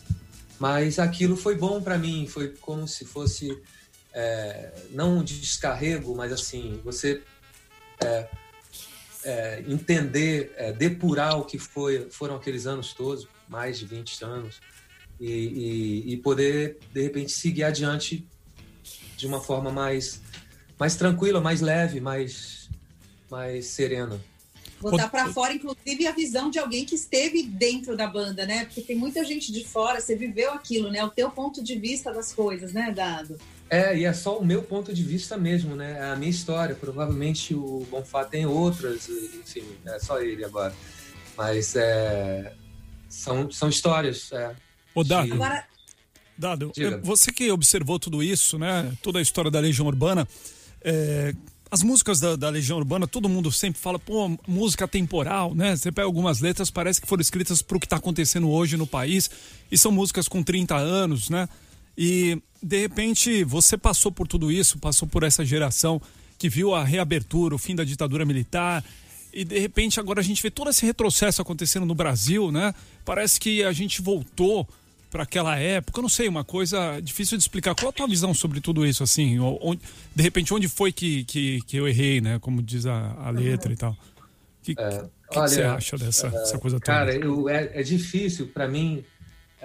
Mas 0.59 0.99
aquilo 0.99 1.35
foi 1.35 1.55
bom 1.55 1.81
para 1.81 1.97
mim, 1.97 2.27
foi 2.27 2.49
como 2.49 2.87
se 2.87 3.05
fosse 3.05 3.57
é, 4.15 4.71
não 4.91 5.17
um 5.17 5.23
descarrego, 5.23 6.15
mas 6.15 6.31
assim 6.31 6.79
você 6.85 7.21
é, 8.01 8.27
é, 9.25 9.63
entender, 9.67 10.53
é, 10.55 10.71
depurar 10.71 11.37
o 11.37 11.43
que 11.43 11.59
foi, 11.59 12.07
foram 12.09 12.35
aqueles 12.35 12.65
anos 12.65 12.93
todos, 12.93 13.27
mais 13.47 13.77
de 13.77 13.85
20 13.85 14.23
anos, 14.23 14.61
e, 15.19 15.29
e, 15.29 16.13
e 16.13 16.17
poder 16.17 16.79
de 16.93 17.01
repente 17.01 17.33
seguir 17.33 17.63
adiante 17.65 18.25
de 19.17 19.27
uma 19.27 19.41
forma 19.41 19.71
mais 19.71 20.21
mais 20.77 20.95
tranquila, 20.95 21.39
mais 21.39 21.61
leve, 21.61 21.99
mais 21.99 22.69
mais 23.29 23.67
serena. 23.67 24.19
Botar 24.79 25.07
pra 25.09 25.31
fora, 25.31 25.53
inclusive, 25.53 26.05
a 26.05 26.11
visão 26.11 26.49
de 26.49 26.59
alguém 26.59 26.85
que 26.85 26.95
esteve 26.95 27.43
dentro 27.43 27.95
da 27.95 28.07
banda, 28.07 28.45
né? 28.45 28.65
Porque 28.65 28.81
tem 28.81 28.95
muita 28.95 29.23
gente 29.23 29.51
de 29.51 29.65
fora, 29.65 29.99
você 29.99 30.15
viveu 30.15 30.51
aquilo, 30.51 30.91
né? 30.91 31.03
O 31.03 31.09
teu 31.09 31.31
ponto 31.31 31.63
de 31.63 31.75
vista 31.75 32.13
das 32.13 32.33
coisas, 32.33 32.73
né, 32.73 32.91
Dado? 32.91 33.39
É, 33.69 33.97
e 33.97 34.05
é 34.05 34.13
só 34.13 34.37
o 34.37 34.45
meu 34.45 34.61
ponto 34.61 34.93
de 34.93 35.03
vista 35.03 35.37
mesmo, 35.37 35.75
né? 35.75 35.97
É 35.99 36.11
a 36.11 36.15
minha 36.15 36.29
história. 36.29 36.75
Provavelmente 36.75 37.55
o 37.55 37.85
Bonfá 37.89 38.23
tem 38.23 38.45
outras, 38.45 39.09
enfim, 39.09 39.63
é 39.85 39.99
só 39.99 40.21
ele 40.21 40.45
agora. 40.45 40.73
Mas 41.35 41.75
é, 41.75 42.53
são, 43.09 43.49
são 43.51 43.67
histórias. 43.69 44.31
É, 44.31 44.55
Ô, 44.93 45.03
Dado, 45.03 45.25
de- 45.27 45.33
Agora, 45.33 45.65
Dado, 46.37 46.71
Diga. 46.75 46.99
você 47.03 47.31
que 47.31 47.51
observou 47.51 47.97
tudo 47.99 48.21
isso, 48.21 48.59
né? 48.59 48.93
Toda 49.01 49.19
a 49.19 49.21
história 49.21 49.49
da 49.49 49.59
Legião 49.59 49.87
Urbana, 49.87 50.27
é, 50.81 51.33
as 51.71 51.81
músicas 51.81 52.19
da, 52.19 52.35
da 52.35 52.49
Legião 52.49 52.77
Urbana, 52.77 53.07
todo 53.07 53.27
mundo 53.27 53.51
sempre 53.51 53.81
fala, 53.81 53.97
pô, 53.97 54.29
música 54.47 54.87
temporal, 54.87 55.55
né? 55.55 55.75
Você 55.75 55.91
pega 55.91 56.05
algumas 56.05 56.39
letras, 56.39 56.69
parece 56.69 57.01
que 57.01 57.07
foram 57.07 57.21
escritas 57.21 57.61
pro 57.61 57.79
que 57.79 57.87
tá 57.87 57.95
acontecendo 57.97 58.49
hoje 58.49 58.77
no 58.77 58.85
país, 58.85 59.29
e 59.71 59.77
são 59.77 59.91
músicas 59.91 60.27
com 60.27 60.43
30 60.43 60.75
anos, 60.77 61.29
né? 61.29 61.49
E, 61.97 62.41
de 62.65 62.79
repente, 62.79 63.43
você 63.43 63.77
passou 63.77 64.11
por 64.11 64.27
tudo 64.27 64.51
isso, 64.51 64.79
passou 64.79 65.07
por 65.07 65.21
essa 65.21 65.45
geração 65.45 66.01
que 66.39 66.49
viu 66.49 66.73
a 66.73 66.83
reabertura, 66.83 67.53
o 67.53 67.59
fim 67.59 67.75
da 67.75 67.83
ditadura 67.83 68.25
militar, 68.25 68.83
e 69.31 69.45
de 69.45 69.59
repente 69.59 69.99
agora 69.99 70.19
a 70.19 70.23
gente 70.23 70.41
vê 70.41 70.49
todo 70.49 70.71
esse 70.71 70.83
retrocesso 70.83 71.43
acontecendo 71.43 71.85
no 71.85 71.93
Brasil, 71.93 72.51
né? 72.51 72.73
Parece 73.05 73.39
que 73.39 73.63
a 73.63 73.71
gente 73.71 74.01
voltou 74.01 74.67
para 75.11 75.21
aquela 75.21 75.55
época, 75.59 75.99
eu 75.99 76.01
não 76.01 76.09
sei, 76.09 76.27
uma 76.27 76.43
coisa 76.43 76.99
difícil 77.01 77.37
de 77.37 77.43
explicar. 77.43 77.75
Qual 77.75 77.89
a 77.89 77.93
tua 77.93 78.07
visão 78.07 78.33
sobre 78.33 78.59
tudo 78.59 78.83
isso, 78.83 79.03
assim? 79.03 79.37
Onde, 79.39 79.81
de 80.15 80.23
repente, 80.23 80.51
onde 80.51 80.67
foi 80.67 80.91
que, 80.91 81.23
que, 81.25 81.61
que 81.67 81.77
eu 81.77 81.87
errei, 81.87 82.19
né? 82.19 82.39
Como 82.39 82.63
diz 82.63 82.87
a, 82.87 83.13
a 83.19 83.29
letra 83.29 83.71
e 83.71 83.75
tal. 83.75 83.91
O 83.91 83.95
que, 84.63 84.73
que, 84.73 84.83
que 85.31 85.39
você 85.39 85.61
acha 85.61 85.97
dessa 85.97 86.27
essa 86.27 86.57
coisa 86.57 86.79
toda? 86.79 86.85
Cara, 86.85 87.15
eu, 87.15 87.47
é, 87.47 87.79
é 87.79 87.83
difícil 87.83 88.47
para 88.47 88.67
mim. 88.67 89.05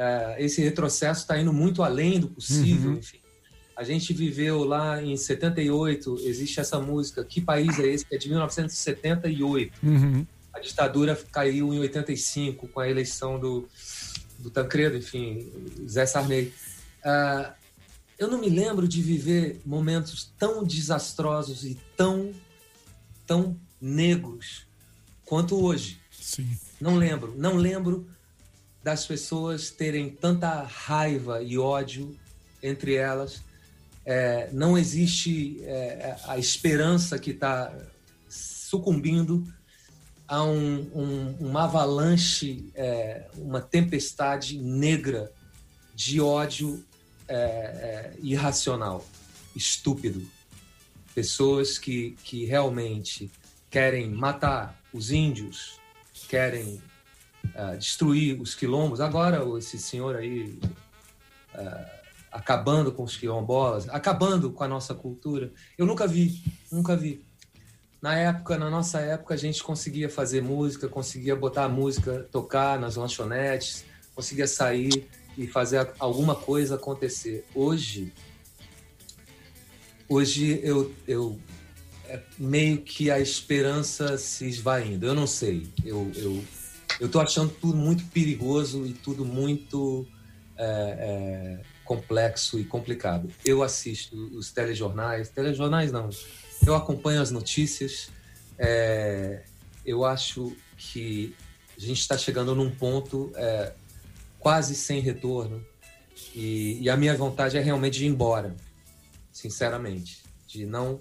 É, 0.00 0.36
esse 0.38 0.62
retrocesso 0.62 1.20
está 1.20 1.38
indo 1.38 1.52
muito 1.52 1.82
além 1.82 2.18
do 2.18 2.28
possível. 2.28 2.92
Uhum. 2.92 2.96
Enfim. 2.96 3.20
A 3.76 3.84
gente 3.84 4.14
viveu 4.14 4.64
lá 4.64 5.02
em 5.02 5.14
78, 5.14 6.20
existe 6.22 6.58
essa 6.58 6.80
música. 6.80 7.22
Que 7.22 7.38
país 7.38 7.78
é 7.78 7.86
esse? 7.86 8.06
Que 8.06 8.14
é 8.14 8.18
de 8.18 8.30
1978. 8.30 9.78
Uhum. 9.82 10.26
A 10.54 10.58
ditadura 10.58 11.14
caiu 11.30 11.74
em 11.74 11.78
85 11.80 12.66
com 12.68 12.80
a 12.80 12.88
eleição 12.88 13.38
do, 13.38 13.68
do 14.38 14.50
Tancredo, 14.50 14.96
enfim, 14.96 15.52
Zé 15.86 16.06
Sarney. 16.06 16.50
Ah, 17.04 17.52
eu 18.18 18.26
não 18.26 18.40
me 18.40 18.48
lembro 18.48 18.88
de 18.88 19.02
viver 19.02 19.60
momentos 19.66 20.32
tão 20.38 20.64
desastrosos 20.64 21.62
e 21.64 21.78
tão, 21.94 22.32
tão 23.26 23.54
negros 23.78 24.66
quanto 25.26 25.62
hoje. 25.62 26.00
Sim. 26.10 26.48
Não 26.80 26.96
lembro. 26.96 27.34
Não 27.36 27.56
lembro 27.56 28.08
das 28.82 29.06
pessoas 29.06 29.70
terem 29.70 30.10
tanta 30.10 30.62
raiva 30.62 31.42
e 31.42 31.58
ódio 31.58 32.16
entre 32.62 32.94
elas. 32.94 33.42
É, 34.04 34.50
não 34.52 34.76
existe 34.78 35.62
é, 35.64 36.16
a 36.26 36.38
esperança 36.38 37.18
que 37.18 37.30
está 37.30 37.72
sucumbindo 38.28 39.44
a 40.26 40.44
um, 40.44 40.90
um, 40.94 41.36
uma 41.40 41.64
avalanche, 41.64 42.70
é, 42.74 43.26
uma 43.36 43.60
tempestade 43.60 44.58
negra 44.58 45.32
de 45.94 46.20
ódio 46.20 46.84
é, 47.28 47.34
é, 47.34 48.14
irracional, 48.22 49.04
estúpido. 49.54 50.26
Pessoas 51.14 51.78
que, 51.78 52.16
que 52.22 52.44
realmente 52.44 53.30
querem 53.68 54.08
matar 54.08 54.80
os 54.92 55.10
índios, 55.10 55.80
querem 56.28 56.80
ah, 57.54 57.74
destruir 57.76 58.40
os 58.40 58.54
quilombos. 58.54 59.00
Agora, 59.00 59.42
esse 59.58 59.78
senhor 59.78 60.16
aí 60.16 60.58
ah, 61.54 62.00
acabando 62.30 62.92
com 62.92 63.02
os 63.02 63.16
quilombolas, 63.16 63.88
acabando 63.88 64.50
com 64.50 64.62
a 64.62 64.68
nossa 64.68 64.94
cultura. 64.94 65.52
Eu 65.76 65.86
nunca 65.86 66.06
vi, 66.06 66.42
nunca 66.70 66.96
vi. 66.96 67.24
Na 68.00 68.14
época, 68.14 68.56
na 68.56 68.70
nossa 68.70 69.00
época, 69.00 69.34
a 69.34 69.36
gente 69.36 69.62
conseguia 69.62 70.08
fazer 70.08 70.42
música, 70.42 70.88
conseguia 70.88 71.36
botar 71.36 71.64
a 71.64 71.68
música, 71.68 72.26
tocar 72.30 72.78
nas 72.78 72.96
lanchonetes, 72.96 73.84
conseguia 74.14 74.46
sair 74.46 75.08
e 75.36 75.46
fazer 75.46 75.92
alguma 75.98 76.34
coisa 76.34 76.76
acontecer. 76.76 77.44
Hoje, 77.54 78.12
hoje 80.08 80.60
eu, 80.62 80.94
eu 81.06 81.38
é 82.10 82.20
meio 82.38 82.78
que 82.82 83.10
a 83.10 83.20
esperança 83.20 84.16
se 84.18 84.48
esvaindo. 84.48 85.06
Eu 85.06 85.14
não 85.14 85.26
sei. 85.26 85.68
Eu, 85.84 86.10
eu, 86.16 86.42
eu 87.00 87.08
tô 87.08 87.18
achando 87.18 87.50
tudo 87.50 87.76
muito 87.76 88.04
perigoso 88.06 88.86
e 88.86 88.92
tudo 88.92 89.24
muito 89.24 90.06
é, 90.56 90.64
é, 90.64 91.60
complexo 91.84 92.58
e 92.58 92.64
complicado. 92.64 93.30
Eu 93.44 93.62
assisto 93.62 94.14
os 94.36 94.52
telejornais, 94.52 95.30
telejornais 95.30 95.90
não, 95.90 96.10
eu 96.64 96.74
acompanho 96.74 97.22
as 97.22 97.30
notícias. 97.30 98.10
é, 98.58 99.42
eu 99.84 100.04
acho 100.04 100.54
que 100.76 101.34
a 101.76 101.80
gente 101.80 102.00
está 102.00 102.18
chegando 102.18 102.54
num 102.54 102.70
ponto 102.70 103.32
é, 103.34 103.72
quase 104.38 104.74
sem 104.74 105.00
retorno 105.00 105.64
e, 106.34 106.78
e 106.82 106.90
a 106.90 106.96
minha 106.96 107.16
vontade 107.16 107.56
é 107.56 107.60
realmente 107.60 107.98
de 107.98 108.04
ir 108.04 108.08
embora, 108.08 108.54
sinceramente, 109.32 110.22
de 110.46 110.66
não 110.66 111.00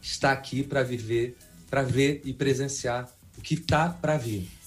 estar 0.00 0.32
aqui 0.32 0.62
para 0.62 0.82
viver, 0.82 1.36
para 1.68 1.82
ver 1.82 2.22
e 2.24 2.32
presenciar 2.32 3.10
o 3.36 3.42
que 3.42 3.54
está 3.54 3.90
para 3.90 4.16
vir. 4.16 4.61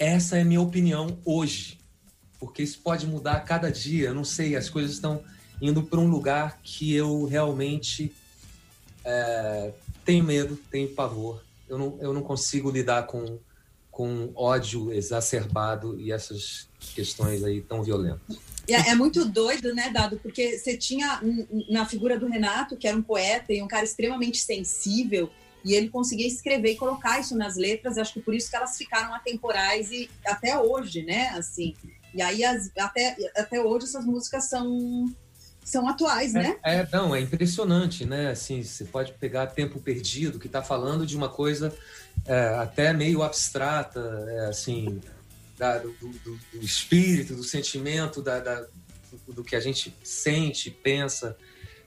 Essa 0.00 0.38
é 0.38 0.40
a 0.40 0.44
minha 0.46 0.62
opinião 0.62 1.18
hoje, 1.26 1.78
porque 2.38 2.62
isso 2.62 2.80
pode 2.82 3.06
mudar 3.06 3.34
a 3.34 3.40
cada 3.40 3.70
dia. 3.70 4.08
Eu 4.08 4.14
não 4.14 4.24
sei, 4.24 4.56
as 4.56 4.70
coisas 4.70 4.92
estão 4.92 5.22
indo 5.60 5.82
para 5.82 6.00
um 6.00 6.08
lugar 6.08 6.58
que 6.62 6.94
eu 6.94 7.26
realmente 7.26 8.10
é, 9.04 9.74
tenho 10.02 10.24
medo, 10.24 10.58
tenho 10.70 10.88
pavor. 10.88 11.44
Eu 11.68 11.76
não, 11.76 11.98
eu 12.00 12.14
não 12.14 12.22
consigo 12.22 12.70
lidar 12.70 13.02
com, 13.08 13.38
com 13.90 14.32
ódio 14.34 14.90
exacerbado 14.90 16.00
e 16.00 16.10
essas 16.10 16.66
questões 16.94 17.44
aí 17.44 17.60
tão 17.60 17.82
violentas. 17.82 18.38
É, 18.66 18.92
é 18.92 18.94
muito 18.94 19.26
doido, 19.26 19.74
né, 19.74 19.90
Dado? 19.90 20.16
Porque 20.16 20.58
você 20.58 20.78
tinha 20.78 21.20
na 21.68 21.84
figura 21.84 22.18
do 22.18 22.26
Renato, 22.26 22.74
que 22.74 22.88
era 22.88 22.96
um 22.96 23.02
poeta 23.02 23.52
e 23.52 23.60
um 23.60 23.68
cara 23.68 23.84
extremamente 23.84 24.38
sensível, 24.38 25.30
e 25.64 25.74
ele 25.74 25.88
conseguia 25.88 26.26
escrever 26.26 26.72
e 26.72 26.76
colocar 26.76 27.20
isso 27.20 27.36
nas 27.36 27.56
letras. 27.56 27.98
Acho 27.98 28.14
que 28.14 28.20
por 28.20 28.34
isso 28.34 28.48
que 28.50 28.56
elas 28.56 28.76
ficaram 28.76 29.14
atemporais 29.14 29.90
e 29.90 30.08
até 30.26 30.58
hoje, 30.58 31.02
né? 31.02 31.28
Assim. 31.30 31.74
E 32.14 32.20
aí 32.22 32.44
as- 32.44 32.70
até, 32.78 33.16
até 33.36 33.60
hoje 33.62 33.86
essas 33.86 34.04
músicas 34.04 34.44
são 34.48 35.12
são 35.62 35.86
atuais, 35.86 36.32
né? 36.32 36.56
É, 36.64 36.76
é, 36.76 36.88
não, 36.92 37.14
é 37.14 37.20
impressionante, 37.20 38.04
né? 38.04 38.30
Assim, 38.30 38.60
você 38.62 38.84
pode 38.84 39.12
pegar 39.12 39.46
Tempo 39.48 39.78
Perdido, 39.78 40.38
que 40.38 40.46
está 40.48 40.62
falando 40.62 41.06
de 41.06 41.16
uma 41.16 41.28
coisa 41.28 41.72
é, 42.26 42.48
até 42.58 42.92
meio 42.92 43.22
abstrata, 43.22 44.00
é, 44.28 44.46
assim, 44.46 45.00
da- 45.56 45.78
do, 45.78 45.92
do- 45.92 46.40
do 46.52 46.60
espírito, 46.64 47.34
do 47.36 47.44
sentimento, 47.44 48.20
da, 48.20 48.40
da- 48.40 48.66
do, 49.26 49.32
do 49.34 49.44
que 49.44 49.54
a 49.54 49.60
gente 49.60 49.94
sente, 50.02 50.70
pensa, 50.70 51.36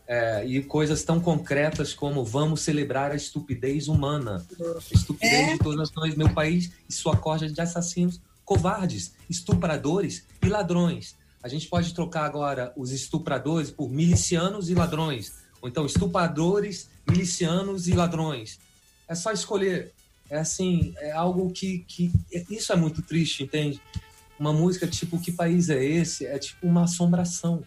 é, 0.07 0.45
e 0.45 0.61
coisas 0.61 1.03
tão 1.03 1.19
concretas 1.19 1.93
como 1.93 2.23
vamos 2.25 2.61
celebrar 2.61 3.11
a 3.11 3.15
estupidez 3.15 3.87
humana, 3.87 4.45
a 4.59 4.95
estupidez 4.95 5.49
É. 5.49 5.53
de 5.53 5.59
todas 5.59 5.91
nós, 5.93 6.15
meu 6.15 6.29
país 6.33 6.71
e 6.89 6.93
sua 6.93 7.15
corja 7.15 7.49
de 7.49 7.59
assassinos 7.61 8.19
covardes, 8.43 9.13
estupradores 9.29 10.25
e 10.43 10.49
ladrões. 10.49 11.15
A 11.41 11.47
gente 11.47 11.67
pode 11.67 11.93
trocar 11.93 12.25
agora 12.25 12.73
os 12.75 12.91
estupradores 12.91 13.69
por 13.71 13.89
milicianos 13.89 14.69
e 14.69 14.75
ladrões. 14.75 15.33
Ou 15.61 15.69
então 15.69 15.85
estupradores, 15.85 16.89
milicianos 17.09 17.87
e 17.87 17.93
ladrões. 17.93 18.59
É 19.07 19.15
só 19.15 19.31
escolher. 19.31 19.93
É 20.29 20.37
assim, 20.39 20.93
é 20.97 21.11
algo 21.11 21.51
que, 21.51 21.79
que. 21.87 22.11
Isso 22.49 22.71
é 22.73 22.75
muito 22.75 23.01
triste, 23.01 23.43
entende? 23.43 23.81
Uma 24.39 24.51
música 24.51 24.87
tipo 24.87 25.19
Que 25.19 25.31
País 25.31 25.69
é 25.69 25.83
Esse? 25.83 26.25
É 26.25 26.37
tipo 26.39 26.65
uma 26.65 26.83
assombração, 26.83 27.63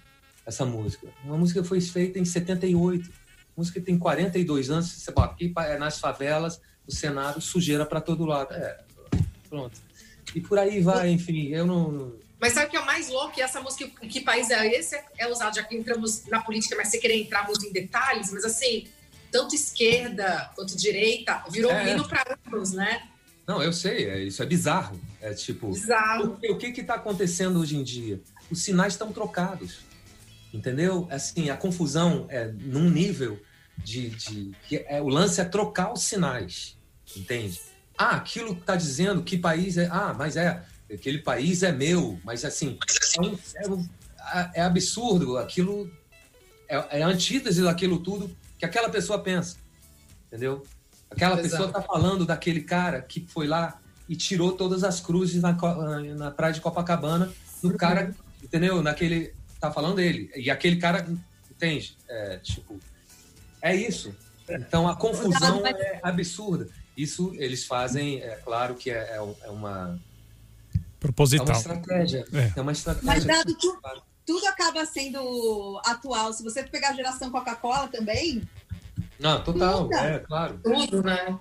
essa 0.46 0.64
música. 0.64 1.08
Uma 1.24 1.36
música 1.36 1.60
que 1.60 1.68
foi 1.68 1.80
feita 1.80 2.18
em 2.18 2.24
78. 2.24 3.10
Música 3.56 3.80
que 3.80 3.84
tem 3.86 3.98
42 3.98 4.70
anos. 4.70 4.86
Você 4.90 5.10
fala, 5.12 5.26
aqui 5.32 5.52
é 5.58 5.76
nas 5.78 5.98
favelas, 5.98 6.60
no 6.86 6.94
Senado, 6.94 7.40
sujeira 7.40 7.84
para 7.84 8.00
todo 8.00 8.24
lado. 8.24 8.54
É, 8.54 8.78
pronto. 9.48 9.80
E 10.34 10.40
por 10.40 10.58
aí 10.58 10.80
vai, 10.80 11.10
enfim. 11.10 11.48
Eu 11.48 11.66
não. 11.66 11.90
não- 11.90 12.12
Mas 12.40 12.52
sabe 12.52 12.66
o 12.66 12.70
que 12.70 12.76
é 12.76 12.80
o 12.80 12.86
mais 12.86 13.08
louco? 13.08 13.34
Que 13.34 13.40
essa 13.42 13.60
música, 13.60 13.88
que 14.06 14.20
país 14.20 14.50
é 14.50 14.66
esse? 14.78 14.96
É 15.18 15.26
usado, 15.28 15.56
já 15.56 15.62
que 15.64 15.74
entramos 15.74 16.24
na 16.26 16.40
política, 16.42 16.76
mas 16.76 16.88
você 16.88 16.98
querer 16.98 17.16
entrar 17.20 17.46
muito 17.46 17.64
em 17.66 17.72
detalhes, 17.72 18.30
mas 18.32 18.44
assim, 18.44 18.86
tanto 19.32 19.54
esquerda 19.54 20.50
quanto 20.54 20.76
direita 20.76 21.42
virou 21.50 21.70
É. 21.72 21.82
um 21.82 21.88
hino 21.88 22.08
para 22.08 22.36
ambos, 22.46 22.72
né? 22.72 23.08
Não, 23.46 23.62
eu 23.62 23.72
sei, 23.72 24.10
é, 24.10 24.22
isso 24.24 24.42
é 24.42 24.46
bizarro. 24.46 25.00
É 25.20 25.32
tipo. 25.32 25.68
Bizarro. 25.70 26.30
Porque 26.36 26.48
o 26.52 26.58
que 26.58 26.80
está 26.80 26.94
acontecendo 26.94 27.58
hoje 27.60 27.76
em 27.76 27.82
dia? 27.82 28.20
Os 28.50 28.60
sinais 28.62 28.92
estão 28.94 29.12
trocados. 29.12 29.78
Entendeu? 30.56 31.06
Assim, 31.10 31.50
a 31.50 31.56
confusão 31.56 32.26
é 32.30 32.46
num 32.46 32.88
nível 32.88 33.38
de. 33.78 34.10
de 34.10 34.52
que 34.66 34.76
é, 34.88 35.00
o 35.02 35.08
lance 35.08 35.40
é 35.40 35.44
trocar 35.44 35.92
os 35.92 36.02
sinais. 36.02 36.76
Entende? 37.16 37.60
Ah, 37.98 38.16
aquilo 38.16 38.54
que 38.54 38.60
está 38.62 38.74
dizendo 38.76 39.22
que 39.22 39.36
país 39.36 39.76
é. 39.76 39.86
Ah, 39.90 40.14
mas 40.16 40.36
é. 40.36 40.62
Aquele 40.92 41.18
país 41.18 41.62
é 41.62 41.72
meu. 41.72 42.18
Mas 42.24 42.44
assim. 42.44 42.78
É, 43.56 43.68
um- 43.68 43.88
é 44.32 44.50
é 44.54 44.62
absurdo. 44.62 45.36
Aquilo. 45.36 45.90
É, 46.68 47.00
é 47.00 47.02
antítese 47.02 47.62
daquilo 47.62 47.98
tudo 47.98 48.34
que 48.58 48.64
aquela 48.64 48.88
pessoa 48.88 49.18
pensa. 49.22 49.56
Entendeu? 50.26 50.62
Aquela 51.10 51.34
Exato. 51.38 51.48
pessoa 51.50 51.68
está 51.68 51.82
falando 51.82 52.24
daquele 52.26 52.62
cara 52.62 53.00
que 53.02 53.26
foi 53.28 53.46
lá 53.46 53.80
e 54.08 54.16
tirou 54.16 54.52
todas 54.52 54.82
as 54.84 55.00
cruzes 55.00 55.42
na, 55.42 55.54
co- 55.54 55.74
na 56.16 56.30
praia 56.30 56.52
de 56.54 56.60
Copacabana 56.60 57.30
no 57.62 57.76
cara, 57.76 58.14
entendeu? 58.42 58.82
Naquele. 58.82 59.32
Tá 59.60 59.70
falando 59.72 59.96
dele. 59.96 60.30
E 60.36 60.50
aquele 60.50 60.76
cara, 60.76 61.06
entende? 61.50 61.96
É, 62.08 62.38
tipo. 62.38 62.78
É 63.62 63.74
isso. 63.74 64.14
Então 64.48 64.86
a 64.88 64.94
confusão 64.96 65.66
é 65.66 65.98
absurda. 66.02 66.68
Isso 66.96 67.32
eles 67.36 67.64
fazem, 67.64 68.20
é 68.22 68.36
claro 68.36 68.74
que 68.74 68.90
é, 68.90 69.16
é 69.16 69.20
um- 69.22 69.34
é 69.42 69.50
uma, 69.50 70.00
é 70.74 70.78
uma 70.78 70.90
Proposital. 71.00 71.56
estratégia. 71.56 72.24
É. 72.32 72.52
É 72.56 72.60
uma 72.60 72.72
estratégia. 72.72 73.06
Mas 73.06 73.24
dado 73.24 73.54
tu- 73.58 73.78
tudo 74.24 74.46
acaba 74.46 74.84
sendo 74.86 75.80
atual. 75.84 76.32
Se 76.32 76.42
você 76.42 76.62
pegar 76.62 76.90
a 76.90 76.94
geração 76.94 77.30
Coca-Cola 77.30 77.88
também, 77.88 78.42
Não, 79.18 79.42
total, 79.42 79.84
Muda. 79.84 79.96
é 79.96 80.18
claro. 80.20 80.60
Tudo, 80.62 81.02
né? 81.02 81.38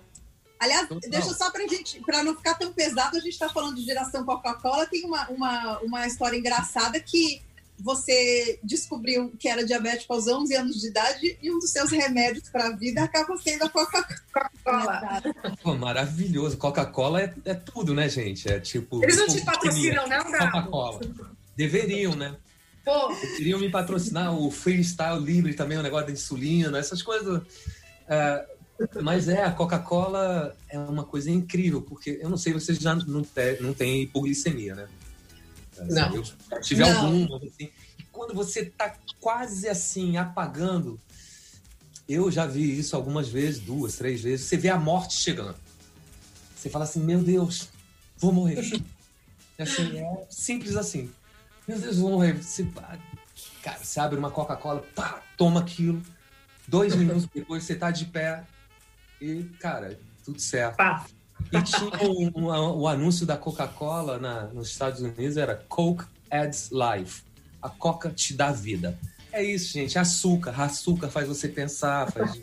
Aliás, 0.60 0.88
Total. 0.88 1.10
deixa 1.10 1.34
só 1.34 1.52
pra 1.52 1.68
gente, 1.68 2.00
pra 2.02 2.24
não 2.24 2.36
ficar 2.36 2.56
tão 2.56 2.72
pesado, 2.74 3.18
a 3.18 3.20
gente 3.20 3.38
tá 3.38 3.50
falando 3.50 3.76
de 3.76 3.84
geração 3.86 4.26
Coca-Cola, 4.26 4.86
tem 4.88 5.04
uma, 5.06 5.28
uma, 5.30 5.80
uma 5.80 6.08
história 6.08 6.38
engraçada 6.38 7.00
que 7.00 7.42
você 7.80 8.60
descobriu 8.64 9.32
que 9.38 9.48
era 9.48 9.66
diabético 9.66 10.14
aos 10.14 10.28
11 10.28 10.56
anos 10.56 10.82
de 10.82 10.88
idade 10.88 11.38
e 11.42 11.52
um 11.52 11.60
dos 11.60 11.72
seus 11.72 11.92
remédios 11.92 12.50
para 12.50 12.68
a 12.68 12.76
vida 12.76 13.04
acaba 13.04 13.38
sendo 13.38 13.66
a 13.66 13.70
Coca-Cola. 13.70 15.22
Pô, 15.62 15.76
maravilhoso. 15.76 16.58
Coca-Cola 16.58 17.22
é, 17.22 17.34
é 17.46 17.54
tudo, 17.54 17.94
né, 17.94 18.08
gente? 18.08 18.50
É 18.50 18.60
tipo. 18.60 19.04
Eles 19.04 19.18
não 19.18 19.28
te 19.28 19.44
patrocinam, 19.44 20.08
não, 20.08 20.32
Gabo? 20.32 20.52
Coca-Cola. 20.52 21.02
Deveriam, 21.56 22.16
né? 22.16 22.36
Pô, 22.84 23.10
Deveriam 23.10 23.60
me 23.60 23.70
patrocinar. 23.70 24.34
O 24.34 24.50
Freestyle 24.50 25.20
Libre 25.20 25.54
também, 25.54 25.78
o 25.78 25.84
negócio 25.84 26.08
da 26.08 26.14
insulina, 26.14 26.78
essas 26.78 27.02
coisas. 27.02 27.42
É, 28.08 28.46
mas 29.02 29.28
é, 29.28 29.44
a 29.44 29.52
Coca-Cola 29.52 30.56
é 30.70 30.78
uma 30.78 31.04
coisa 31.04 31.32
incrível, 31.32 31.82
porque 31.82 32.20
eu 32.22 32.30
não 32.30 32.38
sei, 32.38 32.54
vocês 32.54 32.78
já 32.78 32.94
não, 32.94 33.24
te, 33.24 33.62
não 33.62 33.74
têm 33.74 34.04
hipoglicemia, 34.04 34.76
né? 34.76 34.88
Não. 35.80 36.16
Eu 36.16 36.24
já 36.24 36.62
tive 36.62 36.82
Não. 36.82 37.06
alguma, 37.06 37.38
assim. 37.38 37.72
E 38.00 38.04
quando 38.12 38.34
você 38.34 38.66
tá 38.66 38.96
quase 39.20 39.68
assim, 39.68 40.18
apagando, 40.18 41.00
eu 42.08 42.32
já 42.32 42.46
vi 42.46 42.78
isso 42.80 42.96
algumas 42.96 43.28
vezes, 43.28 43.60
duas, 43.60 43.96
três 43.96 44.22
vezes, 44.22 44.46
você 44.46 44.58
vê 44.58 44.70
a 44.70 44.78
morte 44.78 45.16
chegando. 45.16 45.56
Você 46.56 46.70
fala 46.70 46.86
assim, 46.86 47.02
meu 47.02 47.22
Deus, 47.22 47.70
vou 48.18 48.32
morrer. 48.32 48.60
É 49.58 49.64
assim, 49.64 49.98
é 49.98 50.28
simples 50.30 50.76
assim. 50.76 51.12
Meu 51.68 51.80
Deus, 51.80 51.98
vou 51.98 52.12
morrer. 52.12 52.34
Você, 52.34 52.68
cara, 53.64 53.80
você 53.82 54.00
abre 54.00 54.20
uma 54.20 54.30
Coca-Cola, 54.30 54.84
pá, 54.94 55.24
toma 55.38 55.62
aquilo. 55.62 56.02
Dois 56.68 56.96
minutos 56.96 57.28
depois 57.34 57.64
você 57.64 57.76
tá 57.76 57.92
de 57.92 58.06
pé 58.06 58.44
e, 59.22 59.44
cara, 59.60 60.00
tudo 60.24 60.40
certo. 60.40 60.78
pá. 60.78 61.06
E 61.52 61.62
tinha 61.62 62.10
um, 62.10 62.32
um- 62.36 62.78
o 62.80 62.88
anúncio 62.88 63.26
da 63.26 63.38
Coca-Cola 63.38 64.18
nos 64.54 64.70
Estados 64.70 65.02
Unidos 65.02 65.38
era 65.38 65.56
Coke 65.70 66.06
adds 66.30 66.70
life. 66.72 67.24
A 67.62 67.70
Coca 67.70 68.10
te 68.10 68.34
dá 68.34 68.52
vida. 68.52 68.98
É 69.32 69.44
isso, 69.44 69.72
gente. 69.74 69.98
Açúcar. 69.98 70.60
Açúcar 70.62 71.10
faz 71.10 71.28
você 71.28 71.48
pensar, 71.48 72.12
faz... 72.12 72.40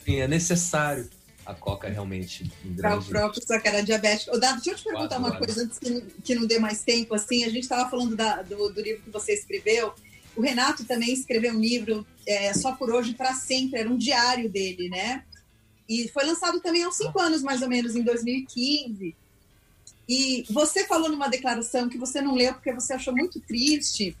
Enfim, 0.00 0.16
é 0.16 0.28
necessário. 0.28 1.08
A 1.44 1.54
Coca 1.54 1.86
é 1.86 1.90
realmente 1.92 2.50
Para 2.76 2.98
o 2.98 3.04
próprio, 3.04 3.40
só 3.46 3.58
que 3.60 3.68
era 3.68 3.80
diabético. 3.82 4.34
Ô, 4.34 4.38
Dado, 4.38 4.56
deixa 4.56 4.70
eu 4.70 4.76
te 4.76 4.84
perguntar 4.84 5.18
uma 5.18 5.36
coisa 5.36 5.62
antes 5.62 5.78
que, 5.78 6.00
que 6.24 6.34
não 6.34 6.44
dê 6.46 6.58
mais 6.58 6.82
tempo. 6.82 7.14
Assim, 7.14 7.44
a 7.44 7.48
gente 7.48 7.60
estava 7.60 7.88
falando 7.88 8.16
da- 8.16 8.42
do, 8.42 8.68
do 8.70 8.80
livro 8.80 9.02
que 9.02 9.10
você 9.10 9.32
escreveu. 9.32 9.92
O 10.36 10.42
Renato 10.42 10.84
também 10.84 11.12
escreveu 11.12 11.52
um 11.54 11.60
livro, 11.60 12.04
é, 12.26 12.52
Só 12.52 12.72
por 12.72 12.90
Hoje 12.90 13.14
para 13.14 13.32
Sempre, 13.32 13.78
era 13.80 13.88
um 13.88 13.96
diário 13.96 14.50
dele, 14.50 14.88
né? 14.88 15.22
E 15.88 16.08
foi 16.08 16.24
lançado 16.24 16.60
também 16.60 16.82
há 16.82 16.88
uns 16.88 16.96
cinco 16.96 17.20
anos, 17.20 17.42
mais 17.42 17.62
ou 17.62 17.68
menos, 17.68 17.94
em 17.94 18.02
2015. 18.02 19.14
E 20.08 20.44
você 20.50 20.84
falou 20.86 21.08
numa 21.08 21.28
declaração 21.28 21.88
que 21.88 21.98
você 21.98 22.20
não 22.20 22.34
leu 22.34 22.54
porque 22.54 22.72
você 22.72 22.92
achou 22.92 23.14
muito 23.14 23.40
triste. 23.40 24.16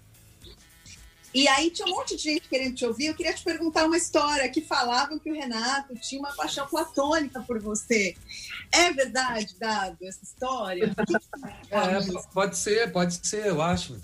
E 1.34 1.46
aí 1.48 1.70
tinha 1.70 1.86
um 1.86 1.90
monte 1.90 2.16
de 2.16 2.22
gente 2.22 2.48
querendo 2.48 2.74
te 2.74 2.86
ouvir. 2.86 3.06
Eu 3.06 3.14
queria 3.14 3.34
te 3.34 3.44
perguntar 3.44 3.84
uma 3.84 3.96
história 3.96 4.48
que 4.48 4.62
falavam 4.62 5.18
que 5.18 5.30
o 5.30 5.34
Renato 5.34 5.94
tinha 5.96 6.18
uma 6.18 6.34
paixão 6.34 6.66
platônica 6.66 7.40
por 7.42 7.60
você. 7.60 8.16
É 8.72 8.90
verdade, 8.92 9.54
Dado, 9.60 9.98
essa 10.02 10.24
história? 10.24 10.94
É, 11.68 12.22
pode 12.32 12.56
ser, 12.56 12.90
pode 12.90 13.26
ser, 13.26 13.46
eu 13.46 13.60
acho. 13.60 14.00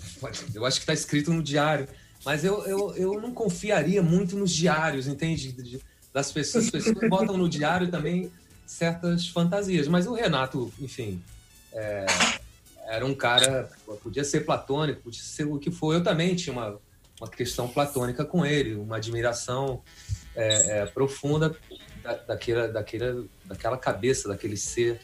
Eu 0.53 0.65
acho 0.65 0.77
que 0.77 0.83
está 0.83 0.93
escrito 0.93 1.33
no 1.33 1.41
diário. 1.41 1.87
Mas 2.23 2.43
eu, 2.43 2.63
eu, 2.65 2.95
eu 2.95 3.21
não 3.21 3.33
confiaria 3.33 4.03
muito 4.03 4.37
nos 4.37 4.51
diários, 4.51 5.07
entende? 5.07 5.81
Das 6.13 6.31
pessoas. 6.31 6.65
As 6.65 6.71
pessoas 6.71 7.09
botam 7.09 7.37
no 7.37 7.49
diário 7.49 7.89
também 7.89 8.31
certas 8.65 9.27
fantasias. 9.27 9.87
Mas 9.87 10.05
o 10.07 10.13
Renato, 10.13 10.71
enfim, 10.79 11.21
é, 11.73 12.05
era 12.87 13.05
um 13.05 13.13
cara. 13.15 13.69
Podia 14.01 14.23
ser 14.23 14.41
platônico, 14.45 15.01
podia 15.01 15.21
ser 15.21 15.45
o 15.45 15.57
que 15.57 15.71
for. 15.71 15.93
Eu 15.93 16.03
também 16.03 16.35
tinha 16.35 16.53
uma, 16.53 16.79
uma 17.19 17.27
questão 17.29 17.67
platônica 17.67 18.23
com 18.23 18.45
ele, 18.45 18.75
uma 18.75 18.97
admiração 18.97 19.81
é, 20.35 20.79
é, 20.81 20.85
profunda 20.85 21.55
da, 22.03 22.13
daquela, 22.15 22.67
daquela, 22.67 23.25
daquela 23.45 23.77
cabeça, 23.77 24.27
daquele 24.29 24.57
ser 24.57 24.99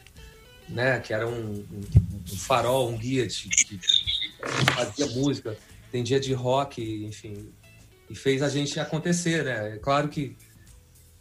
né, 0.68 0.99
que 0.99 1.12
era 1.14 1.28
um, 1.28 1.53
um- 1.53 1.84
um 2.32 2.38
farol, 2.38 2.89
um 2.91 2.95
guia 2.97 3.26
de- 3.26 3.49
fazia 4.76 5.07
música, 5.07 5.57
entendia 5.88 6.20
de 6.20 6.32
rock, 6.34 7.03
enfim, 7.05 7.49
e 8.07 8.14
fez 8.14 8.43
a 8.43 8.49
gente 8.49 8.80
acontecer, 8.80 9.43
né? 9.45 9.76
É 9.76 9.78
claro 9.78 10.07
que 10.10 10.38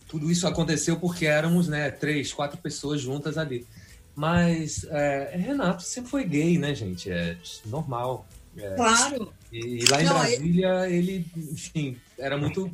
tudo 0.09 0.31
isso 0.31 0.47
aconteceu 0.47 0.99
porque 0.99 1.27
éramos, 1.27 1.69
né, 1.69 1.91
três, 1.91 2.33
quatro 2.33 2.59
pessoas 2.59 3.01
juntas 3.01 3.37
ali. 3.39 3.67
Mas 4.15 4.85
é, 4.91 5.37
Renato 5.37 5.83
sempre 5.83 6.11
foi 6.11 6.25
gay, 6.25 6.59
né, 6.59 6.75
gente? 6.75 7.11
É 7.11 7.37
normal. 7.67 8.27
Claro. 8.75 9.33
E, 9.53 9.59
e 9.85 9.87
lá 9.87 10.03
em 10.03 10.05
Não, 10.05 10.15
Brasília, 10.15 10.91
ele, 10.91 11.25
enfim, 11.37 11.97
era 12.19 12.37
muito. 12.37 12.69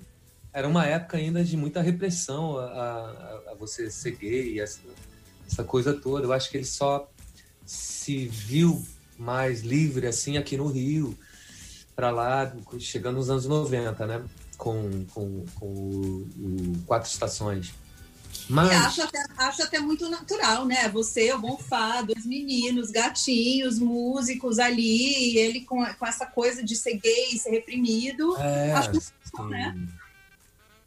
Era 0.52 0.66
uma 0.68 0.86
época 0.86 1.16
ainda 1.18 1.44
de 1.44 1.56
muita 1.56 1.82
repressão 1.82 2.56
a, 2.58 2.64
a- 2.64 3.42
a 3.50 3.54
você 3.58 3.90
ser 3.90 4.12
gay, 4.12 4.60
essa, 4.60 4.80
essa 5.46 5.64
coisa 5.64 5.92
toda. 5.92 6.24
Eu 6.26 6.32
acho 6.32 6.48
que 6.50 6.56
ele 6.56 6.64
só 6.64 7.10
se 7.66 8.26
viu 8.28 8.82
mais 9.18 9.60
livre 9.62 10.06
assim 10.06 10.36
aqui 10.38 10.56
no 10.56 10.68
Rio, 10.68 11.18
para 11.94 12.10
lá, 12.10 12.54
chegando 12.78 13.16
nos 13.16 13.28
anos 13.28 13.46
90, 13.46 14.06
né? 14.06 14.22
Com, 14.64 15.04
com, 15.12 15.44
com 15.56 15.66
o, 15.66 16.26
o 16.38 16.82
Quatro 16.86 17.10
Estações. 17.10 17.74
Mas. 18.48 18.70
acho 18.72 19.02
até, 19.02 19.18
acho 19.36 19.62
até 19.62 19.78
muito 19.78 20.08
natural, 20.08 20.64
né? 20.64 20.88
Você, 20.88 21.32
o 21.34 21.38
Bonfá, 21.38 22.00
dois 22.00 22.24
meninos, 22.24 22.90
gatinhos, 22.90 23.78
músicos 23.78 24.58
ali, 24.58 25.36
ele 25.36 25.60
com, 25.60 25.84
com 25.84 26.06
essa 26.06 26.24
coisa 26.24 26.64
de 26.64 26.74
ser 26.76 26.98
gay, 26.98 27.36
ser 27.36 27.50
reprimido. 27.50 28.34
É, 28.38 28.72
Acho 28.72 28.92
que 28.92 29.00
sim. 29.00 29.12
né? 29.50 29.76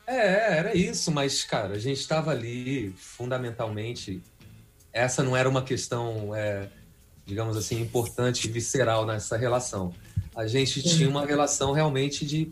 É, 0.07 0.57
era 0.57 0.75
isso, 0.75 1.11
mas, 1.11 1.43
cara, 1.43 1.75
a 1.75 1.79
gente 1.79 1.99
estava 1.99 2.31
ali 2.31 2.91
fundamentalmente. 2.97 4.23
Essa 4.91 5.21
não 5.21 5.37
era 5.37 5.47
uma 5.47 5.61
questão, 5.61 6.33
é, 6.33 6.67
digamos 7.25 7.55
assim, 7.55 7.79
importante, 7.79 8.47
visceral 8.47 9.05
nessa 9.05 9.37
relação. 9.37 9.93
A 10.35 10.47
gente 10.47 10.81
tinha 10.81 11.07
uma 11.09 11.25
relação 11.25 11.73
realmente 11.73 12.25
de, 12.25 12.51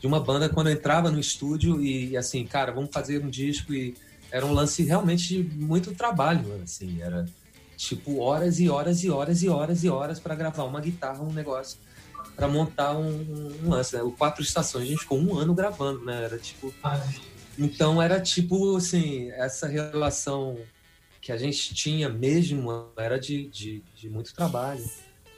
de 0.00 0.06
uma 0.06 0.20
banda 0.20 0.48
quando 0.48 0.68
eu 0.68 0.74
entrava 0.74 1.10
no 1.10 1.18
estúdio 1.18 1.80
e, 1.80 2.16
assim, 2.16 2.46
cara, 2.46 2.72
vamos 2.72 2.90
fazer 2.92 3.24
um 3.24 3.30
disco 3.30 3.72
e 3.72 3.94
era 4.30 4.44
um 4.44 4.52
lance 4.52 4.82
realmente 4.82 5.42
de 5.42 5.58
muito 5.58 5.94
trabalho, 5.94 6.60
assim, 6.62 7.00
era 7.00 7.26
tipo 7.76 8.18
horas 8.18 8.58
e 8.58 8.68
horas 8.68 9.04
e 9.04 9.10
horas 9.10 9.42
e 9.42 9.48
horas 9.48 9.84
e 9.84 9.88
horas 9.88 10.18
para 10.18 10.34
gravar 10.34 10.64
uma 10.64 10.80
guitarra, 10.80 11.22
um 11.22 11.32
negócio 11.32 11.78
para 12.34 12.48
montar 12.48 12.96
um, 12.96 13.08
um- 13.64 13.70
lance. 13.70 13.94
Né? 13.94 14.02
O 14.02 14.10
Quatro 14.12 14.42
Estações, 14.42 14.84
a 14.84 14.86
gente 14.88 15.00
ficou 15.00 15.18
um 15.18 15.36
ano 15.36 15.54
gravando, 15.54 16.04
né? 16.04 16.24
Era 16.24 16.38
tipo. 16.38 16.72
Então 17.58 18.00
era 18.02 18.20
tipo 18.20 18.76
assim, 18.76 19.30
essa 19.32 19.66
relação 19.66 20.58
que 21.20 21.32
a 21.32 21.36
gente 21.36 21.74
tinha 21.74 22.08
mesmo 22.08 22.88
era 22.96 23.18
de, 23.18 23.46
de, 23.48 23.82
de 23.94 24.08
muito 24.08 24.34
trabalho. 24.34 24.84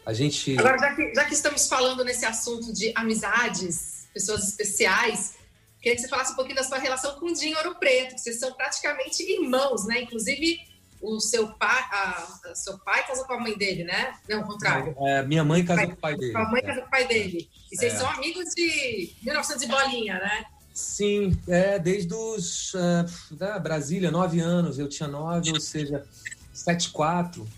A 0.05 0.13
gente. 0.13 0.59
Agora, 0.59 0.79
já 0.79 0.95
que, 0.95 1.15
já 1.15 1.25
que 1.25 1.35
estamos 1.35 1.69
falando 1.69 2.05
nesse 2.05 2.25
assunto 2.25 2.73
de 2.73 2.93
amizades, 2.95 3.98
pessoas 4.13 4.49
especiais, 4.49 5.35
queria 5.81 5.95
que 5.97 6.03
você 6.03 6.09
falasse 6.09 6.33
um 6.33 6.37
pouquinho 6.37 6.57
da 6.57 6.65
sua 6.65 6.79
relação 6.79 7.19
com 7.19 7.27
o 7.27 7.35
Dinho 7.35 7.57
Ouro 7.59 7.75
Preto, 7.77 8.15
que 8.15 8.21
vocês 8.21 8.39
são 8.41 8.53
praticamente 8.53 9.23
irmãos, 9.23 9.87
né? 9.87 10.03
Inclusive, 10.03 10.59
o 11.01 11.21
seu 11.21 11.49
pai, 11.55 11.81
a, 11.93 12.39
a- 12.51 12.55
seu 12.55 12.77
pai 12.79 13.07
casou 13.07 13.25
com 13.25 13.35
a 13.35 13.41
mãe 13.41 13.57
dele, 13.57 13.85
né? 13.85 14.15
Não, 14.29 14.41
o 14.41 14.45
contrário. 14.47 14.97
É, 15.07 15.23
minha 15.23 15.45
mãe 15.45 15.65
casou 15.65 15.87
com 15.87 15.93
o 15.93 15.97
pai 15.97 16.17
dele. 16.17 16.37
A 16.37 16.49
mãe 16.49 16.61
É. 16.61 16.67
casou 16.67 16.83
com 16.83 16.89
o 16.89 16.91
pai 16.91 17.07
dele. 17.07 17.49
E 17.71 17.77
vocês 17.77 17.95
É. 17.95 17.97
são 17.99 18.11
amigos 18.11 18.47
de 18.55 19.13
1900 19.23 19.63
e 19.63 19.67
bolinha, 19.69 20.15
né? 20.15 20.45
Sim, 20.75 21.37
é, 21.49 21.79
desde 21.79 22.13
os. 22.15 22.73
ah, 22.75 23.05
da 23.33 23.59
Brasília, 23.59 24.11
nove 24.11 24.41
anos, 24.41 24.79
eu 24.79 24.89
tinha 24.89 25.09
nove, 25.09 25.51
ou 25.53 25.61
seja, 25.61 26.05
sete, 26.53 26.91
quatro. 26.91 27.49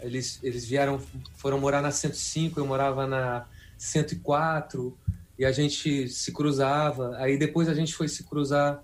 Eles, 0.00 0.38
eles 0.42 0.64
vieram, 0.64 1.00
foram 1.36 1.60
morar 1.60 1.80
na 1.80 1.90
105, 1.90 2.58
eu 2.58 2.66
morava 2.66 3.06
na 3.06 3.46
104, 3.78 4.96
e 5.42 5.44
a 5.44 5.50
gente 5.50 6.08
se 6.08 6.30
cruzava. 6.30 7.16
Aí 7.16 7.36
depois 7.36 7.68
a 7.68 7.74
gente 7.74 7.92
foi 7.92 8.06
se 8.06 8.22
cruzar. 8.22 8.80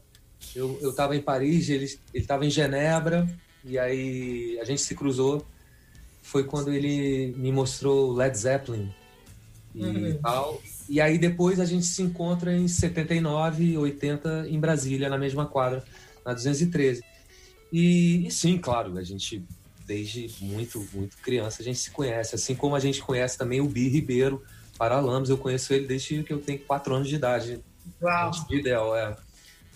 Eu, 0.57 0.77
eu 0.83 0.93
tava 0.93 1.15
em 1.15 1.23
Paris, 1.23 1.69
ele, 1.69 1.87
ele 2.13 2.27
tava 2.27 2.45
em 2.45 2.51
Genebra, 2.51 3.29
e 3.65 3.79
aí 3.79 4.59
a 4.61 4.65
gente 4.65 4.81
se 4.81 4.93
cruzou. 4.97 5.47
Foi 6.21 6.43
quando 6.43 6.73
ele 6.73 7.33
me 7.37 7.53
mostrou 7.53 8.13
Led 8.13 8.37
Zeppelin 8.37 8.93
e 9.73 9.85
Uhum. 9.85 10.19
tal. 10.21 10.61
E 10.89 11.01
aí 11.01 11.17
depois 11.17 11.61
a 11.61 11.65
gente 11.65 11.87
se 11.87 12.03
encontra 12.03 12.53
em 12.53 12.67
79, 12.67 13.79
80 13.79 14.49
em 14.49 14.59
Brasília, 14.59 15.09
na 15.09 15.17
mesma 15.17 15.47
quadra, 15.47 15.85
na 16.27 16.35
213. 16.35 17.05
E, 17.73 18.27
e 18.27 18.31
sim, 18.33 18.59
claro, 18.59 18.99
a 18.99 19.05
gente 19.05 19.45
desde 19.87 20.29
muito, 20.41 20.85
muito 20.93 21.17
criança 21.19 21.63
a 21.63 21.65
gente 21.65 21.79
se 21.79 21.93
conhece, 21.93 22.35
assim 22.35 22.57
como 22.57 22.75
a 22.75 22.81
gente 22.81 23.01
conhece 23.01 23.39
também 23.39 23.61
o 23.61 23.69
Bi 23.69 23.89
Ribeiro 23.89 24.43
Paralamas, 24.79 25.29
eu 25.29 25.37
conheço 25.37 25.73
ele 25.75 25.87
desde 25.87 26.23
que 26.23 26.33
eu 26.33 26.39
tenho 26.41 26.61
4 26.61 26.95
anos 26.95 27.09
de 27.09 27.17
idade. 27.17 27.61
Uau. 28.01 28.31
De 28.49 28.57
Ideal, 28.57 28.97
é. 28.97 29.17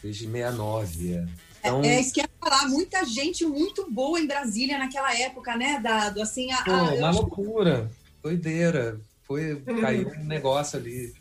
Desde 0.03 0.27
69, 0.27 1.15
é. 1.15 1.27
Então, 1.61 1.81
É 1.83 2.01
isso 2.01 2.13
que 2.13 2.21
eu 2.21 2.25
ia 2.25 2.31
falar, 2.41 2.69
muita 2.69 3.05
gente 3.05 3.45
muito 3.47 3.91
boa 3.91 4.19
em 4.21 4.27
Brasília 4.27 4.79
naquela 4.79 5.17
época, 5.17 5.57
né, 5.57 5.81
Dado? 5.83 6.21
Assim, 6.21 6.51
a, 6.53 6.63
pô, 6.63 6.71
a- 6.71 6.83
uma 6.83 6.95
eu 6.95 7.07
acho- 7.07 7.19
loucura, 7.21 7.91
doideira. 8.23 9.01
Foi, 9.23 9.57
caiu 9.81 10.09
um 10.09 10.25
negócio 10.25 10.79
ali. 10.79 11.13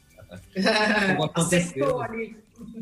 Como 1.08 1.24
aconteceu. 1.26 2.00
Acertou 2.00 2.02
ali. 2.02 2.38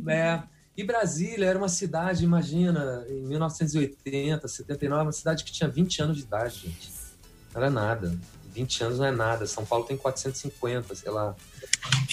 É. 0.07 0.41
E 0.75 0.83
Brasília 0.83 1.45
era 1.47 1.57
uma 1.57 1.67
cidade, 1.67 2.23
imagina, 2.23 3.05
em 3.09 3.21
1980, 3.27 4.47
79, 4.47 5.03
uma 5.03 5.11
cidade 5.11 5.43
que 5.43 5.51
tinha 5.51 5.69
20 5.69 6.01
anos 6.01 6.17
de 6.17 6.23
idade, 6.23 6.59
gente. 6.67 6.89
Não 7.53 7.61
era 7.61 7.69
nada. 7.69 8.17
20 8.51 8.83
anos 8.83 8.99
não 8.99 9.05
é 9.05 9.11
nada. 9.11 9.45
São 9.45 9.65
Paulo 9.65 9.85
tem 9.85 9.97
450, 9.97 10.95
sei 10.95 11.11
lá. 11.11 11.35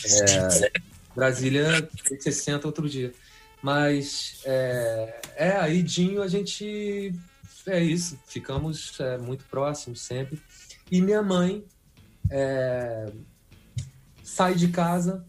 É, 0.05 0.73
Brasília 1.15 1.89
tem 2.09 2.21
60 2.21 2.67
outro 2.67 2.89
dia. 2.89 3.13
Mas 3.63 4.41
é, 4.45 5.21
é, 5.37 5.57
aí 5.57 5.83
Dinho 5.83 6.23
a 6.23 6.29
gente 6.29 7.13
é 7.67 7.83
isso, 7.83 8.17
ficamos 8.27 8.99
é, 9.01 9.19
muito 9.19 9.45
próximos 9.47 10.01
sempre. 10.01 10.41
E 10.91 11.01
minha 11.01 11.23
mãe 11.23 11.65
é, 12.31 13.11
sai 14.23 14.55
de 14.55 14.69
casa 14.69 15.25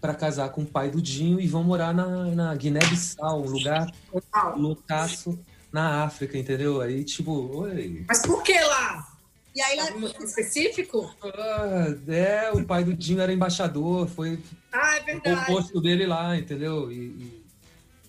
para 0.00 0.14
casar 0.14 0.50
com 0.50 0.62
o 0.62 0.66
pai 0.66 0.90
do 0.90 1.00
Dinho 1.00 1.40
e 1.40 1.46
vão 1.46 1.64
morar 1.64 1.94
na, 1.94 2.26
na 2.26 2.54
Guiné-Bissau, 2.54 3.42
um 3.42 3.48
lugar 3.48 3.90
loucaço 4.56 5.38
na 5.72 6.04
África, 6.04 6.36
entendeu? 6.36 6.80
Aí, 6.80 7.04
tipo, 7.04 7.32
oi. 7.56 8.04
Mas 8.06 8.22
por 8.22 8.42
que 8.42 8.58
lá? 8.60 9.07
E 9.58 9.60
aí, 9.60 9.76
lá- 9.76 9.88
Algum 9.88 9.98
motivo 10.02 10.24
específico? 10.24 11.16
Ah, 11.20 11.86
é, 12.06 12.52
o 12.52 12.64
pai 12.64 12.84
do 12.84 12.94
Dinho 12.94 13.20
era 13.20 13.32
embaixador, 13.32 14.06
foi 14.08 14.38
Ah, 14.72 14.98
é 15.24 15.34
o 15.34 15.46
posto 15.46 15.80
dele 15.80 16.06
lá, 16.06 16.36
entendeu? 16.36 16.92
E, 16.92 16.94
e- 16.94 17.44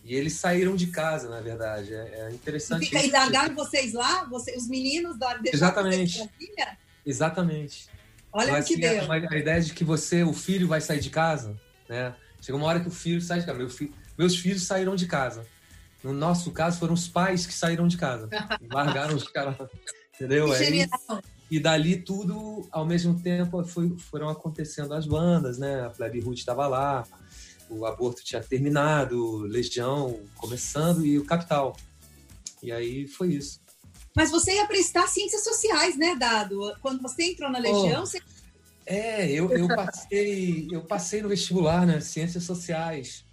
e 0.05 0.13
eles 0.15 0.33
saíram 0.33 0.75
de 0.75 0.87
casa, 0.91 1.27
na 1.27 1.41
verdade. 1.41 1.91
É, 1.91 2.27
é 2.27 2.31
interessante. 2.31 2.85
fica, 2.85 2.99
e 2.99 3.05
isso. 3.05 3.13
largaram 3.13 3.55
vocês 3.55 3.93
lá, 3.93 4.25
você, 4.25 4.55
os 4.55 4.67
meninos 4.67 5.17
da 5.17 5.39
Exatamente. 5.43 6.29
Exatamente. 7.03 7.89
Olha 8.31 8.51
Mas 8.51 8.65
o 8.65 8.67
que 8.67 8.73
assim, 8.85 8.95
deu. 8.99 9.11
a, 9.11 9.15
a 9.15 9.37
ideia 9.39 9.59
de 9.59 9.73
que 9.73 9.83
você, 9.83 10.21
o 10.21 10.31
filho, 10.33 10.67
vai 10.67 10.81
sair 10.81 10.99
de 10.99 11.09
casa, 11.09 11.59
né? 11.89 12.13
Chega 12.39 12.55
uma 12.55 12.67
hora 12.67 12.79
que 12.79 12.89
o 12.89 12.91
filho 12.91 13.21
sai 13.21 13.39
de 13.39 13.47
casa. 13.47 13.57
Meu 13.57 13.71
fi- 13.71 13.91
meus 14.15 14.35
filhos 14.37 14.67
saíram 14.67 14.95
de 14.95 15.07
casa. 15.07 15.47
No 16.03 16.13
nosso 16.13 16.51
caso, 16.51 16.77
foram 16.77 16.93
os 16.93 17.07
pais 17.07 17.47
que 17.47 17.53
saíram 17.53 17.87
de 17.87 17.97
casa. 17.97 18.29
Largaram 18.71 19.15
os 19.15 19.27
caras. 19.29 19.55
Entendeu? 20.13 20.47
Que 20.47 20.55
Aí, 20.55 20.65
genial. 20.65 21.23
E 21.49 21.59
dali 21.59 21.97
tudo, 21.97 22.67
ao 22.71 22.85
mesmo 22.85 23.19
tempo, 23.21 23.63
foi- 23.63 23.95
foram 23.97 24.29
acontecendo 24.29 24.93
as 24.93 25.05
bandas, 25.07 25.57
né? 25.57 25.81
A 25.85 25.89
Plebe 25.89 26.19
Ruth 26.19 26.37
estava 26.37 26.67
lá, 26.67 27.05
o 27.69 27.85
Aborto 27.85 28.23
tinha 28.23 28.41
terminado, 28.41 29.39
Legião 29.39 30.19
começando 30.35 31.05
e 31.05 31.17
o 31.17 31.25
Capital. 31.25 31.75
E 32.61 32.71
aí 32.71 33.07
foi 33.07 33.33
isso. 33.33 33.61
Mas 34.15 34.31
você 34.31 34.55
ia 34.55 34.67
prestar 34.67 35.07
ciências 35.07 35.43
sociais, 35.43 35.97
né, 35.97 36.15
Dado? 36.15 36.59
Quando 36.81 37.01
você 37.01 37.31
entrou 37.31 37.49
na 37.49 37.59
Legião, 37.59 38.05
você 38.05 38.21
É, 38.85 39.29
eu, 39.31 39.51
eu 39.51 39.67
passei, 39.67 40.67
eu 40.71 40.83
passei 40.83 41.21
no 41.21 41.29
vestibular, 41.29 41.85
né? 41.85 41.99
Ciências 42.01 42.43
Sociais. 42.43 43.23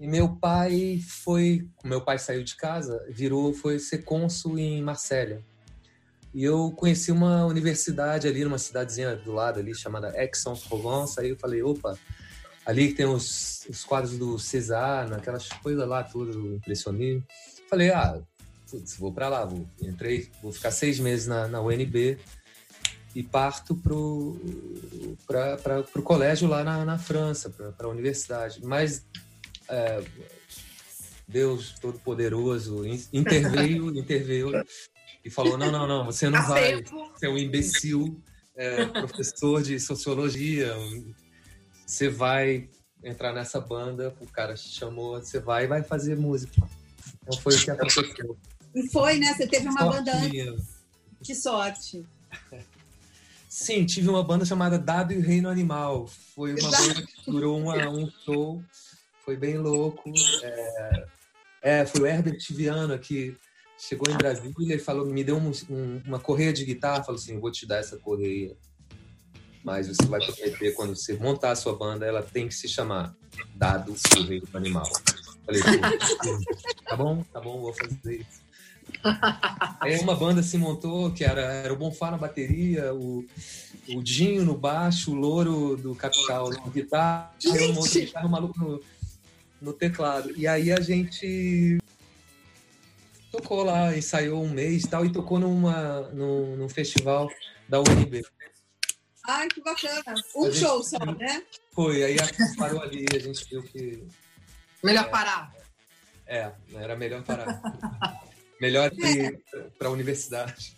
E 0.00 0.06
meu 0.08 0.34
pai 0.36 0.98
foi, 1.06 1.68
meu 1.84 2.00
pai 2.00 2.18
saiu 2.18 2.42
de 2.42 2.56
casa, 2.56 3.04
virou, 3.10 3.52
foi 3.52 3.78
ser 3.78 3.98
cônsul 3.98 4.58
em 4.58 4.80
Marsella. 4.80 5.42
E 6.34 6.44
eu 6.44 6.70
conheci 6.72 7.10
uma 7.10 7.46
universidade 7.46 8.28
ali, 8.28 8.44
numa 8.44 8.58
cidadezinha 8.58 9.16
do 9.16 9.32
lado 9.32 9.58
ali, 9.58 9.74
chamada 9.74 10.08
Aix-en-Provence. 10.10 11.18
Aí 11.18 11.30
eu 11.30 11.36
falei, 11.38 11.62
opa, 11.62 11.98
ali 12.66 12.88
que 12.88 12.94
tem 12.94 13.06
os, 13.06 13.64
os 13.68 13.82
quadros 13.84 14.18
do 14.18 14.38
César, 14.38 15.12
aquelas 15.14 15.48
coisas 15.48 15.88
lá, 15.88 16.04
tudo, 16.04 16.32
do 16.32 16.54
impressionismo. 16.54 17.24
Falei, 17.68 17.90
ah, 17.90 18.20
putz, 18.70 18.96
vou 18.96 19.12
pra 19.12 19.28
lá, 19.28 19.44
vou. 19.44 19.66
Entrei, 19.80 20.30
vou 20.42 20.52
ficar 20.52 20.70
seis 20.70 20.98
meses 21.00 21.26
na, 21.26 21.48
na 21.48 21.60
UNB 21.62 22.18
e 23.14 23.22
parto 23.22 23.74
pro, 23.74 24.38
pra, 25.26 25.56
pra, 25.56 25.82
pro 25.82 26.02
colégio 26.02 26.46
lá 26.46 26.62
na, 26.62 26.84
na 26.84 26.98
França, 26.98 27.48
pra, 27.50 27.72
pra 27.72 27.88
universidade. 27.88 28.60
Mas 28.62 29.04
é, 29.68 30.02
Deus 31.26 31.74
Todo-Poderoso 31.80 32.86
in- 32.86 33.02
interveio, 33.12 33.96
interveio 33.96 34.50
e 35.24 35.30
falou, 35.30 35.56
não, 35.58 35.70
não, 35.70 35.86
não, 35.86 36.04
você 36.04 36.28
não 36.30 36.38
Há 36.38 36.42
vai, 36.42 36.82
você 36.82 37.26
é 37.26 37.28
um 37.28 37.36
imbecil, 37.38 38.20
é, 38.56 38.84
professor 38.86 39.62
de 39.62 39.78
sociologia, 39.78 40.76
um- 40.78 41.14
você 41.86 42.08
vai 42.08 42.68
entrar 43.02 43.32
nessa 43.32 43.60
banda, 43.60 44.14
o 44.20 44.26
cara 44.26 44.54
te 44.54 44.68
chamou, 44.68 45.18
você 45.20 45.38
vai 45.38 45.64
e 45.64 45.66
vai 45.66 45.82
fazer 45.82 46.16
música. 46.16 46.60
Então 47.22 47.38
foi 47.40 47.54
o 47.54 47.64
que 47.64 47.70
aconteceu. 47.70 48.36
e 48.74 48.88
foi, 48.90 49.18
né? 49.18 49.34
Você 49.34 49.46
teve 49.46 49.68
uma 49.68 49.84
banda 49.84 50.12
antes. 50.16 50.78
Que 51.22 51.34
sorte. 51.34 52.04
Sim, 53.48 53.86
tive 53.86 54.08
uma 54.08 54.22
banda 54.22 54.44
chamada 54.44 54.78
Dado 54.78 55.12
e 55.12 55.18
o 55.18 55.22
Reino 55.22 55.48
Animal. 55.48 56.06
Foi 56.34 56.52
uma 56.54 56.70
banda 56.70 57.02
que 57.02 57.30
durou 57.30 57.58
uma- 57.58 57.88
um 57.88 58.10
show, 58.24 58.62
foi 59.24 59.36
bem 59.36 59.56
louco. 59.58 60.12
É, 60.42 61.04
é, 61.62 61.86
foi 61.86 62.02
o 62.02 62.06
Herbert 62.06 62.38
Viana 62.50 62.98
que 62.98 63.36
chegou 63.78 64.12
em 64.12 64.16
Brasília 64.16 64.74
e 64.74 64.78
falou, 64.78 65.06
me 65.06 65.22
deu 65.22 65.36
um- 65.36 65.52
um- 65.70 66.02
uma 66.06 66.18
correia 66.18 66.52
de 66.52 66.64
guitarra, 66.64 67.04
falou 67.04 67.20
assim, 67.20 67.38
vou 67.38 67.50
te 67.50 67.66
dar 67.66 67.78
essa 67.78 67.96
correia, 67.96 68.56
mas 69.64 69.86
você 69.88 70.04
vai 70.06 70.20
prometer 70.20 70.74
quando 70.74 70.96
você 70.96 71.14
montar 71.14 71.52
a 71.52 71.56
sua 71.56 71.76
banda, 71.76 72.04
ela 72.04 72.22
tem 72.22 72.48
que 72.48 72.54
se 72.54 72.68
chamar 72.68 73.14
Dado 73.54 73.94
o 74.16 74.22
Reino 74.22 74.48
Animal. 74.54 74.86
Falei, 75.46 75.62
"Pô, 75.62 76.84
tá 76.84 76.96
bom, 76.96 77.24
tá 77.32 77.40
bom, 77.40 77.60
vou 77.60 77.72
fazer 77.72 78.16
isso. 78.20 78.48
Aí 79.80 79.98
uma 80.00 80.14
banda 80.16 80.42
se 80.42 80.56
montou, 80.58 81.10
que 81.12 81.22
era, 81.22 81.40
era 81.40 81.72
o 81.72 81.76
Bonfá 81.76 82.10
na 82.10 82.16
bateria, 82.16 82.92
o, 82.94 83.24
o 83.90 84.02
Dinho 84.02 84.44
no 84.44 84.56
baixo, 84.56 85.12
o 85.12 85.14
Louro 85.14 85.76
do 85.76 85.94
Capital 85.94 86.50
na 86.50 86.60
guitarra, 86.68 87.32
e 87.44 87.48
um 87.72 87.82
guitarra 87.82 88.28
maluco 88.28 88.58
no, 88.58 88.80
no 89.60 89.72
teclado. 89.72 90.32
E 90.36 90.46
aí 90.46 90.72
a 90.72 90.80
gente 90.80 91.78
tocou 93.30 93.62
lá, 93.64 93.96
ensaiou 93.96 94.42
um 94.42 94.48
mês 94.48 94.84
e 94.84 94.88
tal, 94.88 95.04
e 95.04 95.12
tocou 95.12 95.38
numa, 95.38 96.02
num, 96.12 96.56
num 96.56 96.68
festival 96.68 97.28
da 97.68 97.80
UNB. 97.80 98.24
Ai, 99.26 99.46
que 99.48 99.60
bacana. 99.62 100.02
Um 100.36 100.46
gente- 100.46 100.58
show 100.58 100.82
só, 100.82 100.98
né? 101.04 101.42
Foi, 101.72 102.02
aí 102.02 102.16
a- 102.18 102.56
parou 102.56 102.80
ali, 102.82 103.04
a 103.14 103.18
gente 103.18 103.44
viu 103.48 103.62
que 103.62 104.02
Melhor 104.82 105.10
parar. 105.10 105.54
é, 106.26 106.50
era 106.74 106.96
melhor 106.96 107.22
parar. 107.22 107.60
melhor 108.60 108.90
ir 108.94 109.38
para 109.78 109.88
a 109.88 109.90
universidade. 109.90 110.76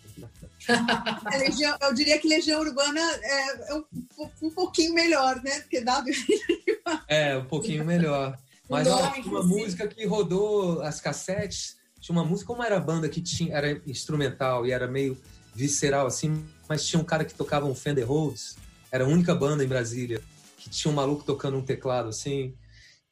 A 1.25 1.37
Legião- 1.37 1.77
eu 1.81 1.93
diria 1.93 2.19
que 2.19 2.27
Legião 2.27 2.59
Urbana 2.61 2.99
é, 3.23 3.71
é 3.71 3.73
um, 3.75 3.83
um 4.43 4.51
pouquinho 4.51 4.93
melhor, 4.93 5.41
né? 5.41 5.61
Porque 5.61 5.81
Dado 5.81 6.09
É, 7.07 7.37
um 7.37 7.45
pouquinho 7.45 7.83
melhor. 7.85 8.37
Mas 8.69 8.87
uma 8.87 9.17
inclusive. 9.17 9.55
música 9.61 9.87
que 9.87 10.05
rodou 10.05 10.81
as 10.81 10.99
cassetes. 11.01 11.77
Tinha 12.01 12.17
uma 12.17 12.25
música, 12.25 12.47
como 12.47 12.63
era 12.63 12.77
a 12.77 12.79
banda 12.79 13.07
que 13.07 13.21
tinha, 13.21 13.55
era 13.55 13.79
instrumental 13.85 14.65
e 14.65 14.71
era 14.71 14.87
meio 14.87 15.15
visceral 15.53 16.07
assim, 16.07 16.43
mas 16.67 16.85
tinha 16.85 16.99
um 16.99 17.05
cara 17.05 17.23
que 17.23 17.33
tocava 17.33 17.67
um 17.67 17.75
Fender 17.75 18.07
Rhodes. 18.07 18.57
Era 18.91 19.03
a 19.05 19.07
única 19.07 19.35
banda 19.35 19.63
em 19.63 19.67
Brasília 19.67 20.19
que 20.57 20.69
tinha 20.69 20.91
um 20.91 20.95
maluco 20.95 21.23
tocando 21.23 21.57
um 21.57 21.61
teclado 21.61 22.09
assim. 22.09 22.55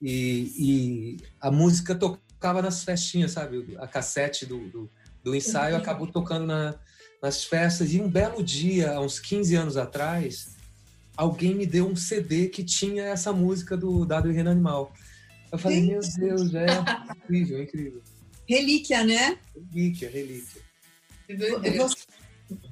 E, 0.01 0.53
e 0.57 1.17
a 1.39 1.51
música 1.51 1.93
tocava 1.93 2.61
nas 2.63 2.83
festinhas, 2.83 3.31
sabe? 3.31 3.77
A 3.79 3.87
cassete 3.87 4.45
do, 4.45 4.67
do, 4.69 4.89
do 5.23 5.35
ensaio 5.35 5.75
acabou 5.75 6.07
tocando 6.07 6.47
na, 6.47 6.75
nas 7.21 7.43
festas. 7.43 7.93
E 7.93 8.01
um 8.01 8.09
belo 8.09 8.43
dia, 8.43 8.93
há 8.93 9.01
uns 9.01 9.19
15 9.19 9.55
anos 9.55 9.77
atrás, 9.77 10.55
alguém 11.15 11.53
me 11.53 11.65
deu 11.65 11.87
um 11.87 11.95
CD 11.95 12.47
que 12.47 12.63
tinha 12.63 13.03
essa 13.03 13.31
música 13.31 13.77
do 13.77 14.03
Dado 14.05 14.31
e 14.31 14.33
Reino 14.33 14.49
Animal. 14.49 14.93
Eu 15.51 15.57
falei, 15.59 15.81
meu 15.81 15.99
Deus, 15.99 16.53
é 16.53 16.65
incrível, 17.15 17.61
incrível. 17.61 18.01
Relíquia, 18.49 19.03
né? 19.03 19.37
Relíquia, 19.71 20.09
relíquia. 20.09 20.61
Você, 21.77 22.05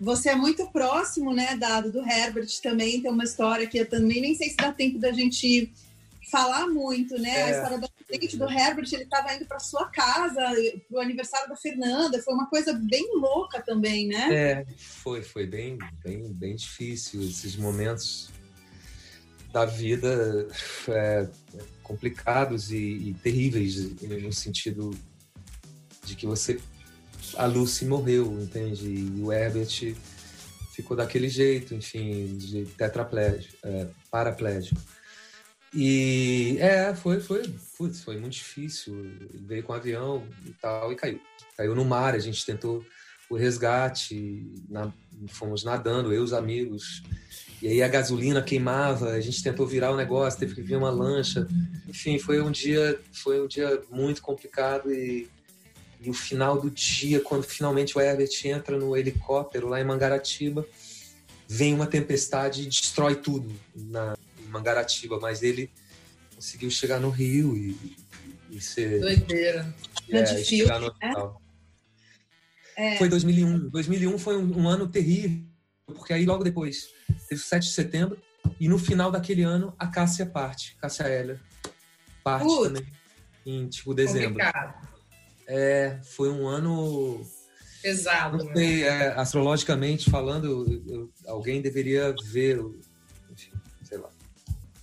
você 0.02 0.30
é 0.30 0.36
muito 0.36 0.66
próximo, 0.72 1.32
né, 1.32 1.56
Dado, 1.56 1.92
do 1.92 2.00
Herbert 2.00 2.50
também. 2.64 3.00
Tem 3.00 3.12
uma 3.12 3.24
história 3.24 3.68
que 3.68 3.78
eu 3.78 3.88
também 3.88 4.20
nem 4.20 4.34
sei 4.34 4.50
se 4.50 4.56
dá 4.56 4.72
tempo 4.72 4.98
da 4.98 5.12
gente 5.12 5.72
falar 6.32 6.66
muito, 6.66 7.16
né? 7.20 7.44
A 7.44 7.50
É. 7.50 7.52
história 7.52 7.78
do 7.78 7.86
acidente 7.86 8.38
do 8.38 8.50
Herbert, 8.50 8.90
ele 8.92 9.04
estava 9.04 9.36
indo 9.36 9.46
para 9.46 9.60
sua 9.60 9.88
casa, 9.90 10.42
pro 10.90 11.00
aniversário 11.00 11.48
da 11.48 11.56
Fernanda. 11.56 12.24
Foi 12.24 12.34
uma 12.34 12.48
coisa 12.48 12.74
bem 12.74 13.08
louca 13.16 13.62
também, 13.62 14.08
né? 14.08 14.34
É, 14.34 14.66
foi, 14.76 15.22
foi 15.22 15.46
bem, 15.46 15.78
bem, 16.04 16.34
bem 16.34 16.56
difícil 16.56 17.22
esses 17.22 17.56
momentos 17.56 18.30
da 19.54 19.64
vida 19.64 20.48
é, 20.90 21.30
complicados 21.84 22.72
e, 22.72 22.78
e 22.78 23.14
terríveis 23.22 24.02
no 24.02 24.34
sentido 24.34 24.90
de 26.08 26.16
que 26.16 26.26
você 26.26 26.60
a 27.36 27.46
Lucy 27.46 27.86
morreu, 27.86 28.40
entende? 28.42 28.88
E 28.88 29.22
o 29.22 29.32
Herbert 29.32 29.96
ficou 30.74 30.96
daquele 30.96 31.28
jeito, 31.30 31.74
enfim, 31.76 32.38
de 32.38 32.66
tetraplégico, 32.66 33.56
é, 33.64 33.88
paraplégico. 34.10 34.80
E 35.74 36.58
é, 36.60 36.96
foi, 36.96 37.20
foi, 37.20 37.44
putz, 37.78 38.02
foi 38.02 38.18
muito 38.20 38.34
difícil. 38.34 38.98
Ele 39.00 39.44
veio 39.46 39.64
com 39.64 39.74
um 39.74 39.76
avião 39.76 40.24
e 40.46 40.52
tal 40.54 40.92
e 40.92 40.96
caiu. 40.96 41.20
Caiu 41.58 41.76
no 41.76 41.84
mar, 41.84 42.16
a 42.16 42.20
gente 42.20 42.46
tentou 42.46 42.86
o 43.30 43.36
resgate, 43.36 44.50
na- 44.70 44.94
fomos 45.28 45.64
nadando, 45.64 46.14
eu 46.14 46.22
e 46.22 46.24
os 46.24 46.34
amigos. 46.34 47.04
E 47.62 47.68
aí 47.68 47.82
a 47.84 47.88
gasolina 47.88 48.42
queimava, 48.42 49.10
a 49.12 49.20
gente 49.20 49.44
tentou 49.44 49.68
virar 49.68 49.92
o 49.92 49.98
negócio, 49.98 50.40
teve 50.40 50.56
que 50.56 50.62
vir 50.62 50.78
uma 50.78 50.92
lancha. 50.92 51.46
Enfim, 51.88 52.18
foi 52.20 52.42
um 52.42 52.52
dia, 52.52 53.00
foi 53.12 53.42
um 53.42 53.48
dia 53.48 53.82
muito 53.92 54.22
complicado 54.22 54.92
e, 54.92 55.28
e 56.02 56.10
o 56.10 56.14
final 56.14 56.60
do 56.60 56.70
dia, 56.70 57.20
quando 57.22 57.44
finalmente 57.44 57.98
o 57.98 58.02
Herbert 58.02 58.30
entra 58.46 58.78
no 58.78 58.96
helicóptero 58.96 59.68
lá 59.68 59.82
em 59.82 59.84
Mangaratiba, 59.84 60.66
vem 61.48 61.74
uma 61.74 61.88
tempestade 61.88 62.64
e 62.64 62.66
destrói 62.68 63.16
tudo 63.16 63.54
na 63.76 64.16
em 64.40 64.50
Mangaratiba, 64.50 65.20
mas 65.20 65.44
ele 65.44 65.70
conseguiu 66.36 66.70
chegar 66.70 67.00
no 67.00 67.10
Rio 67.10 67.56
e, 67.56 67.98
e 68.52 68.62
ser 68.62 69.00
Doideira. 69.00 69.74
É, 70.10 70.26
filme, 70.26 70.46
chegar 70.46 70.80
no 70.80 70.88
né? 70.88 70.92
hospital. 70.92 71.42
É. 72.78 72.98
Foi 72.98 73.10
2001. 73.10 73.70
2001 73.70 74.18
foi 74.20 74.38
um, 74.38 74.62
um 74.62 74.68
ano 74.70 74.88
terrível, 74.88 75.42
porque 75.88 76.14
aí 76.14 76.26
logo 76.26 76.44
depois 76.44 76.90
teve 77.28 77.42
o 77.42 77.44
7 77.44 77.64
de 77.64 77.74
setembro 77.74 78.18
e 78.60 78.68
no 78.68 78.78
final 78.78 79.12
daquele 79.12 79.42
ano 79.42 79.74
a 79.78 79.88
Cássia 79.88 80.26
parte, 80.26 80.76
Cássia 80.80 81.08
Heller 81.08 81.40
parte 82.24 82.46
Putz. 82.46 82.68
também 82.68 82.98
em 83.46 83.68
tipo 83.68 83.94
dezembro. 83.94 84.30
Complicado. 84.30 84.87
É, 85.48 85.98
foi 86.04 86.30
um 86.30 86.46
ano 86.48 87.26
Pesado. 87.82 88.38
não 88.38 88.46
né? 88.46 88.54
sei, 88.54 88.84
é, 88.84 89.08
astrologicamente 89.14 90.10
falando, 90.10 90.82
eu- 90.88 91.10
alguém 91.28 91.62
deveria 91.62 92.14
ver, 92.26 92.60
o- 92.60 92.78
enfim, 93.32 93.52
sei 93.84 93.98
lá. 93.98 94.10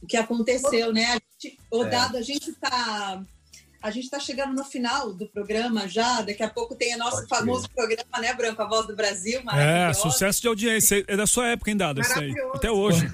o 0.02 0.06
que 0.06 0.16
aconteceu, 0.16 0.92
né? 0.92 1.04
A 1.06 1.20
gente, 1.42 1.58
o 1.70 1.84
É. 1.84 1.88
Dado, 1.90 2.16
a 2.16 2.22
gente 2.22 2.52
tá. 2.54 3.22
A 3.82 3.90
gente 3.90 4.08
tá 4.08 4.18
chegando 4.18 4.54
no 4.54 4.64
final 4.64 5.12
do 5.12 5.26
programa 5.28 5.86
já. 5.86 6.22
Daqui 6.22 6.42
a 6.42 6.48
pouco 6.48 6.74
tem 6.74 6.94
o 6.94 6.98
nosso 6.98 7.16
Pode 7.26 7.28
famoso 7.28 7.68
programa, 7.68 8.18
né, 8.18 8.32
Branco? 8.32 8.62
A 8.62 8.66
Voz 8.66 8.86
do 8.86 8.96
Brasil. 8.96 9.42
É, 9.52 9.92
sucesso 9.92 10.40
de 10.40 10.48
audiência. 10.48 11.04
É 11.06 11.14
da 11.14 11.26
sua 11.26 11.48
época, 11.48 11.70
hein, 11.70 11.76
Dado? 11.76 12.00
Isso 12.00 12.18
aí. 12.18 12.28
Maravilhoso. 12.30 12.56
Até 12.56 12.70
hoje. 12.70 13.06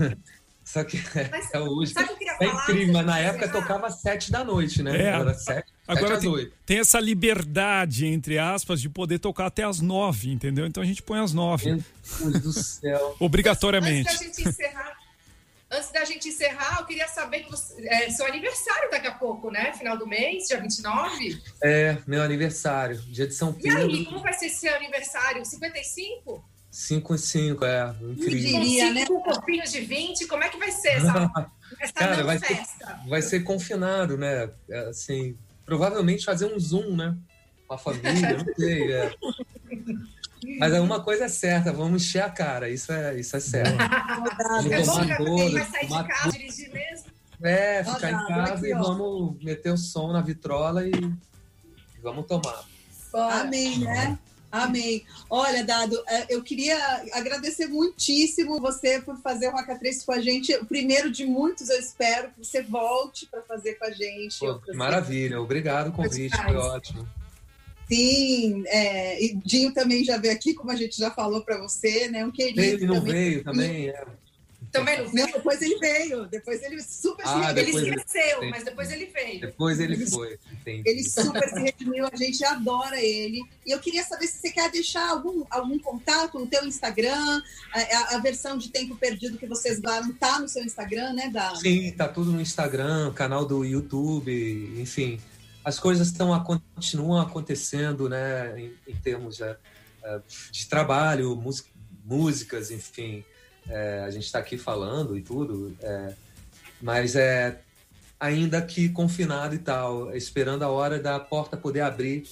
Só 0.65 0.85
que 0.85 0.97
Mas 1.29 1.51
é 1.53 1.59
hoje. 1.59 1.93
sabe 1.93 2.05
o 2.05 2.09
que 2.09 2.13
eu 2.13 2.19
queria 2.19 2.33
É 2.35 2.49
falar? 2.53 2.63
incrível, 2.63 2.93
mas 2.95 3.07
na 3.07 3.19
época 3.19 3.49
tocava 3.49 3.89
às 3.89 4.01
sete 4.01 4.31
da 4.31 4.45
noite, 4.45 4.81
né? 4.81 4.97
É. 4.97 5.07
Era 5.07 5.35
sete, 5.35 5.73
Agora 5.91 6.19
tem, 6.21 6.51
tem 6.67 6.79
essa 6.79 7.01
liberdade, 7.01 8.07
entre 8.07 8.39
aspas, 8.39 8.81
de 8.81 8.89
poder 8.89 9.19
tocar 9.19 9.47
até 9.47 9.65
as 9.65 9.81
nove, 9.81 10.31
entendeu? 10.31 10.67
Então 10.67 10.83
a 10.83 10.87
gente 10.87 11.03
põe 11.03 11.19
às 11.21 11.33
nove, 11.33 11.67
Meu 12.21 12.31
Deus 12.31 12.43
do 12.43 12.53
céu. 12.53 13.17
obrigatoriamente. 13.19 14.09
Antes 14.09 14.19
da 14.21 14.27
gente 14.27 14.49
encerrar, 14.49 14.97
antes 15.71 15.93
da 15.93 16.05
gente 16.05 16.29
encerrar, 16.29 16.77
eu 16.81 16.87
queria 16.87 17.09
saber 17.09 17.41
que 17.41 17.51
você, 17.51 17.87
é 17.87 18.11
seu 18.11 18.27
aniversário 18.27 18.91
daqui 18.91 19.07
a 19.07 19.15
pouco, 19.15 19.51
né? 19.51 19.73
Final 19.75 19.97
do 19.99 20.07
mês, 20.07 20.47
dia 20.49 20.61
29. 20.61 21.43
É, 21.63 21.99
meu 22.07 22.23
aniversário, 22.23 22.97
dia 23.03 23.27
de 23.27 23.35
São 23.35 23.57
E 23.61 23.69
aí, 23.69 23.87
Pedro, 23.89 24.05
como 24.07 24.21
vai 24.21 24.33
ser 24.33 24.47
esse 24.47 24.69
aniversário? 24.69 25.45
55? 25.45 26.45
5 26.73 27.15
e 27.17 27.19
5, 27.19 27.65
é, 27.65 27.95
incrível. 28.13 28.61
Diria, 28.61 28.93
cinco 28.95 29.21
copinhos 29.25 29.73
de 29.73 29.81
20? 29.81 30.27
Como 30.29 30.45
é 30.45 30.49
que 30.49 30.57
vai 30.57 30.71
ser 30.71 30.91
essa, 30.91 31.31
essa 31.81 31.93
Cara, 31.93 32.17
não 32.19 32.25
vai 32.27 32.39
ser- 32.39 32.47
festa? 32.47 33.01
Vai 33.09 33.23
ser 33.23 33.41
confinado, 33.41 34.17
né? 34.17 34.49
É, 34.69 34.79
Assim, 34.89 35.37
provavelmente 35.71 36.25
fazer 36.25 36.53
um 36.53 36.59
zoom, 36.59 36.97
né? 36.97 37.17
Com 37.69 37.75
a 37.75 37.79
família, 37.79 38.39
não 38.39 38.55
sei. 38.57 38.93
é. 38.93 39.15
Mas 40.59 40.73
é 40.73 40.81
uma 40.81 41.01
coisa 41.01 41.27
é 41.27 41.29
certa, 41.29 41.73
vamos 41.73 42.03
encher 42.03 42.23
a 42.23 42.31
cara, 42.31 42.69
isso 42.69 42.91
é, 42.91 43.21
isso 43.21 43.37
é 43.37 43.41
certo. 43.41 43.77
Vamos 43.77 44.73
É 44.73 44.83
bom 44.83 44.93
tomar 44.93 45.17
todas, 45.17 45.53
vai 45.53 45.65
sair 45.67 45.87
de 45.87 46.09
casa, 46.09 46.31
dirigir 46.33 46.73
mesmo. 46.73 47.07
É, 47.41 47.85
ficar 47.85 48.09
em 48.09 48.13
Dado, 48.13 48.27
casa 48.27 48.55
aqui, 48.55 48.67
e 48.67 48.75
vamos 48.75 49.45
meter 49.45 49.73
o 49.73 49.77
som 49.77 50.13
na 50.13 50.21
vitrola 50.21 50.85
e 50.85 50.91
vamos 52.03 52.27
tomar. 52.27 52.65
Bora. 53.13 53.43
Amém, 53.43 53.79
né? 53.79 54.19
Amém. 54.51 55.05
Olha, 55.29 55.65
Dado, 55.65 56.03
eh, 56.09 56.27
eu 56.31 56.43
queria 56.43 56.77
agradecer 57.13 57.67
muitíssimo 57.69 58.61
você 58.61 59.01
por 59.01 59.17
fazer 59.19 59.49
o 59.49 59.53
Roca 59.53 59.79
3 59.79 60.03
com 60.05 60.13
a 60.13 60.21
gente. 60.21 60.53
O 60.57 60.67
primeiro 60.67 61.11
de 61.11 61.25
muitos, 61.25 61.71
eu 61.71 61.79
espero 61.79 62.31
que 62.31 62.45
você 62.45 62.63
volte 62.63 63.27
para 63.27 63.43
fazer 63.43 63.75
com 63.75 63.85
a 63.85 63.91
gente. 63.91 64.41
Pô, 64.41 64.61
maravilha, 64.75 65.41
obrigado 65.41 65.89
o 65.89 65.93
convite, 65.93 66.37
foi 66.37 66.57
ótimo. 66.57 67.09
Sim, 67.89 68.63
é, 68.69 69.23
e 69.23 69.35
Dinho 69.35 69.75
também 69.75 70.05
já 70.05 70.17
veio 70.17 70.33
aqui, 70.33 70.55
como 70.55 70.71
a 70.71 70.77
gente 70.77 70.97
já 70.97 71.11
falou 71.11 71.43
para 71.43 71.59
você, 71.59 72.09
né? 72.09 72.25
Um 72.25 72.31
querido 72.31 72.61
Veio 72.61 72.79
e 72.79 72.87
não 72.87 72.95
também. 72.97 73.13
veio 73.13 73.45
também, 73.45 73.89
é. 73.89 74.05
Também 74.73 74.99
não 74.99 75.05
Não, 75.07 75.13
veio. 75.13 75.27
depois 75.33 75.63
ele 75.63 75.79
veio, 75.79 76.27
depois 76.29 76.63
ele 76.63 76.81
super 76.83 77.25
Ah, 77.27 77.43
se 77.45 77.51
Ele 77.59 77.65
depois 77.67 77.85
ele- 77.87 77.97
esqueceu, 77.97 78.41
Sim. 78.41 78.51
mas 78.51 78.65
depois 78.65 78.93
ele 78.93 79.07
veio. 79.07 79.41
Depois 79.41 79.81
ele 79.81 80.07
foi, 80.07 80.39
entendi. 80.53 80.83
Ele 80.89 81.03
super 81.03 81.49
se 81.49 81.59
redimiu, 81.61 82.07
a 82.07 82.17
gente 82.17 82.45
adora 82.45 83.01
ele. 83.03 83.43
E 83.67 83.73
eu 83.73 83.81
queria 83.81 84.05
saber 84.05 84.27
se 84.29 84.39
você 84.39 84.51
quer 84.51 84.71
deixar 84.71 85.09
algum, 85.11 85.45
algum 85.51 85.79
contato 85.79 86.39
no 86.39 86.47
teu 86.47 86.65
Instagram, 86.65 87.43
a, 87.73 88.15
a- 88.15 88.19
versão 88.21 88.57
de 88.57 88.69
tempo 88.69 88.95
perdido 88.97 89.39
que 89.39 89.47
vocês 89.47 89.81
daram 89.81 90.13
tá 90.13 90.39
no 90.39 90.49
seu 90.49 90.63
Instagram, 90.65 91.15
né, 91.15 91.31
Dá? 91.33 91.55
Sim, 91.57 91.91
tá 91.93 92.07
tudo 92.07 92.31
no 92.31 92.41
Instagram, 92.41 93.13
canal 93.13 93.45
do 93.45 93.65
YouTube, 93.65 94.31
enfim. 94.81 95.21
As 95.65 95.79
coisas 95.81 96.07
estão 96.09 96.31
continuam 96.75 97.21
acontecendo, 97.21 98.09
né, 98.09 98.55
em, 98.59 98.73
em 98.87 98.97
termos 98.97 99.41
é, 99.41 99.57
é, 100.05 100.21
de 100.53 100.67
trabalho, 100.69 101.35
música- 101.35 101.69
músicas, 102.05 102.71
enfim. 102.71 103.25
É, 103.71 104.03
a 104.05 104.11
gente 104.11 104.25
está 104.25 104.39
aqui 104.39 104.59
falando 104.59 105.17
e 105.17 105.23
tudo, 105.23 105.77
é, 105.81 106.15
mas 106.83 107.15
é 107.15 107.61
ainda 108.19 108.61
que 108.61 108.89
confinado 108.91 109.55
e 109.55 109.59
tal, 109.59 110.15
esperando 110.15 110.63
a 110.63 110.69
hora 110.69 110.99
da 110.99 111.19
porta 111.19 111.57
poder 111.57 111.81
abrir 111.81 112.25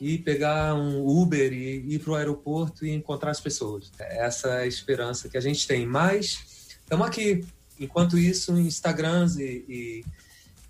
e 0.00 0.18
pegar 0.18 0.74
um 0.74 1.06
Uber 1.06 1.52
e 1.52 1.94
ir 1.94 1.98
para 2.00 2.12
o 2.12 2.14
aeroporto 2.14 2.84
e 2.84 2.90
encontrar 2.90 3.30
as 3.30 3.40
pessoas. 3.40 3.90
Essa 3.98 4.48
é 4.48 4.62
a 4.62 4.66
esperança 4.66 5.28
que 5.28 5.36
a 5.36 5.40
gente 5.40 5.66
tem. 5.66 5.86
Mas 5.86 6.76
estamos 6.82 7.06
aqui. 7.06 7.44
Enquanto 7.78 8.18
isso, 8.18 8.56
Instagrams 8.58 9.36
e, 9.36 9.64
e, 9.68 10.04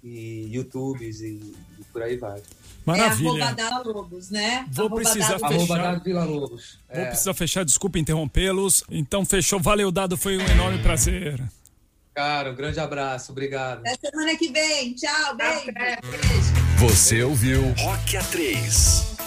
e 0.03 0.55
YouTubes 0.55 1.21
e, 1.21 1.55
e 1.79 1.85
por 1.93 2.03
aí 2.03 2.17
vai. 2.17 2.43
É 2.87 2.91
Maravilha. 2.99 3.45
arroba 3.45 3.53
Dada 3.55 3.83
Lobos, 3.89 4.31
né? 4.31 4.65
Vou 4.71 4.87
Arroba 4.87 5.03
precisar 5.03 5.39
Dada- 5.39 5.49
Fechar. 5.59 5.81
Arroba 5.81 6.03
Vila 6.05 6.25
Lobos. 6.25 6.79
Vou 6.93 7.03
É, 7.03 7.07
precisar 7.07 7.35
fechar, 7.35 7.65
desculpa 7.65 7.99
interrompê-los. 7.99 8.85
Então 8.91 9.25
fechou. 9.25 9.59
Valeu, 9.61 9.91
Dado, 9.91 10.17
foi 10.17 10.37
um 10.39 10.47
enorme 10.49 10.79
prazer. 10.83 11.43
cara, 12.15 12.53
um 12.53 12.55
grande 12.55 12.79
abraço. 12.81 13.33
Obrigado. 13.33 13.81
Até 13.81 13.95
semana 14.11 14.37
que 14.37 14.49
vem. 14.53 14.95
Tchau, 14.95 15.37
beijo. 15.37 16.53
Você 16.79 17.23
ouviu 17.23 17.63
Rock 17.79 18.17
A3. 18.17 19.26